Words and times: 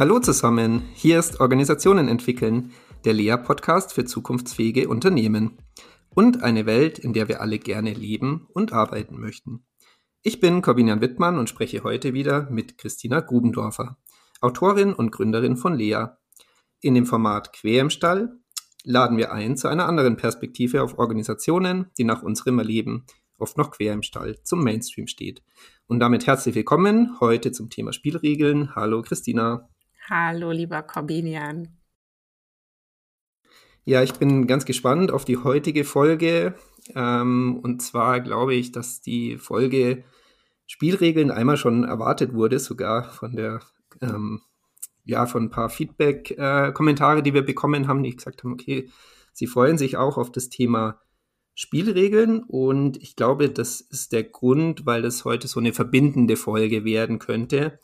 Hallo 0.00 0.18
zusammen, 0.18 0.80
hier 0.94 1.18
ist 1.18 1.40
Organisationen 1.40 2.08
entwickeln, 2.08 2.72
der 3.04 3.12
Lea-Podcast 3.12 3.92
für 3.92 4.06
zukunftsfähige 4.06 4.88
Unternehmen 4.88 5.58
und 6.08 6.42
eine 6.42 6.64
Welt, 6.64 6.98
in 6.98 7.12
der 7.12 7.28
wir 7.28 7.42
alle 7.42 7.58
gerne 7.58 7.92
leben 7.92 8.48
und 8.54 8.72
arbeiten 8.72 9.20
möchten. 9.20 9.66
Ich 10.22 10.40
bin 10.40 10.62
Corbinian 10.62 11.02
Wittmann 11.02 11.38
und 11.38 11.50
spreche 11.50 11.84
heute 11.84 12.14
wieder 12.14 12.48
mit 12.48 12.78
Christina 12.78 13.20
Grubendorfer, 13.20 13.98
Autorin 14.40 14.94
und 14.94 15.12
Gründerin 15.12 15.58
von 15.58 15.74
Lea. 15.74 16.06
In 16.80 16.94
dem 16.94 17.04
Format 17.04 17.52
Quer 17.52 17.82
im 17.82 17.90
Stall 17.90 18.40
laden 18.84 19.18
wir 19.18 19.32
ein 19.32 19.58
zu 19.58 19.68
einer 19.68 19.86
anderen 19.86 20.16
Perspektive 20.16 20.82
auf 20.82 20.98
Organisationen, 20.98 21.90
die 21.98 22.04
nach 22.04 22.22
unserem 22.22 22.58
Erleben 22.58 23.04
oft 23.36 23.58
noch 23.58 23.70
quer 23.70 23.92
im 23.92 24.02
Stall 24.02 24.42
zum 24.44 24.64
Mainstream 24.64 25.06
steht. 25.06 25.42
Und 25.86 26.00
damit 26.00 26.26
herzlich 26.26 26.54
willkommen 26.54 27.20
heute 27.20 27.52
zum 27.52 27.68
Thema 27.68 27.92
Spielregeln. 27.92 28.74
Hallo 28.74 29.02
Christina. 29.02 29.69
Hallo 30.10 30.50
lieber 30.50 30.82
Corbinian. 30.82 31.68
Ja, 33.84 34.02
ich 34.02 34.14
bin 34.14 34.48
ganz 34.48 34.64
gespannt 34.64 35.12
auf 35.12 35.24
die 35.24 35.36
heutige 35.36 35.84
Folge. 35.84 36.54
Ähm, 36.96 37.60
und 37.62 37.80
zwar 37.80 38.18
glaube 38.18 38.56
ich, 38.56 38.72
dass 38.72 39.00
die 39.00 39.38
Folge 39.38 40.02
Spielregeln 40.66 41.30
einmal 41.30 41.56
schon 41.56 41.84
erwartet 41.84 42.34
wurde, 42.34 42.58
sogar 42.58 43.04
von 43.04 43.36
der 43.36 43.60
ähm, 44.02 44.40
ja, 45.04 45.26
von 45.26 45.44
ein 45.44 45.50
paar 45.50 45.70
Feedback-Kommentare, 45.70 47.20
äh, 47.20 47.22
die 47.22 47.34
wir 47.34 47.42
bekommen 47.42 47.86
haben, 47.86 48.02
die 48.02 48.16
gesagt 48.16 48.42
haben, 48.42 48.54
okay, 48.54 48.90
sie 49.32 49.46
freuen 49.46 49.78
sich 49.78 49.96
auch 49.96 50.18
auf 50.18 50.32
das 50.32 50.48
Thema 50.48 51.00
Spielregeln 51.54 52.42
und 52.42 52.96
ich 52.96 53.14
glaube, 53.14 53.48
das 53.48 53.80
ist 53.80 54.12
der 54.12 54.24
Grund, 54.24 54.86
weil 54.86 55.02
das 55.02 55.24
heute 55.24 55.46
so 55.46 55.60
eine 55.60 55.72
verbindende 55.72 56.34
Folge 56.34 56.84
werden 56.84 57.20
könnte. 57.20 57.78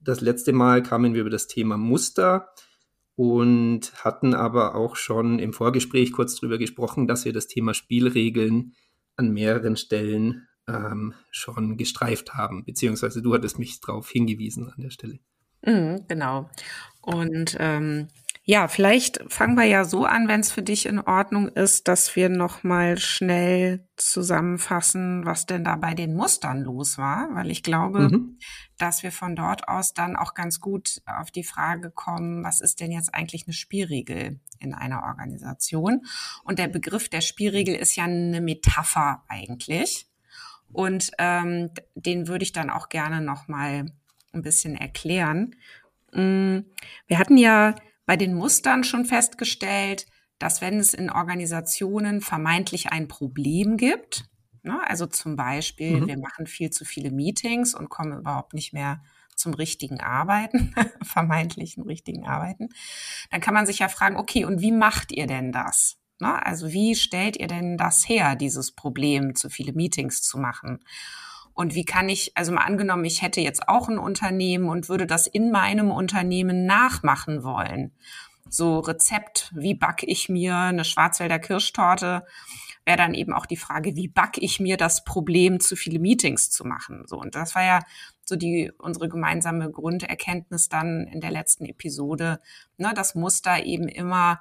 Das 0.00 0.20
letzte 0.20 0.52
Mal 0.52 0.82
kamen 0.82 1.14
wir 1.14 1.22
über 1.22 1.30
das 1.30 1.46
Thema 1.46 1.76
Muster 1.76 2.48
und 3.16 3.92
hatten 4.04 4.34
aber 4.34 4.74
auch 4.74 4.94
schon 4.96 5.38
im 5.38 5.52
Vorgespräch 5.52 6.12
kurz 6.12 6.36
darüber 6.36 6.58
gesprochen, 6.58 7.06
dass 7.06 7.24
wir 7.24 7.32
das 7.32 7.48
Thema 7.48 7.74
Spielregeln 7.74 8.74
an 9.16 9.32
mehreren 9.32 9.76
Stellen 9.76 10.46
ähm, 10.68 11.14
schon 11.30 11.76
gestreift 11.76 12.34
haben, 12.34 12.64
beziehungsweise 12.64 13.22
du 13.22 13.34
hattest 13.34 13.58
mich 13.58 13.80
darauf 13.80 14.08
hingewiesen 14.08 14.70
an 14.70 14.82
der 14.82 14.90
Stelle. 14.90 15.18
Mhm, 15.66 16.04
genau. 16.06 16.48
Und 17.00 17.56
ähm, 17.58 18.08
ja, 18.50 18.66
vielleicht 18.66 19.22
fangen 19.30 19.58
wir 19.58 19.66
ja 19.66 19.84
so 19.84 20.06
an, 20.06 20.26
wenn 20.26 20.40
es 20.40 20.50
für 20.50 20.62
dich 20.62 20.86
in 20.86 21.00
Ordnung 21.00 21.48
ist, 21.48 21.86
dass 21.86 22.16
wir 22.16 22.30
noch 22.30 22.64
mal 22.64 22.96
schnell 22.96 23.86
zusammenfassen, 23.96 25.26
was 25.26 25.44
denn 25.44 25.64
da 25.64 25.76
bei 25.76 25.92
den 25.92 26.14
Mustern 26.14 26.62
los 26.62 26.96
war, 26.96 27.28
weil 27.34 27.50
ich 27.50 27.62
glaube, 27.62 28.08
mhm. 28.08 28.38
dass 28.78 29.02
wir 29.02 29.12
von 29.12 29.36
dort 29.36 29.68
aus 29.68 29.92
dann 29.92 30.16
auch 30.16 30.32
ganz 30.32 30.62
gut 30.62 31.02
auf 31.04 31.30
die 31.30 31.44
Frage 31.44 31.90
kommen, 31.90 32.42
was 32.42 32.62
ist 32.62 32.80
denn 32.80 32.90
jetzt 32.90 33.14
eigentlich 33.14 33.46
eine 33.46 33.52
Spielregel 33.52 34.40
in 34.60 34.72
einer 34.72 35.02
Organisation? 35.02 36.06
Und 36.42 36.58
der 36.58 36.68
Begriff 36.68 37.10
der 37.10 37.20
Spielregel 37.20 37.74
ist 37.74 37.96
ja 37.96 38.04
eine 38.04 38.40
Metapher 38.40 39.24
eigentlich. 39.28 40.08
Und 40.72 41.10
ähm, 41.18 41.68
den 41.96 42.28
würde 42.28 42.44
ich 42.44 42.52
dann 42.52 42.70
auch 42.70 42.88
gerne 42.88 43.20
noch 43.20 43.46
mal 43.46 43.92
ein 44.32 44.40
bisschen 44.40 44.74
erklären. 44.74 45.54
Mm, 46.14 46.60
wir 47.08 47.18
hatten 47.18 47.36
ja 47.36 47.74
bei 48.08 48.16
den 48.16 48.32
Mustern 48.32 48.84
schon 48.84 49.04
festgestellt, 49.04 50.06
dass 50.38 50.62
wenn 50.62 50.78
es 50.78 50.94
in 50.94 51.10
Organisationen 51.10 52.22
vermeintlich 52.22 52.90
ein 52.90 53.06
Problem 53.06 53.76
gibt, 53.76 54.30
ne, 54.62 54.80
also 54.88 55.04
zum 55.04 55.36
Beispiel, 55.36 56.00
mhm. 56.00 56.06
wir 56.06 56.18
machen 56.18 56.46
viel 56.46 56.70
zu 56.70 56.86
viele 56.86 57.10
Meetings 57.10 57.74
und 57.74 57.90
kommen 57.90 58.18
überhaupt 58.18 58.54
nicht 58.54 58.72
mehr 58.72 59.02
zum 59.36 59.52
richtigen 59.52 60.00
Arbeiten, 60.00 60.74
vermeintlichen 61.02 61.82
richtigen 61.82 62.26
Arbeiten, 62.26 62.70
dann 63.30 63.42
kann 63.42 63.52
man 63.52 63.66
sich 63.66 63.80
ja 63.80 63.88
fragen, 63.88 64.16
okay, 64.16 64.46
und 64.46 64.62
wie 64.62 64.72
macht 64.72 65.12
ihr 65.12 65.26
denn 65.26 65.52
das? 65.52 65.98
Ne, 66.18 66.46
also 66.46 66.72
wie 66.72 66.94
stellt 66.94 67.36
ihr 67.36 67.46
denn 67.46 67.76
das 67.76 68.08
her, 68.08 68.36
dieses 68.36 68.72
Problem, 68.72 69.34
zu 69.34 69.50
viele 69.50 69.74
Meetings 69.74 70.22
zu 70.22 70.38
machen? 70.38 70.80
Und 71.58 71.74
wie 71.74 71.84
kann 71.84 72.08
ich, 72.08 72.36
also 72.36 72.52
mal 72.52 72.62
angenommen, 72.62 73.04
ich 73.04 73.20
hätte 73.20 73.40
jetzt 73.40 73.68
auch 73.68 73.88
ein 73.88 73.98
Unternehmen 73.98 74.68
und 74.68 74.88
würde 74.88 75.08
das 75.08 75.26
in 75.26 75.50
meinem 75.50 75.90
Unternehmen 75.90 76.66
nachmachen 76.66 77.42
wollen. 77.42 77.90
So 78.48 78.78
Rezept, 78.78 79.50
wie 79.56 79.74
backe 79.74 80.06
ich 80.06 80.28
mir 80.28 80.54
eine 80.54 80.84
Schwarzwälder 80.84 81.40
Kirschtorte, 81.40 82.24
wäre 82.84 82.96
dann 82.96 83.12
eben 83.12 83.32
auch 83.32 83.44
die 83.44 83.56
Frage, 83.56 83.96
wie 83.96 84.06
backe 84.06 84.40
ich 84.40 84.60
mir 84.60 84.76
das 84.76 85.02
Problem, 85.02 85.58
zu 85.58 85.74
viele 85.74 85.98
Meetings 85.98 86.48
zu 86.50 86.64
machen. 86.64 87.02
So, 87.08 87.18
und 87.18 87.34
das 87.34 87.56
war 87.56 87.64
ja 87.64 87.80
so 88.24 88.36
die 88.36 88.70
unsere 88.78 89.08
gemeinsame 89.08 89.68
Grunderkenntnis 89.68 90.68
dann 90.68 91.08
in 91.08 91.20
der 91.20 91.32
letzten 91.32 91.64
Episode, 91.64 92.38
ne, 92.76 92.92
das 92.94 93.16
Muster 93.16 93.64
eben 93.64 93.88
immer 93.88 94.38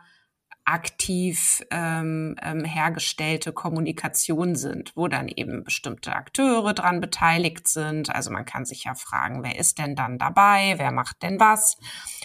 aktiv 0.68 1.64
ähm, 1.72 2.36
ähm, 2.42 2.66
hergestellte 2.66 3.54
Kommunikation 3.54 4.56
sind, 4.56 4.92
wo 4.96 5.08
dann 5.08 5.30
eben 5.30 5.64
bestimmte 5.64 6.14
Akteure 6.14 6.74
dran 6.74 7.00
beteiligt 7.00 7.70
sind. 7.70 8.14
Also 8.14 8.32
man 8.32 8.44
kann 8.44 8.66
sich 8.66 8.84
ja 8.84 8.94
fragen, 8.94 9.44
wer 9.44 9.58
ist 9.58 9.80
denn 9.80 9.96
dann 9.96 10.18
dabei, 10.18 10.76
wer 10.78 10.92
macht 10.92 11.24
denn 11.24 11.40
was 11.40 11.78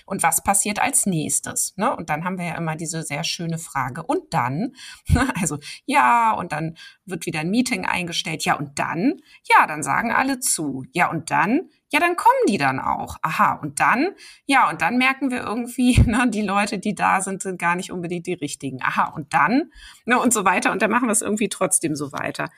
und 0.06 0.25
was 0.25 0.42
passiert 0.42 0.82
als 0.82 1.06
nächstes. 1.06 1.75
Ne? 1.76 1.94
Und 1.94 2.10
dann 2.10 2.25
haben 2.25 2.36
wir 2.36 2.47
ja 2.47 2.56
immer 2.56 2.75
diese 2.75 3.04
sehr 3.04 3.22
schöne 3.22 3.58
Frage. 3.58 4.02
Und 4.02 4.34
dann, 4.34 4.72
also 5.41 5.58
ja, 5.86 6.32
und 6.32 6.50
dann 6.50 6.76
wird 7.04 7.26
wieder 7.26 7.40
ein 7.40 7.50
Meeting 7.50 7.84
eingestellt. 7.84 8.44
Ja, 8.44 8.54
und 8.54 8.78
dann, 8.78 9.20
ja, 9.44 9.66
dann 9.66 9.82
sagen 9.82 10.12
alle 10.12 10.38
zu. 10.40 10.84
Ja, 10.92 11.10
und 11.10 11.30
dann, 11.30 11.68
ja, 11.90 12.00
dann 12.00 12.16
kommen 12.16 12.46
die 12.48 12.58
dann 12.58 12.78
auch. 12.78 13.16
Aha, 13.22 13.54
und 13.54 13.80
dann, 13.80 14.14
ja, 14.46 14.70
und 14.70 14.80
dann 14.82 14.98
merken 14.98 15.30
wir 15.30 15.42
irgendwie, 15.42 16.00
ne, 16.06 16.28
die 16.28 16.42
Leute, 16.42 16.78
die 16.78 16.94
da 16.94 17.20
sind, 17.20 17.42
sind 17.42 17.58
gar 17.58 17.76
nicht 17.76 17.92
unbedingt 17.92 18.26
die 18.26 18.34
richtigen. 18.34 18.82
Aha, 18.82 19.10
und 19.10 19.34
dann, 19.34 19.72
ne, 20.06 20.18
und 20.18 20.32
so 20.32 20.44
weiter. 20.44 20.72
Und 20.72 20.82
dann 20.82 20.90
machen 20.90 21.08
wir 21.08 21.12
es 21.12 21.22
irgendwie 21.22 21.48
trotzdem 21.48 21.96
so 21.96 22.12
weiter. 22.12 22.50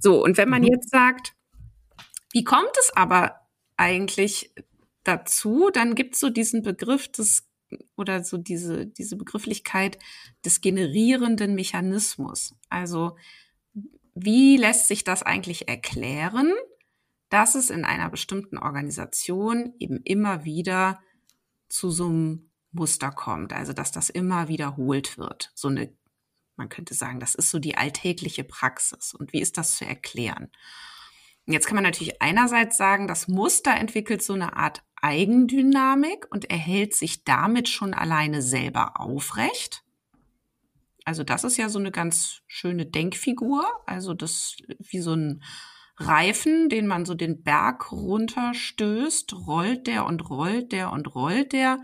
So, 0.00 0.22
und 0.22 0.36
wenn 0.36 0.48
man 0.48 0.62
mhm. 0.62 0.68
jetzt 0.68 0.90
sagt, 0.90 1.34
wie 2.32 2.44
kommt 2.44 2.76
es 2.80 2.92
aber 2.94 3.40
eigentlich 3.76 4.52
dazu, 5.04 5.70
dann 5.72 5.94
gibt 5.94 6.14
es 6.14 6.20
so 6.20 6.28
diesen 6.28 6.62
Begriff 6.62 7.10
des 7.10 7.48
oder 7.96 8.24
so 8.24 8.38
diese, 8.38 8.86
diese 8.86 9.16
Begrifflichkeit 9.16 9.98
des 10.44 10.60
generierenden 10.60 11.54
Mechanismus. 11.54 12.54
Also, 12.68 13.16
wie 14.24 14.56
lässt 14.56 14.88
sich 14.88 15.04
das 15.04 15.22
eigentlich 15.22 15.68
erklären? 15.68 16.52
dass 17.28 17.54
es 17.54 17.70
in 17.70 17.84
einer 17.84 18.08
bestimmten 18.08 18.58
Organisation 18.58 19.74
eben 19.78 20.00
immer 20.04 20.44
wieder 20.44 21.00
zu 21.68 21.90
so 21.90 22.06
einem 22.06 22.50
Muster 22.72 23.10
kommt, 23.10 23.52
also 23.52 23.72
dass 23.72 23.92
das 23.92 24.10
immer 24.10 24.48
wiederholt 24.48 25.18
wird. 25.18 25.52
So 25.54 25.68
eine, 25.68 25.92
man 26.56 26.68
könnte 26.68 26.94
sagen, 26.94 27.20
das 27.20 27.34
ist 27.34 27.50
so 27.50 27.58
die 27.58 27.76
alltägliche 27.76 28.44
Praxis. 28.44 29.14
Und 29.14 29.32
wie 29.32 29.40
ist 29.40 29.58
das 29.58 29.76
zu 29.76 29.84
erklären? 29.84 30.50
Jetzt 31.46 31.66
kann 31.66 31.76
man 31.76 31.84
natürlich 31.84 32.20
einerseits 32.20 32.76
sagen, 32.76 33.08
das 33.08 33.26
Muster 33.28 33.74
entwickelt 33.74 34.22
so 34.22 34.34
eine 34.34 34.56
Art 34.56 34.82
Eigendynamik 35.00 36.26
und 36.30 36.50
erhält 36.50 36.94
sich 36.94 37.24
damit 37.24 37.68
schon 37.68 37.94
alleine 37.94 38.42
selber 38.42 39.00
aufrecht. 39.00 39.82
Also 41.08 41.24
das 41.24 41.42
ist 41.42 41.56
ja 41.56 41.70
so 41.70 41.78
eine 41.78 41.90
ganz 41.90 42.42
schöne 42.46 42.84
Denkfigur, 42.84 43.64
also 43.86 44.12
das 44.12 44.58
wie 44.78 45.00
so 45.00 45.14
ein 45.14 45.42
Reifen, 45.96 46.68
den 46.68 46.86
man 46.86 47.06
so 47.06 47.14
den 47.14 47.42
Berg 47.42 47.90
runterstößt, 47.90 49.32
rollt 49.46 49.86
der 49.86 50.04
und 50.04 50.28
rollt 50.28 50.70
der 50.70 50.92
und 50.92 51.14
rollt 51.14 51.54
der. 51.54 51.78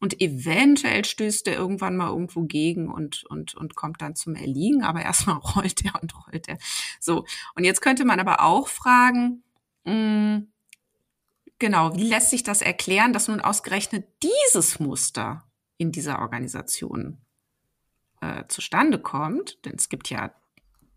Und 0.00 0.20
eventuell 0.20 1.04
stößt 1.04 1.46
der 1.46 1.54
irgendwann 1.54 1.96
mal 1.96 2.08
irgendwo 2.08 2.42
gegen 2.42 2.88
und, 2.92 3.24
und, 3.26 3.54
und 3.54 3.76
kommt 3.76 4.02
dann 4.02 4.16
zum 4.16 4.34
Erliegen. 4.34 4.82
Aber 4.82 5.02
erstmal 5.02 5.36
rollt 5.54 5.84
der 5.84 5.94
und 6.02 6.12
rollt 6.26 6.48
der. 6.48 6.58
So. 6.98 7.24
Und 7.54 7.62
jetzt 7.62 7.80
könnte 7.80 8.04
man 8.04 8.18
aber 8.18 8.42
auch 8.42 8.66
fragen, 8.66 9.44
mh, 9.84 9.92
hm, 9.92 10.52
genau, 11.60 11.94
wie 11.94 12.08
lässt 12.08 12.30
sich 12.30 12.42
das 12.42 12.60
erklären, 12.60 13.12
dass 13.12 13.28
nun 13.28 13.40
ausgerechnet 13.40 14.04
dieses 14.24 14.80
Muster 14.80 15.44
in 15.76 15.92
dieser 15.92 16.18
Organisation 16.18 17.24
äh, 18.20 18.44
zustande 18.48 18.98
kommt? 18.98 19.64
Denn 19.64 19.74
es 19.76 19.88
gibt 19.88 20.10
ja 20.10 20.32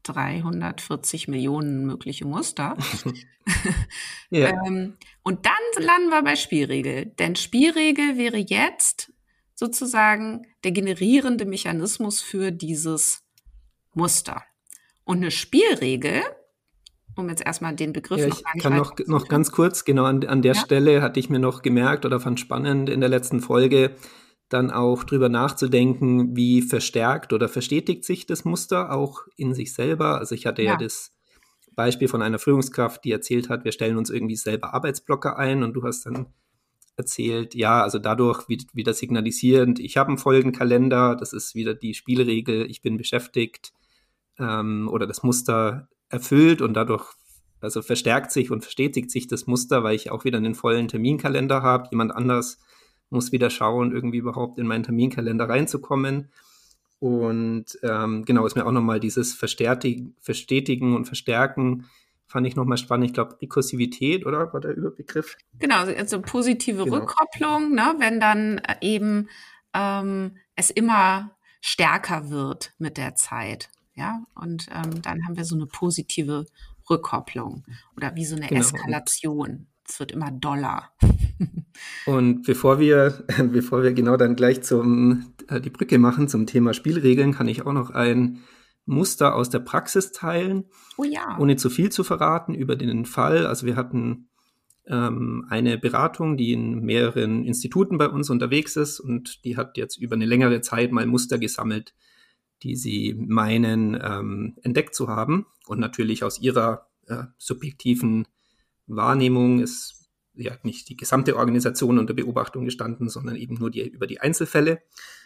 340 0.03 1.27
Millionen 1.27 1.85
mögliche 1.85 2.25
Muster. 2.25 2.77
ja. 4.29 4.49
ähm, 4.65 4.97
und 5.23 5.45
dann 5.45 5.83
landen 5.85 6.09
wir 6.09 6.23
bei 6.23 6.35
Spielregel. 6.35 7.05
Denn 7.05 7.35
Spielregel 7.35 8.17
wäre 8.17 8.37
jetzt 8.37 9.11
sozusagen 9.55 10.47
der 10.63 10.71
generierende 10.71 11.45
Mechanismus 11.45 12.21
für 12.21 12.51
dieses 12.51 13.23
Muster. 13.93 14.43
Und 15.03 15.17
eine 15.17 15.31
Spielregel, 15.31 16.21
um 17.15 17.29
jetzt 17.29 17.45
erstmal 17.45 17.75
den 17.75 17.93
Begriff 17.93 18.19
ja, 18.19 18.27
noch 18.27 18.41
Ich 18.55 18.61
kann 18.61 18.75
noch, 18.75 18.95
noch 19.05 19.27
ganz 19.27 19.51
kurz, 19.51 19.85
genau 19.85 20.05
an, 20.05 20.25
an 20.25 20.41
der 20.41 20.53
ja? 20.53 20.59
Stelle 20.61 21.01
hatte 21.01 21.19
ich 21.19 21.29
mir 21.29 21.39
noch 21.39 21.61
gemerkt 21.61 22.05
oder 22.05 22.19
fand 22.19 22.39
spannend 22.39 22.89
in 22.89 23.01
der 23.01 23.09
letzten 23.09 23.41
Folge, 23.41 23.95
dann 24.53 24.71
auch 24.71 25.03
drüber 25.03 25.29
nachzudenken, 25.29 26.35
wie 26.35 26.61
verstärkt 26.61 27.33
oder 27.33 27.47
verstetigt 27.47 28.03
sich 28.03 28.25
das 28.25 28.45
Muster 28.45 28.91
auch 28.91 29.21
in 29.37 29.53
sich 29.53 29.73
selber. 29.73 30.19
Also 30.19 30.35
ich 30.35 30.45
hatte 30.45 30.61
ja, 30.61 30.73
ja 30.73 30.77
das 30.77 31.13
Beispiel 31.73 32.07
von 32.07 32.21
einer 32.21 32.39
Führungskraft, 32.39 33.03
die 33.05 33.11
erzählt 33.11 33.49
hat, 33.49 33.63
wir 33.63 33.71
stellen 33.71 33.97
uns 33.97 34.09
irgendwie 34.09 34.35
selber 34.35 34.73
Arbeitsblocker 34.73 35.37
ein 35.37 35.63
und 35.63 35.73
du 35.73 35.83
hast 35.83 36.05
dann 36.05 36.27
erzählt, 36.97 37.55
ja, 37.55 37.81
also 37.81 37.97
dadurch 37.97 38.47
wieder 38.49 38.93
signalisierend, 38.93 39.79
ich 39.79 39.97
habe 39.97 40.09
einen 40.09 40.17
Folgenkalender, 40.17 41.15
das 41.15 41.31
ist 41.31 41.55
wieder 41.55 41.73
die 41.73 41.93
Spielregel, 41.93 42.69
ich 42.69 42.81
bin 42.81 42.97
beschäftigt 42.97 43.71
ähm, 44.37 44.89
oder 44.91 45.07
das 45.07 45.23
Muster 45.23 45.87
erfüllt 46.09 46.61
und 46.61 46.73
dadurch 46.73 47.13
also 47.61 47.81
verstärkt 47.81 48.31
sich 48.31 48.51
und 48.51 48.61
verstetigt 48.61 49.11
sich 49.11 49.27
das 49.27 49.47
Muster, 49.47 49.83
weil 49.83 49.95
ich 49.95 50.11
auch 50.11 50.25
wieder 50.25 50.39
einen 50.39 50.55
vollen 50.55 50.87
Terminkalender 50.87 51.61
habe. 51.61 51.87
Jemand 51.91 52.13
anders 52.13 52.57
muss 53.11 53.31
wieder 53.31 53.49
schauen, 53.49 53.91
irgendwie 53.91 54.17
überhaupt 54.17 54.57
in 54.57 54.67
meinen 54.67 54.83
Terminkalender 54.83 55.47
reinzukommen. 55.47 56.29
Und 56.99 57.79
ähm, 57.83 58.25
genau, 58.25 58.45
ist 58.45 58.55
mir 58.55 58.65
auch 58.65 58.71
nochmal 58.71 58.99
dieses 58.99 59.33
Verstetigen, 59.33 60.15
Verstetigen 60.19 60.95
und 60.95 61.05
Verstärken 61.05 61.85
fand 62.31 62.47
ich 62.47 62.55
nochmal 62.55 62.77
spannend. 62.77 63.07
Ich 63.07 63.13
glaube, 63.13 63.37
Rekursivität, 63.41 64.25
oder 64.25 64.53
war 64.53 64.61
der 64.61 64.75
Überbegriff? 64.75 65.37
Genau, 65.59 65.83
also 65.83 66.21
positive 66.21 66.85
genau. 66.85 66.97
Rückkopplung, 66.97 67.75
ne, 67.75 67.95
wenn 67.99 68.19
dann 68.19 68.59
äh, 68.59 68.75
eben 68.81 69.27
ähm, 69.73 70.37
es 70.55 70.69
immer 70.69 71.31
stärker 71.59 72.29
wird 72.29 72.73
mit 72.77 72.97
der 72.97 73.15
Zeit. 73.15 73.69
Ja, 73.93 74.23
und 74.35 74.67
ähm, 74.73 75.01
dann 75.01 75.25
haben 75.25 75.35
wir 75.35 75.43
so 75.43 75.55
eine 75.55 75.65
positive 75.65 76.45
Rückkopplung 76.89 77.65
oder 77.97 78.15
wie 78.15 78.25
so 78.25 78.35
eine 78.35 78.47
genau. 78.47 78.61
Eskalation. 78.61 79.67
Es 79.87 79.99
wird 79.99 80.13
immer 80.13 80.31
doller. 80.31 80.89
Und 82.05 82.43
bevor 82.43 82.79
wir, 82.79 83.25
bevor 83.51 83.83
wir 83.83 83.93
genau 83.93 84.17
dann 84.17 84.35
gleich 84.35 84.61
zum, 84.61 85.33
äh, 85.47 85.61
die 85.61 85.69
Brücke 85.69 85.97
machen 85.97 86.27
zum 86.27 86.45
Thema 86.45 86.73
Spielregeln, 86.73 87.33
kann 87.33 87.47
ich 87.47 87.65
auch 87.65 87.73
noch 87.73 87.89
ein 87.91 88.39
Muster 88.85 89.35
aus 89.35 89.49
der 89.49 89.59
Praxis 89.59 90.11
teilen. 90.11 90.65
Oh 90.97 91.03
ja. 91.03 91.37
Ohne 91.39 91.55
zu 91.55 91.69
viel 91.69 91.91
zu 91.91 92.03
verraten 92.03 92.53
über 92.53 92.75
den 92.75 93.05
Fall. 93.05 93.45
Also 93.45 93.65
wir 93.65 93.75
hatten 93.75 94.29
ähm, 94.87 95.45
eine 95.49 95.77
Beratung, 95.77 96.37
die 96.37 96.53
in 96.53 96.81
mehreren 96.81 97.45
Instituten 97.45 97.97
bei 97.97 98.09
uns 98.09 98.29
unterwegs 98.29 98.75
ist 98.75 98.99
und 98.99 99.45
die 99.45 99.57
hat 99.57 99.77
jetzt 99.77 99.97
über 99.97 100.15
eine 100.15 100.25
längere 100.25 100.61
Zeit 100.61 100.91
mal 100.91 101.05
Muster 101.05 101.37
gesammelt, 101.37 101.93
die 102.63 102.75
sie 102.75 103.15
meinen 103.17 103.99
ähm, 104.01 104.55
entdeckt 104.63 104.95
zu 104.95 105.07
haben. 105.07 105.45
Und 105.67 105.79
natürlich 105.79 106.23
aus 106.23 106.39
ihrer 106.41 106.87
äh, 107.07 107.23
subjektiven 107.37 108.27
Wahrnehmung 108.87 109.59
ist 109.59 110.00
ja 110.33 110.53
nicht 110.63 110.89
die 110.89 110.97
gesamte 110.97 111.35
Organisation 111.35 111.99
unter 111.99 112.13
Beobachtung 112.13 112.65
gestanden, 112.65 113.09
sondern 113.09 113.35
eben 113.35 113.55
nur 113.55 113.69
die, 113.69 113.87
über 113.87 114.07
die 114.07 114.19
Einzelfälle. 114.19 114.81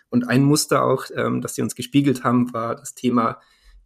Und 0.10 0.28
ein 0.28 0.44
Muster 0.44 0.84
auch, 0.84 1.06
ähm, 1.16 1.42
das 1.42 1.56
sie 1.56 1.62
uns 1.62 1.76
gespiegelt 1.76 2.24
haben, 2.24 2.54
war 2.54 2.76
das 2.76 2.96
Thema, 2.96 3.40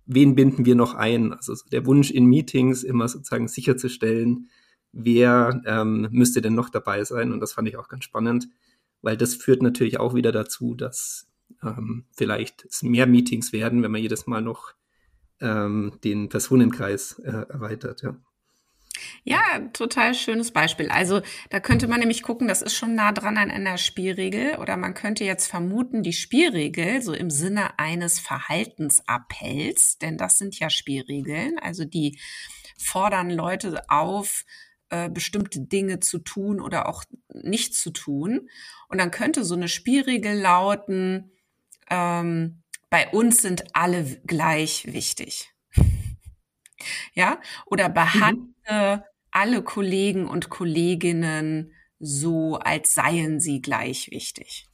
wen 0.05 0.35
binden 0.35 0.65
wir 0.65 0.75
noch 0.75 0.95
ein? 0.95 1.33
Also 1.33 1.55
der 1.71 1.85
Wunsch 1.85 2.11
in 2.11 2.25
Meetings 2.25 2.83
immer 2.83 3.07
sozusagen 3.07 3.47
sicherzustellen, 3.47 4.49
wer 4.91 5.61
ähm, 5.65 6.07
müsste 6.11 6.41
denn 6.41 6.55
noch 6.55 6.69
dabei 6.69 7.03
sein? 7.03 7.31
Und 7.31 7.39
das 7.39 7.53
fand 7.53 7.67
ich 7.67 7.77
auch 7.77 7.87
ganz 7.87 8.03
spannend, 8.03 8.49
weil 9.01 9.17
das 9.17 9.35
führt 9.35 9.61
natürlich 9.61 9.99
auch 9.99 10.15
wieder 10.15 10.31
dazu, 10.31 10.75
dass 10.75 11.29
ähm, 11.63 12.05
vielleicht 12.11 12.65
es 12.65 12.83
mehr 12.83 13.07
Meetings 13.07 13.53
werden, 13.53 13.83
wenn 13.83 13.91
man 13.91 14.01
jedes 14.01 14.27
Mal 14.27 14.41
noch 14.41 14.73
ähm, 15.41 15.93
den 16.03 16.29
Personenkreis 16.29 17.19
äh, 17.19 17.45
erweitert. 17.49 18.01
Ja. 18.01 18.17
Ja, 19.23 19.39
total 19.73 20.13
schönes 20.13 20.51
Beispiel. 20.51 20.89
Also 20.89 21.21
da 21.49 21.59
könnte 21.59 21.87
man 21.87 21.99
nämlich 21.99 22.23
gucken, 22.23 22.47
das 22.47 22.61
ist 22.61 22.75
schon 22.75 22.95
nah 22.95 23.11
dran 23.11 23.37
an 23.37 23.51
einer 23.51 23.77
Spielregel 23.77 24.57
oder 24.57 24.77
man 24.77 24.93
könnte 24.93 25.23
jetzt 25.23 25.47
vermuten, 25.47 26.03
die 26.03 26.13
Spielregel 26.13 27.01
so 27.01 27.13
im 27.13 27.29
Sinne 27.29 27.77
eines 27.79 28.19
Verhaltensappells, 28.19 29.97
denn 29.97 30.17
das 30.17 30.37
sind 30.37 30.59
ja 30.59 30.69
Spielregeln, 30.69 31.59
also 31.59 31.85
die 31.85 32.19
fordern 32.77 33.29
Leute 33.29 33.81
auf, 33.89 34.45
äh, 34.89 35.09
bestimmte 35.09 35.59
Dinge 35.61 35.99
zu 35.99 36.19
tun 36.19 36.59
oder 36.59 36.89
auch 36.89 37.03
nicht 37.33 37.75
zu 37.75 37.91
tun. 37.91 38.49
Und 38.87 38.97
dann 38.97 39.11
könnte 39.11 39.43
so 39.43 39.55
eine 39.55 39.67
Spielregel 39.67 40.39
lauten, 40.39 41.31
ähm, 41.89 42.63
bei 42.89 43.07
uns 43.09 43.41
sind 43.41 43.65
alle 43.73 44.03
gleich 44.25 44.91
wichtig. 44.91 45.53
Ja, 47.13 47.39
oder 47.65 47.89
behandle 47.89 48.97
mhm. 48.97 49.03
alle 49.31 49.63
Kollegen 49.63 50.27
und 50.27 50.49
Kolleginnen 50.49 51.73
so, 51.99 52.57
als 52.57 52.93
seien 52.93 53.39
sie 53.39 53.61
gleich 53.61 54.09
wichtig. 54.11 54.67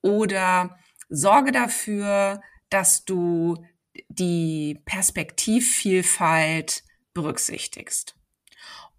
Oder 0.00 0.78
sorge 1.08 1.52
dafür, 1.52 2.40
dass 2.68 3.04
du 3.04 3.64
die 4.08 4.80
Perspektivvielfalt 4.84 6.84
berücksichtigst. 7.12 8.14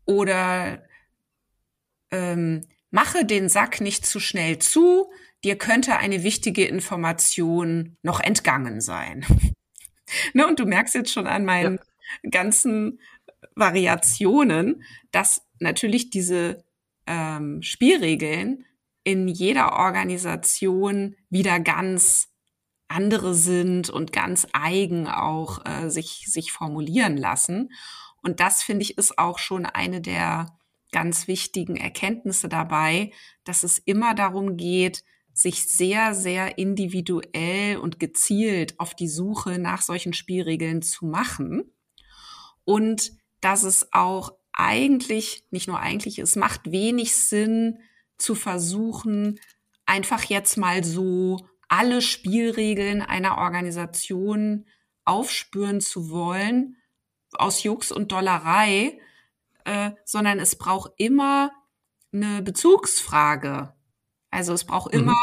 Oder 0.05 0.83
ähm, 2.11 2.67
mache 2.91 3.25
den 3.25 3.49
Sack 3.49 3.81
nicht 3.81 4.05
zu 4.05 4.19
schnell 4.19 4.59
zu, 4.59 5.09
dir 5.43 5.57
könnte 5.57 5.97
eine 5.97 6.23
wichtige 6.23 6.65
Information 6.65 7.97
noch 8.03 8.19
entgangen 8.19 8.81
sein. 8.81 9.25
ne, 10.33 10.45
und 10.45 10.59
du 10.59 10.65
merkst 10.65 10.95
jetzt 10.95 11.11
schon 11.11 11.27
an 11.27 11.45
meinen 11.45 11.75
ja. 11.75 11.83
Ganzen 12.29 12.99
Variationen, 13.55 14.83
dass 15.11 15.47
natürlich 15.59 16.09
diese 16.09 16.63
ähm, 17.07 17.61
Spielregeln 17.61 18.65
in 19.03 19.27
jeder 19.27 19.73
Organisation 19.73 21.15
wieder 21.29 21.59
ganz 21.59 22.29
andere 22.87 23.33
sind 23.33 23.89
und 23.89 24.11
ganz 24.11 24.47
eigen 24.53 25.07
auch 25.07 25.65
äh, 25.65 25.89
sich, 25.89 26.25
sich 26.27 26.51
formulieren 26.51 27.17
lassen. 27.17 27.71
Und 28.21 28.39
das 28.39 28.61
finde 28.61 28.83
ich 28.83 28.97
ist 28.97 29.17
auch 29.17 29.39
schon 29.39 29.65
eine 29.65 30.01
der 30.01 30.57
ganz 30.91 31.27
wichtigen 31.27 31.77
Erkenntnisse 31.77 32.49
dabei, 32.49 33.11
dass 33.45 33.63
es 33.63 33.77
immer 33.77 34.13
darum 34.13 34.57
geht, 34.57 35.03
sich 35.33 35.69
sehr, 35.69 36.13
sehr 36.13 36.57
individuell 36.57 37.77
und 37.77 37.99
gezielt 37.99 38.79
auf 38.79 38.93
die 38.93 39.07
Suche 39.07 39.57
nach 39.57 39.81
solchen 39.81 40.13
Spielregeln 40.13 40.81
zu 40.81 41.05
machen. 41.05 41.71
Und 42.65 43.11
dass 43.39 43.63
es 43.63 43.91
auch 43.91 44.33
eigentlich, 44.53 45.45
nicht 45.51 45.67
nur 45.67 45.79
eigentlich, 45.79 46.19
es 46.19 46.35
macht 46.35 46.71
wenig 46.71 47.15
Sinn 47.15 47.79
zu 48.17 48.35
versuchen, 48.35 49.39
einfach 49.85 50.23
jetzt 50.23 50.57
mal 50.57 50.83
so 50.83 51.47
alle 51.67 52.01
Spielregeln 52.01 53.01
einer 53.01 53.37
Organisation 53.37 54.65
aufspüren 55.05 55.81
zu 55.81 56.09
wollen, 56.09 56.77
aus 57.33 57.63
Jux 57.63 57.91
und 57.91 58.11
Dollerei, 58.11 58.99
äh, 59.65 59.91
sondern 60.05 60.39
es 60.39 60.57
braucht 60.57 60.91
immer 60.97 61.51
eine 62.13 62.41
Bezugsfrage 62.41 63.73
also 64.31 64.53
es 64.53 64.63
braucht 64.63 64.93
mhm. 64.93 65.13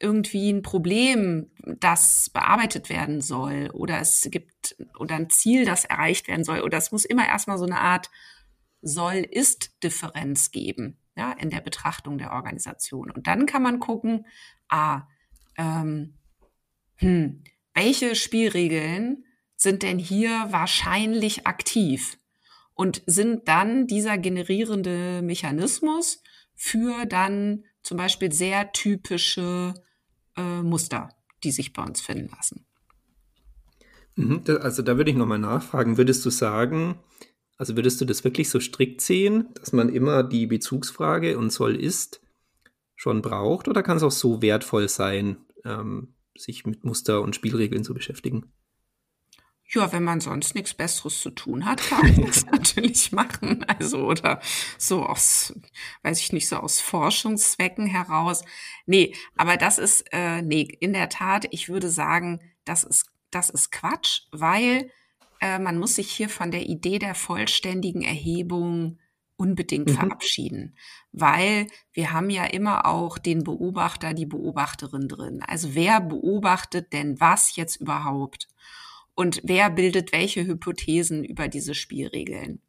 Irgendwie 0.00 0.50
ein 0.50 0.62
Problem, 0.62 1.50
das 1.80 2.30
bearbeitet 2.30 2.88
werden 2.88 3.20
soll 3.20 3.70
oder 3.72 4.00
es 4.00 4.28
gibt 4.30 4.76
oder 4.98 5.16
ein 5.16 5.30
Ziel, 5.30 5.64
das 5.64 5.84
erreicht 5.84 6.28
werden 6.28 6.44
soll 6.44 6.60
oder 6.60 6.78
es 6.78 6.92
muss 6.92 7.04
immer 7.04 7.26
erstmal 7.26 7.58
so 7.58 7.64
eine 7.64 7.80
Art 7.80 8.10
soll-ist-Differenz 8.82 10.50
geben, 10.50 10.98
ja, 11.16 11.32
in 11.32 11.50
der 11.50 11.60
Betrachtung 11.60 12.18
der 12.18 12.32
Organisation. 12.32 13.10
Und 13.10 13.26
dann 13.26 13.46
kann 13.46 13.62
man 13.62 13.80
gucken, 13.80 14.26
ah, 14.68 15.02
ähm, 15.56 16.18
hm, 16.96 17.42
welche 17.74 18.14
Spielregeln 18.14 19.24
sind 19.56 19.82
denn 19.82 19.98
hier 19.98 20.46
wahrscheinlich 20.50 21.46
aktiv 21.46 22.18
und 22.74 23.02
sind 23.06 23.48
dann 23.48 23.86
dieser 23.86 24.18
generierende 24.18 25.22
Mechanismus 25.22 26.22
für 26.54 27.06
dann 27.06 27.64
zum 27.84 27.98
Beispiel 27.98 28.32
sehr 28.32 28.72
typische 28.72 29.74
äh, 30.36 30.62
Muster, 30.62 31.10
die 31.44 31.52
sich 31.52 31.72
bei 31.72 31.82
uns 31.84 32.00
finden 32.00 32.30
lassen. 32.34 32.66
Mhm, 34.16 34.42
also 34.60 34.82
da 34.82 34.96
würde 34.96 35.10
ich 35.10 35.16
nochmal 35.16 35.38
nachfragen, 35.38 35.96
würdest 35.96 36.24
du 36.24 36.30
sagen, 36.30 36.98
also 37.56 37.76
würdest 37.76 38.00
du 38.00 38.04
das 38.04 38.24
wirklich 38.24 38.50
so 38.50 38.58
strikt 38.58 39.00
sehen, 39.00 39.48
dass 39.54 39.72
man 39.72 39.88
immer 39.88 40.22
die 40.24 40.46
Bezugsfrage 40.46 41.38
und 41.38 41.50
soll 41.50 41.76
ist 41.76 42.20
schon 42.96 43.22
braucht 43.22 43.68
oder 43.68 43.82
kann 43.82 43.96
es 43.96 44.02
auch 44.02 44.10
so 44.10 44.42
wertvoll 44.42 44.88
sein, 44.88 45.36
ähm, 45.64 46.14
sich 46.36 46.64
mit 46.64 46.84
Muster 46.84 47.22
und 47.22 47.36
Spielregeln 47.36 47.84
zu 47.84 47.94
beschäftigen? 47.94 48.52
Ja, 49.72 49.92
wenn 49.92 50.04
man 50.04 50.20
sonst 50.20 50.54
nichts 50.54 50.74
Besseres 50.74 51.20
zu 51.20 51.30
tun 51.30 51.64
hat, 51.64 51.80
kann 51.82 52.02
man 52.02 52.26
das 52.26 52.46
natürlich 52.50 53.12
machen. 53.12 53.64
Also, 53.64 54.06
oder 54.06 54.40
so 54.78 55.04
aus, 55.04 55.54
weiß 56.02 56.20
ich 56.20 56.32
nicht, 56.32 56.48
so 56.48 56.56
aus 56.56 56.80
Forschungszwecken 56.80 57.86
heraus. 57.86 58.44
Nee, 58.86 59.14
aber 59.36 59.56
das 59.56 59.78
ist, 59.78 60.04
äh, 60.12 60.42
nee, 60.42 60.62
in 60.80 60.92
der 60.92 61.08
Tat, 61.08 61.46
ich 61.50 61.68
würde 61.68 61.88
sagen, 61.88 62.40
das 62.64 62.84
ist, 62.84 63.10
das 63.30 63.50
ist 63.50 63.72
Quatsch, 63.72 64.22
weil 64.30 64.90
äh, 65.40 65.58
man 65.58 65.78
muss 65.78 65.96
sich 65.96 66.10
hier 66.10 66.28
von 66.28 66.50
der 66.50 66.66
Idee 66.66 66.98
der 66.98 67.14
vollständigen 67.14 68.02
Erhebung 68.02 68.98
unbedingt 69.36 69.88
mhm. 69.88 69.94
verabschieden, 69.94 70.76
weil 71.12 71.66
wir 71.92 72.12
haben 72.12 72.30
ja 72.30 72.44
immer 72.44 72.86
auch 72.86 73.18
den 73.18 73.42
Beobachter, 73.42 74.14
die 74.14 74.26
Beobachterin 74.26 75.08
drin. 75.08 75.42
Also 75.46 75.74
wer 75.74 76.00
beobachtet 76.00 76.92
denn 76.92 77.20
was 77.20 77.56
jetzt 77.56 77.76
überhaupt? 77.76 78.48
Und 79.14 79.40
wer 79.44 79.70
bildet 79.70 80.12
welche 80.12 80.46
Hypothesen 80.46 81.24
über 81.24 81.48
diese 81.48 81.74
Spielregeln. 81.74 82.60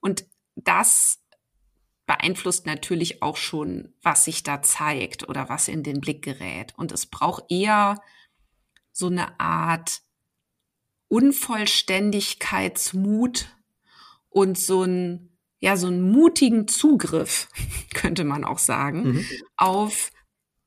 Und 0.00 0.26
das 0.54 1.20
beeinflusst 2.06 2.66
natürlich 2.66 3.22
auch 3.22 3.36
schon, 3.36 3.94
was 4.02 4.24
sich 4.24 4.42
da 4.42 4.62
zeigt 4.62 5.28
oder 5.28 5.48
was 5.48 5.68
in 5.68 5.82
den 5.82 6.00
Blick 6.00 6.22
gerät. 6.22 6.72
Und 6.76 6.92
es 6.92 7.06
braucht 7.06 7.50
eher 7.50 8.00
so 8.92 9.06
eine 9.06 9.40
Art 9.40 10.02
Unvollständigkeitsmut 11.08 13.56
und 14.28 14.58
so 14.58 14.84
ein 14.84 15.32
ja 15.62 15.76
so 15.76 15.86
einen 15.86 16.10
mutigen 16.10 16.66
Zugriff, 16.66 17.48
könnte 17.94 18.24
man 18.24 18.44
auch 18.44 18.58
sagen, 18.58 19.12
mhm. 19.12 19.26
auf 19.56 20.10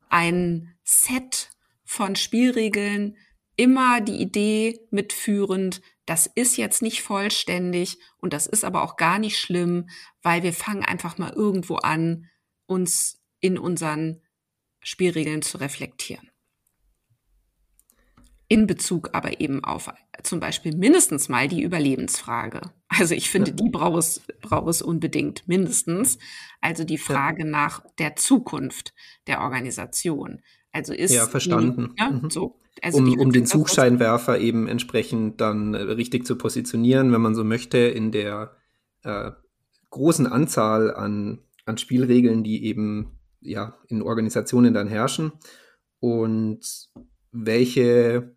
ein 0.10 0.74
Set 0.84 1.52
von 1.84 2.16
Spielregeln, 2.16 3.18
immer 3.56 4.02
die 4.02 4.22
Idee 4.22 4.80
mitführend, 4.92 5.82
das 6.06 6.28
ist 6.28 6.58
jetzt 6.58 6.82
nicht 6.82 7.02
vollständig 7.02 7.98
und 8.18 8.34
das 8.34 8.48
ist 8.48 8.64
aber 8.64 8.84
auch 8.84 8.98
gar 8.98 9.20
nicht 9.20 9.40
schlimm, 9.40 9.90
weil 10.22 10.44
wir 10.44 10.54
fangen 10.54 10.84
einfach 10.84 11.18
mal 11.18 11.34
irgendwo 11.34 11.76
an, 11.78 12.30
uns 12.68 13.22
in 13.40 13.58
unseren 13.58 14.22
Spielregeln 14.82 15.42
zu 15.42 15.58
reflektieren 15.58 16.30
in 18.48 18.68
Bezug 18.68 19.10
aber 19.14 19.42
eben 19.42 19.64
auf 19.64 19.92
zum 20.24 20.40
Beispiel 20.40 20.76
mindestens 20.76 21.30
mal 21.30 21.48
die 21.48 21.62
Überlebensfrage. 21.62 22.62
Also 22.88 23.16
ich 23.16 23.30
finde, 23.30 23.52
die 23.52 23.70
braucht 23.70 24.00
es, 24.00 24.22
braucht 24.42 24.70
es 24.70 24.82
unbedingt 24.82 25.48
mindestens. 25.48 26.18
Also 26.62 26.84
die 26.84 26.98
Frage 26.98 27.44
ja. 27.44 27.50
nach 27.50 27.84
der 27.98 28.16
Zukunft 28.16 28.94
der 29.28 29.42
Organisation. 29.42 30.42
Also 30.76 30.94
ist 30.94 31.14
ja 31.14 31.26
verstanden. 31.26 31.94
Die, 31.98 32.04
ja, 32.04 32.12
mhm. 32.12 32.30
so. 32.30 32.60
Also 32.82 32.98
um, 32.98 33.18
um 33.18 33.32
den 33.32 33.46
Zugscheinwerfer 33.46 34.38
eben 34.40 34.68
entsprechend 34.68 35.40
dann 35.40 35.74
äh, 35.74 35.82
richtig 35.82 36.26
zu 36.26 36.38
positionieren, 36.38 37.14
wenn 37.14 37.22
man 37.22 37.34
so 37.34 37.46
möchte, 37.46 37.78
in 37.78 38.12
der 38.12 38.58
äh, 39.04 39.32
großen 39.90 40.28
Anzahl 40.28 40.94
an, 40.94 41.40
an 41.64 41.78
Spielregeln, 41.78 42.44
die 42.44 42.66
eben 42.66 43.18
ja 43.40 43.78
in 43.88 44.02
Organisationen 44.02 44.74
dann 44.74 44.90
herrschen 44.90 45.32
und 46.02 46.60
welche 47.32 48.36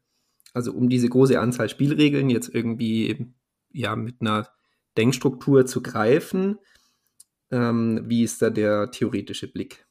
also 0.55 0.73
um 0.73 0.89
diese 0.89 1.09
große 1.09 1.41
Anzahl 1.41 1.69
Spielregeln 1.69 2.31
jetzt 2.31 2.55
irgendwie 2.55 3.27
ja 3.73 3.97
mit 3.97 4.21
einer 4.21 4.49
Denkstruktur 4.97 5.67
zu 5.67 5.83
greifen, 5.83 6.59
ähm, 7.51 8.03
wie 8.05 8.23
ist 8.23 8.41
da 8.43 8.51
der 8.51 8.93
theoretische 8.93 9.51
Blick 9.51 9.88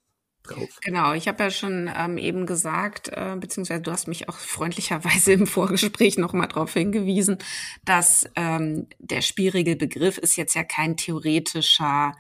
drauf? 0.48 0.80
Genau, 0.82 1.14
ich 1.14 1.28
habe 1.28 1.44
ja 1.44 1.52
schon 1.52 1.90
ähm, 1.96 2.18
eben 2.18 2.46
gesagt, 2.46 3.10
äh, 3.10 3.36
beziehungsweise 3.40 3.82
du 3.82 3.92
hast 3.92 4.08
mich 4.08 4.30
auch 4.30 4.38
freundlicherweise 4.38 5.32
im 5.34 5.48
Vorgespräch 5.48 6.18
nochmal 6.18 6.48
darauf 6.48 6.74
hingewiesen, 6.74 7.38
dass 7.86 8.30
ähm, 8.36 8.88
der 9.00 9.22
Spielregelbegriff 9.22 10.18
ist 10.18 10.36
jetzt 10.38 10.56
ja 10.56 10.64
kein 10.64 10.98
theoretischer 10.98 12.16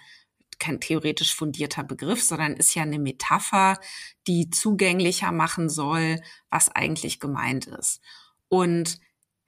kein 0.59 0.79
theoretisch 0.79 1.35
fundierter 1.35 1.83
Begriff, 1.83 2.23
sondern 2.23 2.53
ist 2.55 2.73
ja 2.73 2.81
eine 2.81 2.97
Metapher, 2.97 3.79
die 4.25 4.49
zugänglicher 4.49 5.31
machen 5.31 5.69
soll, 5.69 6.19
was 6.49 6.69
eigentlich 6.69 7.19
gemeint 7.19 7.67
ist. 7.67 8.01
Und 8.49 8.99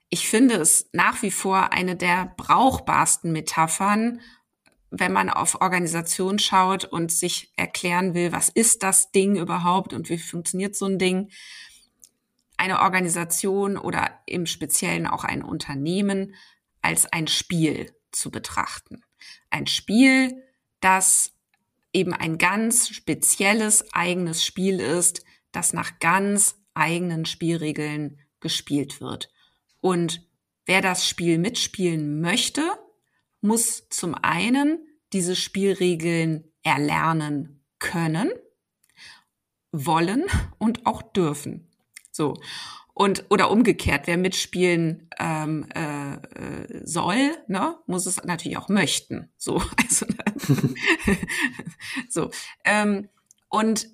ich 0.08 0.28
finde 0.28 0.56
es 0.56 0.88
nach 0.92 1.22
wie 1.22 1.30
vor 1.30 1.72
eine 1.72 1.96
der 1.96 2.34
brauchbarsten 2.36 3.32
Metaphern, 3.32 4.20
wenn 4.90 5.12
man 5.12 5.30
auf 5.30 5.60
Organisation 5.60 6.38
schaut 6.38 6.84
und 6.84 7.12
sich 7.12 7.52
erklären 7.56 8.14
will, 8.14 8.32
was 8.32 8.48
ist 8.48 8.82
das 8.82 9.12
Ding 9.12 9.36
überhaupt 9.36 9.92
und 9.92 10.08
wie 10.10 10.18
funktioniert 10.18 10.74
so 10.74 10.86
ein 10.86 10.98
Ding. 10.98 11.30
Eine 12.56 12.80
Organisation 12.80 13.78
oder 13.78 14.20
im 14.26 14.46
Speziellen 14.46 15.06
auch 15.06 15.24
ein 15.24 15.42
Unternehmen 15.42 16.34
als 16.82 17.10
ein 17.12 17.28
Spiel 17.28 17.94
zu 18.10 18.30
betrachten. 18.30 19.02
Ein 19.48 19.66
Spiel, 19.66 20.42
das 20.80 21.32
eben 21.92 22.12
ein 22.12 22.38
ganz 22.38 22.88
spezielles 22.88 23.92
eigenes 23.94 24.44
Spiel 24.44 24.80
ist, 24.80 25.24
das 25.52 25.72
nach 25.72 25.98
ganz 26.00 26.56
eigenen 26.74 27.26
Spielregeln 27.26 28.20
gespielt 28.40 29.00
wird. 29.00 29.30
Und 29.80 30.26
wer 30.66 30.82
das 30.82 31.06
Spiel 31.06 31.38
mitspielen 31.38 32.20
möchte, 32.20 32.62
muss 33.40 33.88
zum 33.88 34.14
einen 34.14 34.86
diese 35.12 35.36
Spielregeln 35.36 36.44
erlernen 36.62 37.64
können, 37.78 38.30
wollen 39.72 40.24
und 40.58 40.86
auch 40.86 41.02
dürfen. 41.02 41.68
So. 42.10 42.34
Und 42.92 43.24
oder 43.30 43.50
umgekehrt, 43.50 44.06
wer 44.06 44.18
mitspielen 44.18 45.08
ähm, 45.18 45.66
äh, 45.70 46.18
soll, 46.84 47.30
ne, 47.46 47.78
muss 47.86 48.04
es 48.04 48.22
natürlich 48.24 48.58
auch 48.58 48.68
möchten. 48.68 49.30
So, 49.38 49.62
also 49.76 50.06
so. 52.10 52.30
Ähm, 52.64 53.08
und 53.48 53.88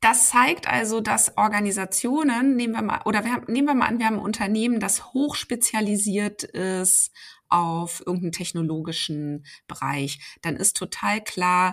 das 0.00 0.28
zeigt 0.28 0.68
also, 0.68 1.00
dass 1.00 1.36
Organisationen, 1.38 2.56
nehmen 2.56 2.74
wir 2.74 2.82
mal, 2.82 3.00
oder 3.06 3.24
wir 3.24 3.32
haben, 3.32 3.50
nehmen 3.50 3.66
wir 3.66 3.74
mal 3.74 3.86
an, 3.86 3.98
wir 3.98 4.06
haben 4.06 4.18
ein 4.18 4.24
Unternehmen, 4.24 4.78
das 4.78 5.14
hochspezialisiert 5.14 6.42
ist 6.44 7.10
auf 7.54 8.02
irgendeinen 8.04 8.32
technologischen 8.32 9.46
Bereich, 9.68 10.18
dann 10.42 10.56
ist 10.56 10.76
total 10.76 11.22
klar, 11.22 11.72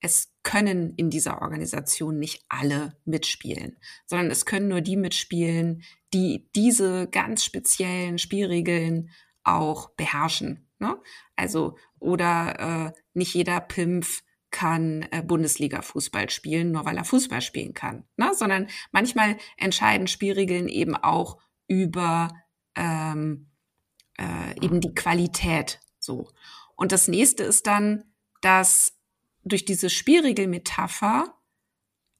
es 0.00 0.32
können 0.42 0.94
in 0.96 1.08
dieser 1.08 1.40
Organisation 1.40 2.18
nicht 2.18 2.44
alle 2.48 2.96
mitspielen, 3.04 3.76
sondern 4.06 4.30
es 4.30 4.44
können 4.44 4.66
nur 4.66 4.80
die 4.80 4.96
mitspielen, 4.96 5.84
die 6.12 6.48
diese 6.56 7.06
ganz 7.06 7.44
speziellen 7.44 8.18
Spielregeln 8.18 9.10
auch 9.44 9.90
beherrschen. 9.90 10.68
Ne? 10.80 11.00
Also, 11.36 11.76
oder 12.00 12.88
äh, 12.88 13.00
nicht 13.14 13.34
jeder 13.34 13.60
Pimpf 13.60 14.24
kann 14.50 15.06
äh, 15.12 15.22
Bundesliga-Fußball 15.22 16.28
spielen, 16.30 16.72
nur 16.72 16.84
weil 16.86 16.96
er 16.96 17.04
Fußball 17.04 17.40
spielen 17.40 17.74
kann, 17.74 18.04
ne? 18.16 18.32
sondern 18.34 18.66
manchmal 18.90 19.36
entscheiden 19.58 20.08
Spielregeln 20.08 20.68
eben 20.68 20.96
auch 20.96 21.38
über 21.68 22.30
ähm, 22.74 23.49
äh, 24.20 24.64
eben 24.64 24.80
die 24.80 24.94
Qualität. 24.94 25.80
So. 25.98 26.28
Und 26.76 26.92
das 26.92 27.08
nächste 27.08 27.42
ist 27.42 27.66
dann, 27.66 28.04
dass 28.42 28.94
durch 29.44 29.64
diese 29.64 29.90
Spielregelmetapher 29.90 31.34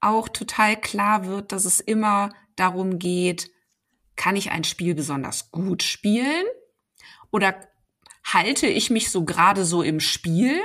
auch 0.00 0.28
total 0.28 0.80
klar 0.80 1.26
wird, 1.26 1.52
dass 1.52 1.64
es 1.64 1.80
immer 1.80 2.30
darum 2.56 2.98
geht, 2.98 3.50
kann 4.16 4.36
ich 4.36 4.50
ein 4.50 4.64
Spiel 4.64 4.94
besonders 4.94 5.50
gut 5.50 5.82
spielen 5.82 6.44
oder 7.30 7.54
halte 8.24 8.66
ich 8.66 8.90
mich 8.90 9.10
so 9.10 9.24
gerade 9.24 9.64
so 9.64 9.82
im 9.82 10.00
Spiel 10.00 10.60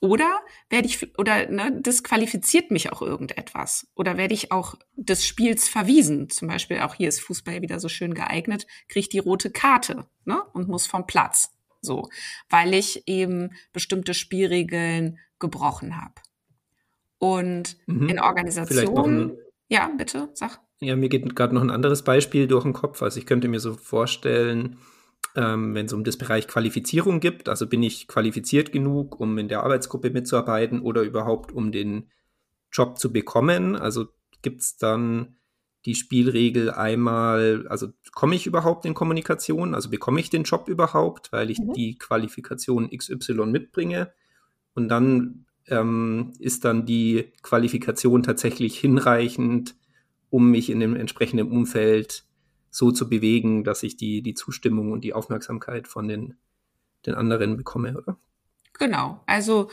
oder 0.00 0.40
werde 0.70 0.86
ich 0.88 1.18
oder 1.18 1.50
ne, 1.50 1.80
disqualifiziert 1.80 2.70
mich 2.70 2.92
auch 2.92 3.02
irgendetwas 3.02 3.86
oder 3.94 4.16
werde 4.16 4.34
ich 4.34 4.52
auch 4.52 4.74
des 4.96 5.26
Spiels 5.26 5.68
verwiesen? 5.68 6.30
Zum 6.30 6.48
Beispiel 6.48 6.80
auch 6.80 6.94
hier 6.94 7.08
ist 7.08 7.20
Fußball 7.20 7.62
wieder 7.62 7.80
so 7.80 7.88
schön 7.88 8.14
geeignet, 8.14 8.66
kriege 8.88 9.00
ich 9.00 9.08
die 9.08 9.18
rote 9.18 9.50
Karte 9.50 10.06
ne, 10.24 10.42
und 10.52 10.68
muss 10.68 10.86
vom 10.86 11.06
Platz. 11.06 11.52
So, 11.80 12.08
weil 12.48 12.74
ich 12.74 13.08
eben 13.08 13.50
bestimmte 13.72 14.14
Spielregeln 14.14 15.18
gebrochen 15.40 16.00
habe. 16.00 16.14
Und 17.18 17.76
mhm. 17.86 18.08
in 18.08 18.20
Organisationen, 18.20 19.36
ja, 19.68 19.90
bitte, 19.96 20.30
sag. 20.34 20.60
Ja, 20.80 20.96
mir 20.96 21.08
geht 21.08 21.36
gerade 21.36 21.54
noch 21.54 21.62
ein 21.62 21.70
anderes 21.70 22.02
Beispiel 22.02 22.46
durch 22.46 22.64
den 22.64 22.72
Kopf. 22.72 23.02
Also 23.02 23.18
ich 23.18 23.26
könnte 23.26 23.48
mir 23.48 23.60
so 23.60 23.74
vorstellen, 23.74 24.78
ähm, 25.36 25.74
wenn 25.74 25.86
es 25.86 25.92
um 25.92 26.04
das 26.04 26.16
Bereich 26.16 26.46
Qualifizierung 26.46 27.20
gibt. 27.20 27.48
Also 27.48 27.66
bin 27.66 27.82
ich 27.82 28.06
qualifiziert 28.06 28.72
genug, 28.72 29.18
um 29.18 29.38
in 29.38 29.48
der 29.48 29.62
Arbeitsgruppe 29.62 30.10
mitzuarbeiten 30.10 30.80
oder 30.80 31.02
überhaupt 31.02 31.52
um 31.52 31.72
den 31.72 32.10
Job 32.70 32.98
zu 32.98 33.12
bekommen? 33.12 33.76
Also 33.76 34.08
gibt 34.42 34.62
es 34.62 34.76
dann 34.76 35.36
die 35.84 35.94
Spielregel 35.94 36.70
einmal, 36.70 37.66
also 37.68 37.88
komme 38.12 38.34
ich 38.34 38.46
überhaupt 38.46 38.84
in 38.84 38.94
Kommunikation? 38.94 39.74
Also 39.74 39.90
bekomme 39.90 40.20
ich 40.20 40.30
den 40.30 40.44
Job 40.44 40.68
überhaupt, 40.68 41.32
weil 41.32 41.50
ich 41.50 41.58
mhm. 41.58 41.72
die 41.72 41.98
Qualifikation 41.98 42.90
XY 42.90 43.46
mitbringe? 43.46 44.12
Und 44.74 44.88
dann 44.88 45.46
ähm, 45.66 46.32
ist 46.38 46.64
dann 46.64 46.86
die 46.86 47.32
Qualifikation 47.42 48.22
tatsächlich 48.22 48.78
hinreichend, 48.78 49.74
um 50.30 50.50
mich 50.50 50.70
in 50.70 50.80
dem 50.80 50.96
entsprechenden 50.96 51.50
Umfeld 51.50 52.24
so 52.72 52.90
zu 52.90 53.08
bewegen, 53.08 53.62
dass 53.64 53.82
ich 53.82 53.96
die, 53.96 54.22
die 54.22 54.34
Zustimmung 54.34 54.90
und 54.90 55.04
die 55.04 55.12
Aufmerksamkeit 55.12 55.86
von 55.86 56.08
den, 56.08 56.34
den 57.06 57.14
anderen 57.14 57.56
bekomme, 57.56 57.96
oder? 57.96 58.16
Genau, 58.78 59.20
also 59.26 59.70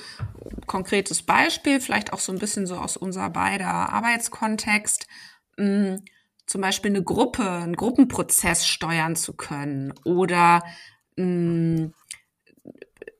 konkretes 0.67 1.23
Beispiel, 1.23 1.79
vielleicht 1.79 2.11
auch 2.11 2.19
so 2.19 2.33
ein 2.33 2.39
bisschen 2.39 2.67
so 2.67 2.75
aus 2.75 2.97
unser 2.97 3.29
beider 3.29 3.67
Arbeitskontext, 3.67 5.07
hm, 5.57 6.03
zum 6.45 6.61
Beispiel 6.61 6.91
eine 6.91 7.03
Gruppe, 7.03 7.49
einen 7.49 7.77
Gruppenprozess 7.77 8.67
steuern 8.67 9.15
zu 9.15 9.33
können 9.33 9.93
oder 10.03 10.61
mh, 11.15 11.23
hm, 11.23 11.93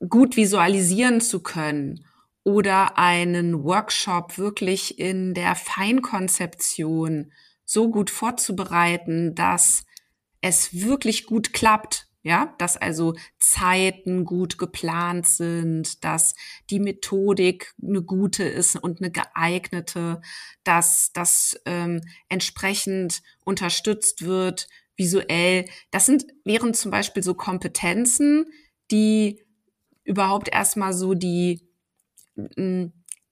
gut 0.08 0.36
visualisieren 0.36 1.22
zu 1.22 1.42
können 1.42 2.04
oder 2.44 2.98
einen 2.98 3.64
Workshop 3.64 4.36
wirklich 4.36 4.98
in 4.98 5.32
der 5.32 5.54
Feinkonzeption 5.54 7.32
so 7.70 7.88
gut 7.88 8.10
vorzubereiten, 8.10 9.36
dass 9.36 9.84
es 10.40 10.74
wirklich 10.74 11.26
gut 11.26 11.52
klappt 11.52 12.08
Ja, 12.22 12.52
dass 12.58 12.76
also 12.76 13.14
Zeiten 13.38 14.24
gut 14.24 14.58
geplant 14.58 15.26
sind, 15.26 16.04
dass 16.04 16.34
die 16.68 16.80
Methodik 16.80 17.72
eine 17.80 18.02
gute 18.02 18.42
ist 18.42 18.76
und 18.76 19.00
eine 19.00 19.12
geeignete, 19.12 20.20
dass 20.64 21.12
das 21.14 21.58
ähm, 21.64 22.02
entsprechend 22.28 23.22
unterstützt 23.44 24.22
wird 24.22 24.68
visuell. 24.96 25.66
Das 25.92 26.06
sind 26.06 26.26
wären 26.44 26.74
zum 26.74 26.90
Beispiel 26.90 27.22
so 27.22 27.34
Kompetenzen, 27.34 28.46
die 28.90 29.42
überhaupt 30.04 30.48
erstmal 30.52 30.92
so 30.92 31.14
die 31.14 31.66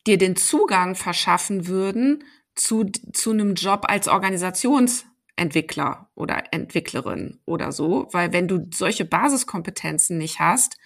dir 0.06 0.16
den 0.16 0.36
Zugang 0.36 0.94
verschaffen 0.94 1.66
würden 1.66 2.24
zu, 2.58 2.84
zu 3.12 3.30
einem 3.30 3.54
Job 3.54 3.84
als 3.88 4.08
Organisations 4.08 5.06
Entwickler 5.36 6.10
oder 6.14 6.52
Entwicklerin 6.52 7.40
oder 7.44 7.70
so, 7.72 8.08
weil 8.10 8.32
wenn 8.32 8.48
du 8.48 8.68
solche 8.74 9.04
Basiskompetenzen 9.04 10.18
nicht 10.18 10.40
hast, 10.40 10.76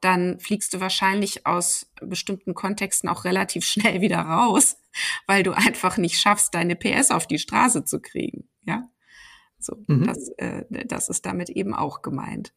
dann 0.00 0.38
fliegst 0.40 0.72
du 0.72 0.80
wahrscheinlich 0.80 1.46
aus 1.46 1.92
bestimmten 2.00 2.54
Kontexten 2.54 3.08
auch 3.08 3.24
relativ 3.24 3.64
schnell 3.64 4.00
wieder 4.00 4.20
raus, 4.20 4.78
weil 5.26 5.42
du 5.42 5.52
einfach 5.52 5.98
nicht 5.98 6.18
schaffst, 6.18 6.54
deine 6.54 6.76
PS 6.76 7.10
auf 7.10 7.26
die 7.26 7.38
Straße 7.38 7.84
zu 7.84 8.00
kriegen. 8.00 8.48
Ja, 8.62 8.88
so 9.58 9.76
mhm. 9.86 10.06
das, 10.06 10.28
äh, 10.38 10.64
das 10.86 11.08
ist 11.08 11.26
damit 11.26 11.50
eben 11.50 11.74
auch 11.74 12.00
gemeint. 12.00 12.54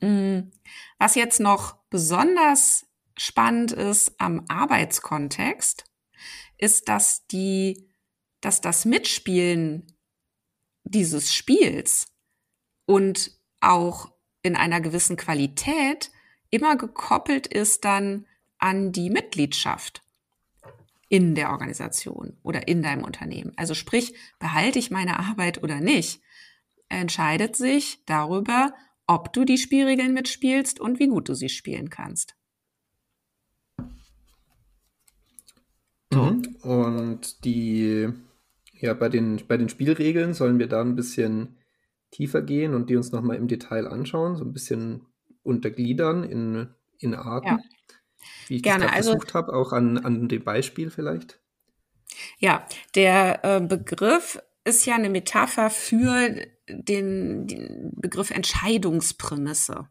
Mm, 0.00 0.50
was 0.98 1.14
jetzt 1.14 1.40
noch 1.40 1.76
besonders 1.90 2.86
spannend 3.16 3.72
ist 3.72 4.14
am 4.18 4.44
Arbeitskontext, 4.48 5.84
ist, 6.58 6.88
dass 6.88 7.26
die, 7.26 7.88
dass 8.40 8.60
das 8.60 8.84
Mitspielen 8.84 9.86
dieses 10.84 11.34
Spiels 11.34 12.06
und 12.86 13.32
auch 13.60 14.12
in 14.42 14.56
einer 14.56 14.80
gewissen 14.80 15.16
Qualität 15.16 16.10
immer 16.50 16.76
gekoppelt 16.76 17.46
ist 17.46 17.84
dann 17.84 18.26
an 18.58 18.92
die 18.92 19.10
Mitgliedschaft 19.10 20.02
in 21.08 21.34
der 21.34 21.50
Organisation 21.50 22.36
oder 22.42 22.68
in 22.68 22.82
deinem 22.82 23.04
Unternehmen. 23.04 23.52
Also 23.56 23.74
sprich, 23.74 24.14
behalte 24.38 24.78
ich 24.78 24.90
meine 24.90 25.18
Arbeit 25.18 25.62
oder 25.62 25.80
nicht, 25.80 26.20
entscheidet 26.88 27.56
sich 27.56 28.04
darüber, 28.06 28.74
ob 29.06 29.32
du 29.32 29.44
die 29.44 29.58
Spielregeln 29.58 30.14
mitspielst 30.14 30.80
und 30.80 30.98
wie 30.98 31.08
gut 31.08 31.28
du 31.28 31.34
sie 31.34 31.48
spielen 31.48 31.90
kannst. 31.90 32.36
So. 36.12 36.22
Mhm. 36.22 36.56
Und 36.62 37.44
die 37.44 38.12
ja, 38.80 38.94
bei 38.94 39.08
den, 39.08 39.42
bei 39.46 39.56
den 39.56 39.68
Spielregeln 39.68 40.34
sollen 40.34 40.58
wir 40.58 40.68
da 40.68 40.80
ein 40.80 40.96
bisschen 40.96 41.56
tiefer 42.10 42.42
gehen 42.42 42.74
und 42.74 42.90
die 42.90 42.96
uns 42.96 43.12
nochmal 43.12 43.36
im 43.36 43.48
Detail 43.48 43.86
anschauen, 43.86 44.36
so 44.36 44.44
ein 44.44 44.52
bisschen 44.52 45.06
untergliedern 45.42 46.24
in, 46.24 46.68
in 46.98 47.14
Arten. 47.14 47.46
Ja. 47.46 47.58
Wie 48.48 48.56
ich 48.56 48.62
Gerne. 48.62 48.84
das 48.84 48.92
also, 48.92 49.10
versucht 49.12 49.34
habe, 49.34 49.54
auch 49.54 49.72
an, 49.72 49.98
an 49.98 50.28
dem 50.28 50.44
Beispiel 50.44 50.90
vielleicht. 50.90 51.40
Ja, 52.38 52.66
der 52.94 53.44
äh, 53.44 53.60
Begriff 53.60 54.40
ist 54.64 54.84
ja 54.86 54.94
eine 54.94 55.10
Metapher 55.10 55.70
für 55.70 56.34
den, 56.68 57.46
den 57.46 57.92
Begriff 57.96 58.30
Entscheidungsprämisse. 58.30 59.88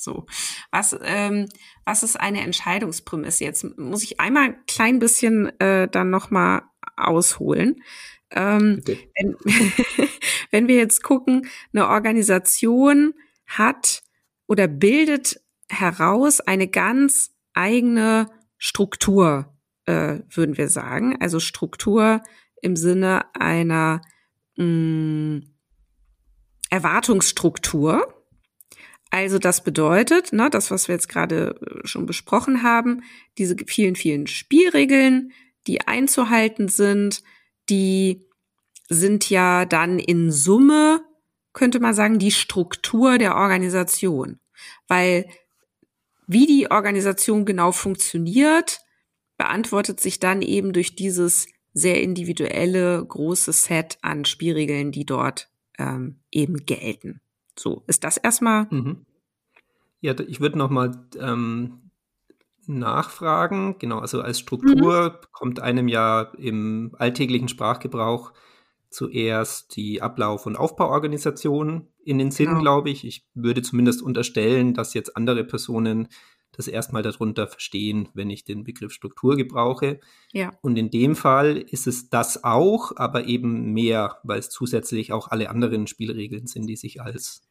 So, 0.00 0.26
was, 0.70 0.96
ähm, 1.02 1.48
was 1.84 2.02
ist 2.02 2.18
eine 2.18 2.40
Entscheidungsprämisse? 2.40 3.44
Jetzt 3.44 3.78
muss 3.78 4.02
ich 4.02 4.18
einmal 4.18 4.44
ein 4.44 4.66
klein 4.66 4.98
bisschen 4.98 5.58
äh, 5.60 5.88
dann 5.88 6.08
nochmal 6.08 6.62
ausholen. 6.96 7.82
Ähm, 8.30 8.82
wenn, 8.86 9.36
wenn 10.50 10.68
wir 10.68 10.76
jetzt 10.76 11.02
gucken, 11.02 11.48
eine 11.74 11.88
Organisation 11.88 13.14
hat 13.46 14.02
oder 14.46 14.68
bildet 14.68 15.40
heraus 15.68 16.40
eine 16.40 16.68
ganz 16.68 17.32
eigene 17.52 18.30
Struktur, 18.56 19.54
äh, 19.84 20.20
würden 20.30 20.56
wir 20.56 20.68
sagen. 20.68 21.16
Also 21.20 21.40
Struktur 21.40 22.22
im 22.62 22.76
Sinne 22.76 23.34
einer 23.34 24.00
mh, 24.56 24.64
mm, 24.64 25.42
Erwartungsstruktur. 26.70 28.19
Also 29.10 29.38
das 29.38 29.64
bedeutet, 29.64 30.32
ne, 30.32 30.48
das, 30.50 30.70
was 30.70 30.86
wir 30.86 30.94
jetzt 30.94 31.08
gerade 31.08 31.58
äh, 31.60 31.86
schon 31.86 32.06
besprochen 32.06 32.62
haben, 32.62 33.02
diese 33.38 33.56
vielen, 33.66 33.96
vielen 33.96 34.26
Spielregeln, 34.28 35.32
die 35.66 35.86
einzuhalten 35.86 36.68
sind, 36.68 37.22
die 37.68 38.24
sind 38.88 39.28
ja 39.28 39.64
dann 39.66 39.98
in 39.98 40.30
Summe, 40.30 41.02
könnte 41.52 41.80
man 41.80 41.94
sagen, 41.94 42.18
die 42.18 42.30
Struktur 42.30 43.18
der 43.18 43.36
Organisation. 43.36 44.38
Weil 44.86 45.28
wie 46.26 46.46
die 46.46 46.70
Organisation 46.70 47.44
genau 47.44 47.72
funktioniert, 47.72 48.80
beantwortet 49.36 50.00
sich 50.00 50.20
dann 50.20 50.42
eben 50.42 50.72
durch 50.72 50.94
dieses 50.94 51.46
sehr 51.72 52.02
individuelle 52.02 53.04
große 53.04 53.52
Set 53.52 53.98
an 54.02 54.24
Spielregeln, 54.24 54.92
die 54.92 55.04
dort 55.04 55.50
ähm, 55.78 56.20
eben 56.30 56.66
gelten. 56.66 57.20
So, 57.58 57.82
ist 57.86 58.04
das 58.04 58.16
erstmal. 58.16 58.66
Mhm. 58.70 59.06
Ja, 60.00 60.18
ich 60.18 60.40
würde 60.40 60.58
noch 60.58 60.70
mal 60.70 61.06
ähm, 61.18 61.90
nachfragen. 62.66 63.76
Genau, 63.78 63.98
also 63.98 64.22
als 64.22 64.38
Struktur 64.38 65.10
mhm. 65.10 65.26
kommt 65.32 65.60
einem 65.60 65.88
ja 65.88 66.22
im 66.38 66.94
alltäglichen 66.98 67.48
Sprachgebrauch 67.48 68.32
zuerst 68.90 69.76
die 69.76 70.02
Ablauf- 70.02 70.46
und 70.46 70.56
Aufbauorganisation 70.56 71.86
in 72.04 72.18
den 72.18 72.30
Sinn, 72.30 72.48
genau. 72.48 72.60
glaube 72.60 72.90
ich. 72.90 73.04
Ich 73.04 73.26
würde 73.34 73.62
zumindest 73.62 74.02
unterstellen, 74.02 74.74
dass 74.74 74.94
jetzt 74.94 75.16
andere 75.16 75.44
Personen 75.44 76.08
das 76.60 76.68
erstmal 76.68 77.02
darunter 77.02 77.48
verstehen, 77.48 78.08
wenn 78.14 78.30
ich 78.30 78.44
den 78.44 78.64
Begriff 78.64 78.92
Struktur 78.92 79.36
gebrauche. 79.36 80.00
Ja. 80.32 80.52
Und 80.60 80.76
in 80.76 80.90
dem 80.90 81.16
Fall 81.16 81.56
ist 81.56 81.86
es 81.86 82.10
das 82.10 82.44
auch, 82.44 82.92
aber 82.96 83.24
eben 83.24 83.72
mehr, 83.72 84.18
weil 84.22 84.38
es 84.38 84.50
zusätzlich 84.50 85.12
auch 85.12 85.28
alle 85.28 85.50
anderen 85.50 85.86
Spielregeln 85.86 86.46
sind, 86.46 86.66
die 86.66 86.76
sich 86.76 87.00
als, 87.00 87.42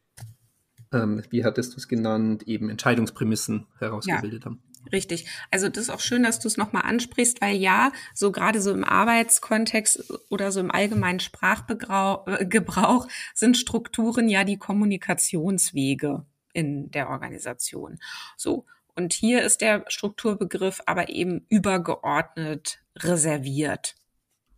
ähm, 0.92 1.22
wie 1.30 1.44
hattest 1.44 1.74
du 1.74 1.78
es 1.78 1.88
genannt, 1.88 2.44
eben 2.44 2.70
Entscheidungsprämissen 2.70 3.66
herausgebildet 3.78 4.44
ja. 4.44 4.46
haben. 4.46 4.62
Richtig. 4.92 5.26
Also 5.50 5.68
das 5.68 5.84
ist 5.84 5.90
auch 5.90 6.00
schön, 6.00 6.22
dass 6.22 6.40
du 6.40 6.48
es 6.48 6.56
nochmal 6.56 6.82
ansprichst, 6.82 7.40
weil 7.40 7.56
ja, 7.56 7.92
so 8.14 8.32
gerade 8.32 8.60
so 8.60 8.72
im 8.72 8.84
Arbeitskontext 8.84 10.12
oder 10.30 10.52
so 10.52 10.60
im 10.60 10.70
allgemeinen 10.70 11.20
Sprachgebrauch 11.20 12.26
äh, 12.26 13.10
sind 13.34 13.56
Strukturen 13.56 14.28
ja 14.28 14.44
die 14.44 14.56
Kommunikationswege 14.56 16.24
in 16.52 16.90
der 16.90 17.10
Organisation. 17.10 17.98
So. 18.36 18.66
Und 18.94 19.12
hier 19.12 19.42
ist 19.42 19.60
der 19.60 19.84
Strukturbegriff 19.88 20.80
aber 20.86 21.08
eben 21.08 21.46
übergeordnet 21.48 22.82
reserviert. 22.96 23.96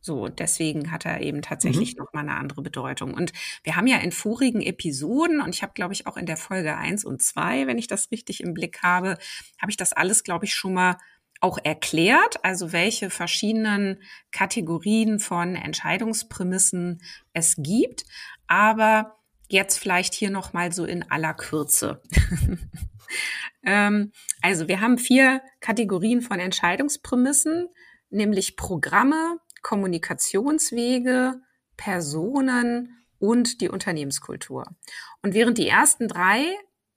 So, 0.04 0.26
deswegen 0.26 0.90
hat 0.90 1.06
er 1.06 1.20
eben 1.20 1.42
tatsächlich 1.42 1.94
mhm. 1.94 2.04
nochmal 2.04 2.28
eine 2.28 2.36
andere 2.36 2.60
Bedeutung. 2.60 3.14
Und 3.14 3.32
wir 3.62 3.76
haben 3.76 3.86
ja 3.86 3.98
in 3.98 4.10
vorigen 4.10 4.60
Episoden, 4.60 5.40
und 5.40 5.54
ich 5.54 5.62
habe, 5.62 5.74
glaube 5.74 5.94
ich, 5.94 6.08
auch 6.08 6.16
in 6.16 6.26
der 6.26 6.36
Folge 6.36 6.76
eins 6.76 7.04
und 7.04 7.22
zwei, 7.22 7.68
wenn 7.68 7.78
ich 7.78 7.86
das 7.86 8.10
richtig 8.10 8.42
im 8.42 8.52
Blick 8.52 8.82
habe, 8.82 9.16
habe 9.60 9.70
ich 9.70 9.76
das 9.76 9.92
alles, 9.92 10.24
glaube 10.24 10.44
ich, 10.44 10.54
schon 10.54 10.74
mal 10.74 10.96
auch 11.40 11.58
erklärt, 11.62 12.44
also 12.44 12.72
welche 12.72 13.10
verschiedenen 13.10 14.02
Kategorien 14.32 15.20
von 15.20 15.54
Entscheidungsprämissen 15.54 17.00
es 17.32 17.56
gibt. 17.58 18.04
Aber 18.48 19.21
jetzt 19.52 19.78
vielleicht 19.78 20.14
hier 20.14 20.30
nochmal 20.30 20.72
so 20.72 20.84
in 20.84 21.08
aller 21.10 21.34
Kürze. 21.34 22.02
ähm, 23.64 24.12
also 24.40 24.66
wir 24.66 24.80
haben 24.80 24.98
vier 24.98 25.42
Kategorien 25.60 26.22
von 26.22 26.40
Entscheidungsprämissen, 26.40 27.68
nämlich 28.10 28.56
Programme, 28.56 29.38
Kommunikationswege, 29.62 31.40
Personen 31.76 32.98
und 33.18 33.60
die 33.60 33.68
Unternehmenskultur. 33.68 34.64
Und 35.22 35.34
während 35.34 35.58
die 35.58 35.68
ersten 35.68 36.08
drei 36.08 36.44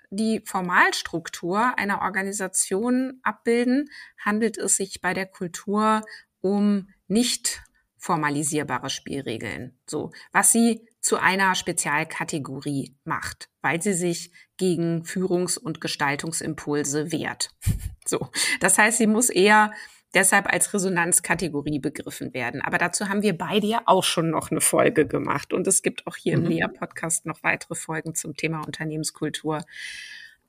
die 0.10 0.42
Formalstruktur 0.46 1.78
einer 1.78 2.02
Organisation 2.02 3.20
abbilden, 3.24 3.90
handelt 4.24 4.58
es 4.58 4.78
sich 4.78 5.02
bei 5.02 5.14
der 5.14 5.26
Kultur 5.26 6.04
um 6.42 6.90
nicht 7.08 7.64
formalisierbare 7.98 8.90
Spielregeln. 8.90 9.78
So, 9.88 10.12
was 10.32 10.52
sie 10.52 10.88
zu 11.06 11.18
einer 11.18 11.54
Spezialkategorie 11.54 12.96
macht, 13.04 13.50
weil 13.62 13.80
sie 13.80 13.94
sich 13.94 14.32
gegen 14.58 15.04
Führungs- 15.04 15.60
und 15.60 15.80
Gestaltungsimpulse 15.80 17.12
wehrt. 17.12 17.52
So, 18.08 18.30
das 18.60 18.78
heißt, 18.78 19.00
sie 19.00 19.08
muss 19.08 19.32
eher 19.32 19.74
deshalb 20.14 20.46
als 20.46 20.72
Resonanzkategorie 20.76 21.80
begriffen 21.80 22.36
werden. 22.36 22.62
Aber 22.62 22.78
dazu 22.78 23.10
haben 23.10 23.24
wir 23.24 23.36
beide 23.36 23.66
ja 23.66 23.82
auch 23.88 24.04
schon 24.04 24.30
noch 24.30 24.52
eine 24.52 24.62
Folge 24.62 25.08
gemacht. 25.08 25.54
Und 25.54 25.66
es 25.66 25.82
gibt 25.82 26.06
auch 26.06 26.16
hier 26.16 26.38
mhm. 26.38 26.46
im 26.46 26.52
Lea-Podcast 26.52 27.26
noch 27.26 27.42
weitere 27.42 27.74
Folgen 27.74 28.14
zum 28.14 28.38
Thema 28.38 28.62
Unternehmenskultur. 28.64 29.66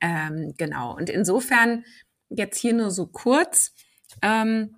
Ähm, 0.03 0.53
genau. 0.59 0.95
Und 0.95 1.09
insofern 1.09 1.87
jetzt 2.29 2.59
hier 2.59 2.75
nur 2.75 2.91
so 2.91 3.07
kurz. 3.07 3.75
Ähm, 4.21 4.77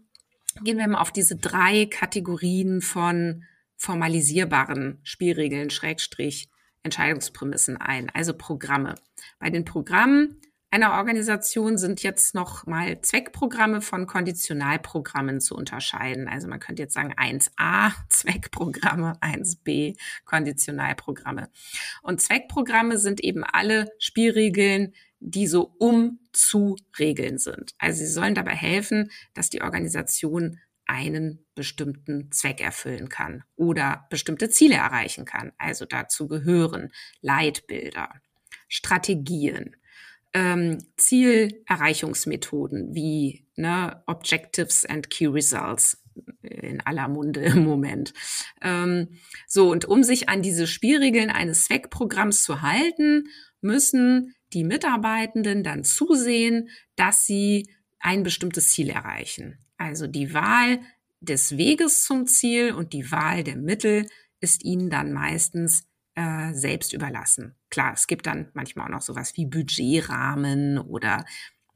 gehen 0.62 0.78
wir 0.78 0.86
mal 0.86 1.00
auf 1.00 1.10
diese 1.10 1.34
drei 1.34 1.86
Kategorien 1.86 2.80
von 2.80 3.42
formalisierbaren 3.78 5.00
Spielregeln, 5.02 5.70
Schrägstrich, 5.70 6.50
Entscheidungsprämissen 6.82 7.76
ein, 7.76 8.10
also 8.10 8.34
Programme. 8.34 8.96
Bei 9.38 9.50
den 9.50 9.64
Programmen 9.64 10.40
einer 10.70 10.92
Organisation 10.92 11.78
sind 11.78 12.02
jetzt 12.02 12.34
noch 12.34 12.66
mal 12.66 13.00
Zweckprogramme 13.00 13.80
von 13.80 14.06
Konditionalprogrammen 14.06 15.40
zu 15.40 15.56
unterscheiden. 15.56 16.28
Also 16.28 16.46
man 16.46 16.60
könnte 16.60 16.82
jetzt 16.82 16.92
sagen 16.92 17.14
1a 17.14 17.92
Zweckprogramme, 18.10 19.14
1b 19.22 19.96
Konditionalprogramme. 20.26 21.48
Und 22.02 22.20
Zweckprogramme 22.20 22.98
sind 22.98 23.24
eben 23.24 23.44
alle 23.44 23.90
Spielregeln, 23.98 24.92
die 25.20 25.46
so 25.46 25.74
um 25.78 26.20
zu 26.32 26.76
Regeln 26.98 27.38
sind. 27.38 27.74
Also 27.78 28.00
sie 28.00 28.06
sollen 28.06 28.34
dabei 28.34 28.54
helfen, 28.54 29.10
dass 29.32 29.48
die 29.48 29.62
Organisation 29.62 30.60
einen 30.88 31.46
bestimmten 31.54 32.32
Zweck 32.32 32.60
erfüllen 32.60 33.08
kann 33.08 33.44
oder 33.56 34.06
bestimmte 34.10 34.48
Ziele 34.48 34.74
erreichen 34.76 35.24
kann. 35.24 35.52
Also 35.58 35.84
dazu 35.84 36.26
gehören 36.26 36.90
Leitbilder, 37.20 38.10
Strategien, 38.68 39.76
ähm, 40.34 40.78
Zielerreichungsmethoden 40.96 42.94
wie 42.94 43.46
ne, 43.56 44.02
Objectives 44.06 44.84
and 44.86 45.10
Key 45.10 45.26
Results 45.26 46.02
in 46.42 46.80
aller 46.80 47.08
Munde 47.08 47.40
im 47.40 47.64
Moment. 47.64 48.12
Ähm, 48.62 49.18
so, 49.46 49.70
und 49.70 49.84
um 49.84 50.02
sich 50.02 50.28
an 50.28 50.42
diese 50.42 50.66
Spielregeln 50.66 51.30
eines 51.30 51.64
Zweckprogramms 51.64 52.42
zu 52.42 52.62
halten, 52.62 53.28
müssen 53.60 54.34
die 54.52 54.64
Mitarbeitenden 54.64 55.62
dann 55.62 55.84
zusehen, 55.84 56.70
dass 56.96 57.26
sie 57.26 57.68
ein 57.98 58.22
bestimmtes 58.22 58.68
Ziel 58.70 58.90
erreichen. 58.90 59.58
Also 59.78 60.06
die 60.06 60.34
Wahl 60.34 60.80
des 61.20 61.56
Weges 61.56 62.04
zum 62.04 62.26
Ziel 62.26 62.72
und 62.72 62.92
die 62.92 63.10
Wahl 63.10 63.44
der 63.44 63.56
Mittel 63.56 64.06
ist 64.40 64.64
ihnen 64.64 64.90
dann 64.90 65.12
meistens 65.12 65.86
äh, 66.14 66.52
selbst 66.52 66.92
überlassen. 66.92 67.56
Klar, 67.70 67.92
es 67.94 68.06
gibt 68.06 68.26
dann 68.26 68.50
manchmal 68.54 68.86
auch 68.86 68.92
noch 68.92 69.02
sowas 69.02 69.36
wie 69.36 69.46
Budgetrahmen 69.46 70.78
oder 70.78 71.24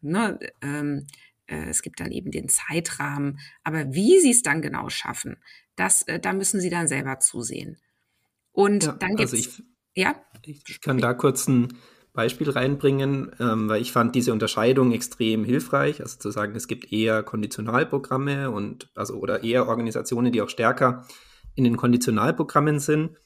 ne, 0.01 0.39
ähm, 0.61 1.07
äh, 1.47 1.69
es 1.69 1.83
gibt 1.83 2.01
dann 2.01 2.13
eben 2.13 2.31
den 2.31 2.49
Zeitrahmen. 2.49 3.39
Aber 3.65 3.95
wie 3.95 4.21
sie 4.21 4.31
es 4.31 4.43
dann 4.43 4.63
genau 4.63 4.89
schaffen, 4.89 5.37
das, 5.77 6.03
äh, 6.03 6.21
da 6.21 6.33
müssen 6.33 6.61
sie 6.61 6.71
dann 6.71 6.89
selber 6.89 7.21
zusehen. 7.21 7.79
Und 8.53 8.85
ja, 8.85 8.93
dann 8.93 9.17
gibt 9.17 9.33
es. 9.33 9.47
Also 9.47 9.63
ja? 9.95 10.15
Ich 10.45 10.81
kann 10.81 10.99
da 10.99 11.15
kurz 11.15 11.49
ein 11.49 11.79
Beispiel 12.13 12.51
reinbringen, 12.51 13.33
ähm, 13.41 13.69
weil 13.69 13.81
ich 13.81 13.93
fand 13.93 14.15
diese 14.15 14.33
Unterscheidung 14.33 14.93
extrem 14.93 15.45
hilfreich. 15.45 16.01
Also 16.01 16.19
zu 16.19 16.31
sagen, 16.31 16.55
es 16.55 16.69
gibt 16.69 16.93
eher 16.93 17.23
Konditionalprogramme 17.23 18.51
und 18.51 18.91
also 18.95 19.15
oder 19.15 19.43
eher 19.43 19.67
Organisationen, 19.67 20.31
die 20.31 20.43
auch 20.43 20.51
stärker 20.51 21.07
in 21.55 21.65
den 21.65 21.77
Konditionalprogrammen 21.77 22.81
sind 22.81 23.17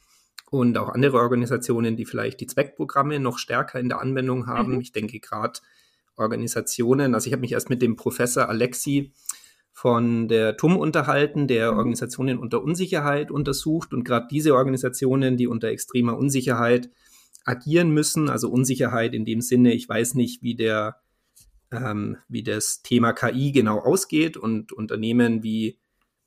und 0.51 0.79
auch 0.79 0.88
andere 0.88 1.18
Organisationen, 1.18 1.96
die 1.96 2.05
vielleicht 2.05 2.40
die 2.40 2.46
Zweckprogramme 2.46 3.18
noch 3.18 3.38
stärker 3.38 3.81
in 3.81 3.88
der 3.88 4.01
Anwendung 4.01 4.46
haben. 4.46 4.75
Mhm. 4.75 4.81
Ich 4.81 4.92
denke 4.92 5.18
gerade 5.18 5.59
Organisationen, 6.16 7.14
also 7.14 7.27
ich 7.27 7.33
habe 7.33 7.40
mich 7.40 7.53
erst 7.53 7.70
mit 7.70 7.83
dem 7.83 7.96
Professor 7.96 8.49
Alexi 8.49 9.12
von 9.72 10.29
der 10.29 10.57
TUM 10.57 10.77
unterhalten, 10.77 11.49
der 11.49 11.72
mhm. 11.72 11.79
Organisationen 11.79 12.38
unter 12.38 12.62
Unsicherheit 12.62 13.33
untersucht 13.33 13.92
und 13.92 14.05
gerade 14.05 14.29
diese 14.31 14.55
Organisationen, 14.55 15.37
die 15.37 15.49
unter 15.49 15.68
extremer 15.68 16.16
Unsicherheit 16.16 16.88
agieren 17.46 17.90
müssen, 17.90 18.28
also 18.28 18.50
Unsicherheit 18.50 19.14
in 19.14 19.24
dem 19.24 19.40
Sinne, 19.40 19.72
ich 19.72 19.88
weiß 19.88 20.14
nicht, 20.14 20.42
wie 20.42 20.56
der 20.56 21.00
ähm, 21.72 22.18
wie 22.28 22.42
das 22.42 22.82
Thema 22.82 23.12
KI 23.12 23.52
genau 23.52 23.78
ausgeht 23.78 24.37
und 24.37 24.72
Unternehmen 24.72 25.42
wie 25.42 25.78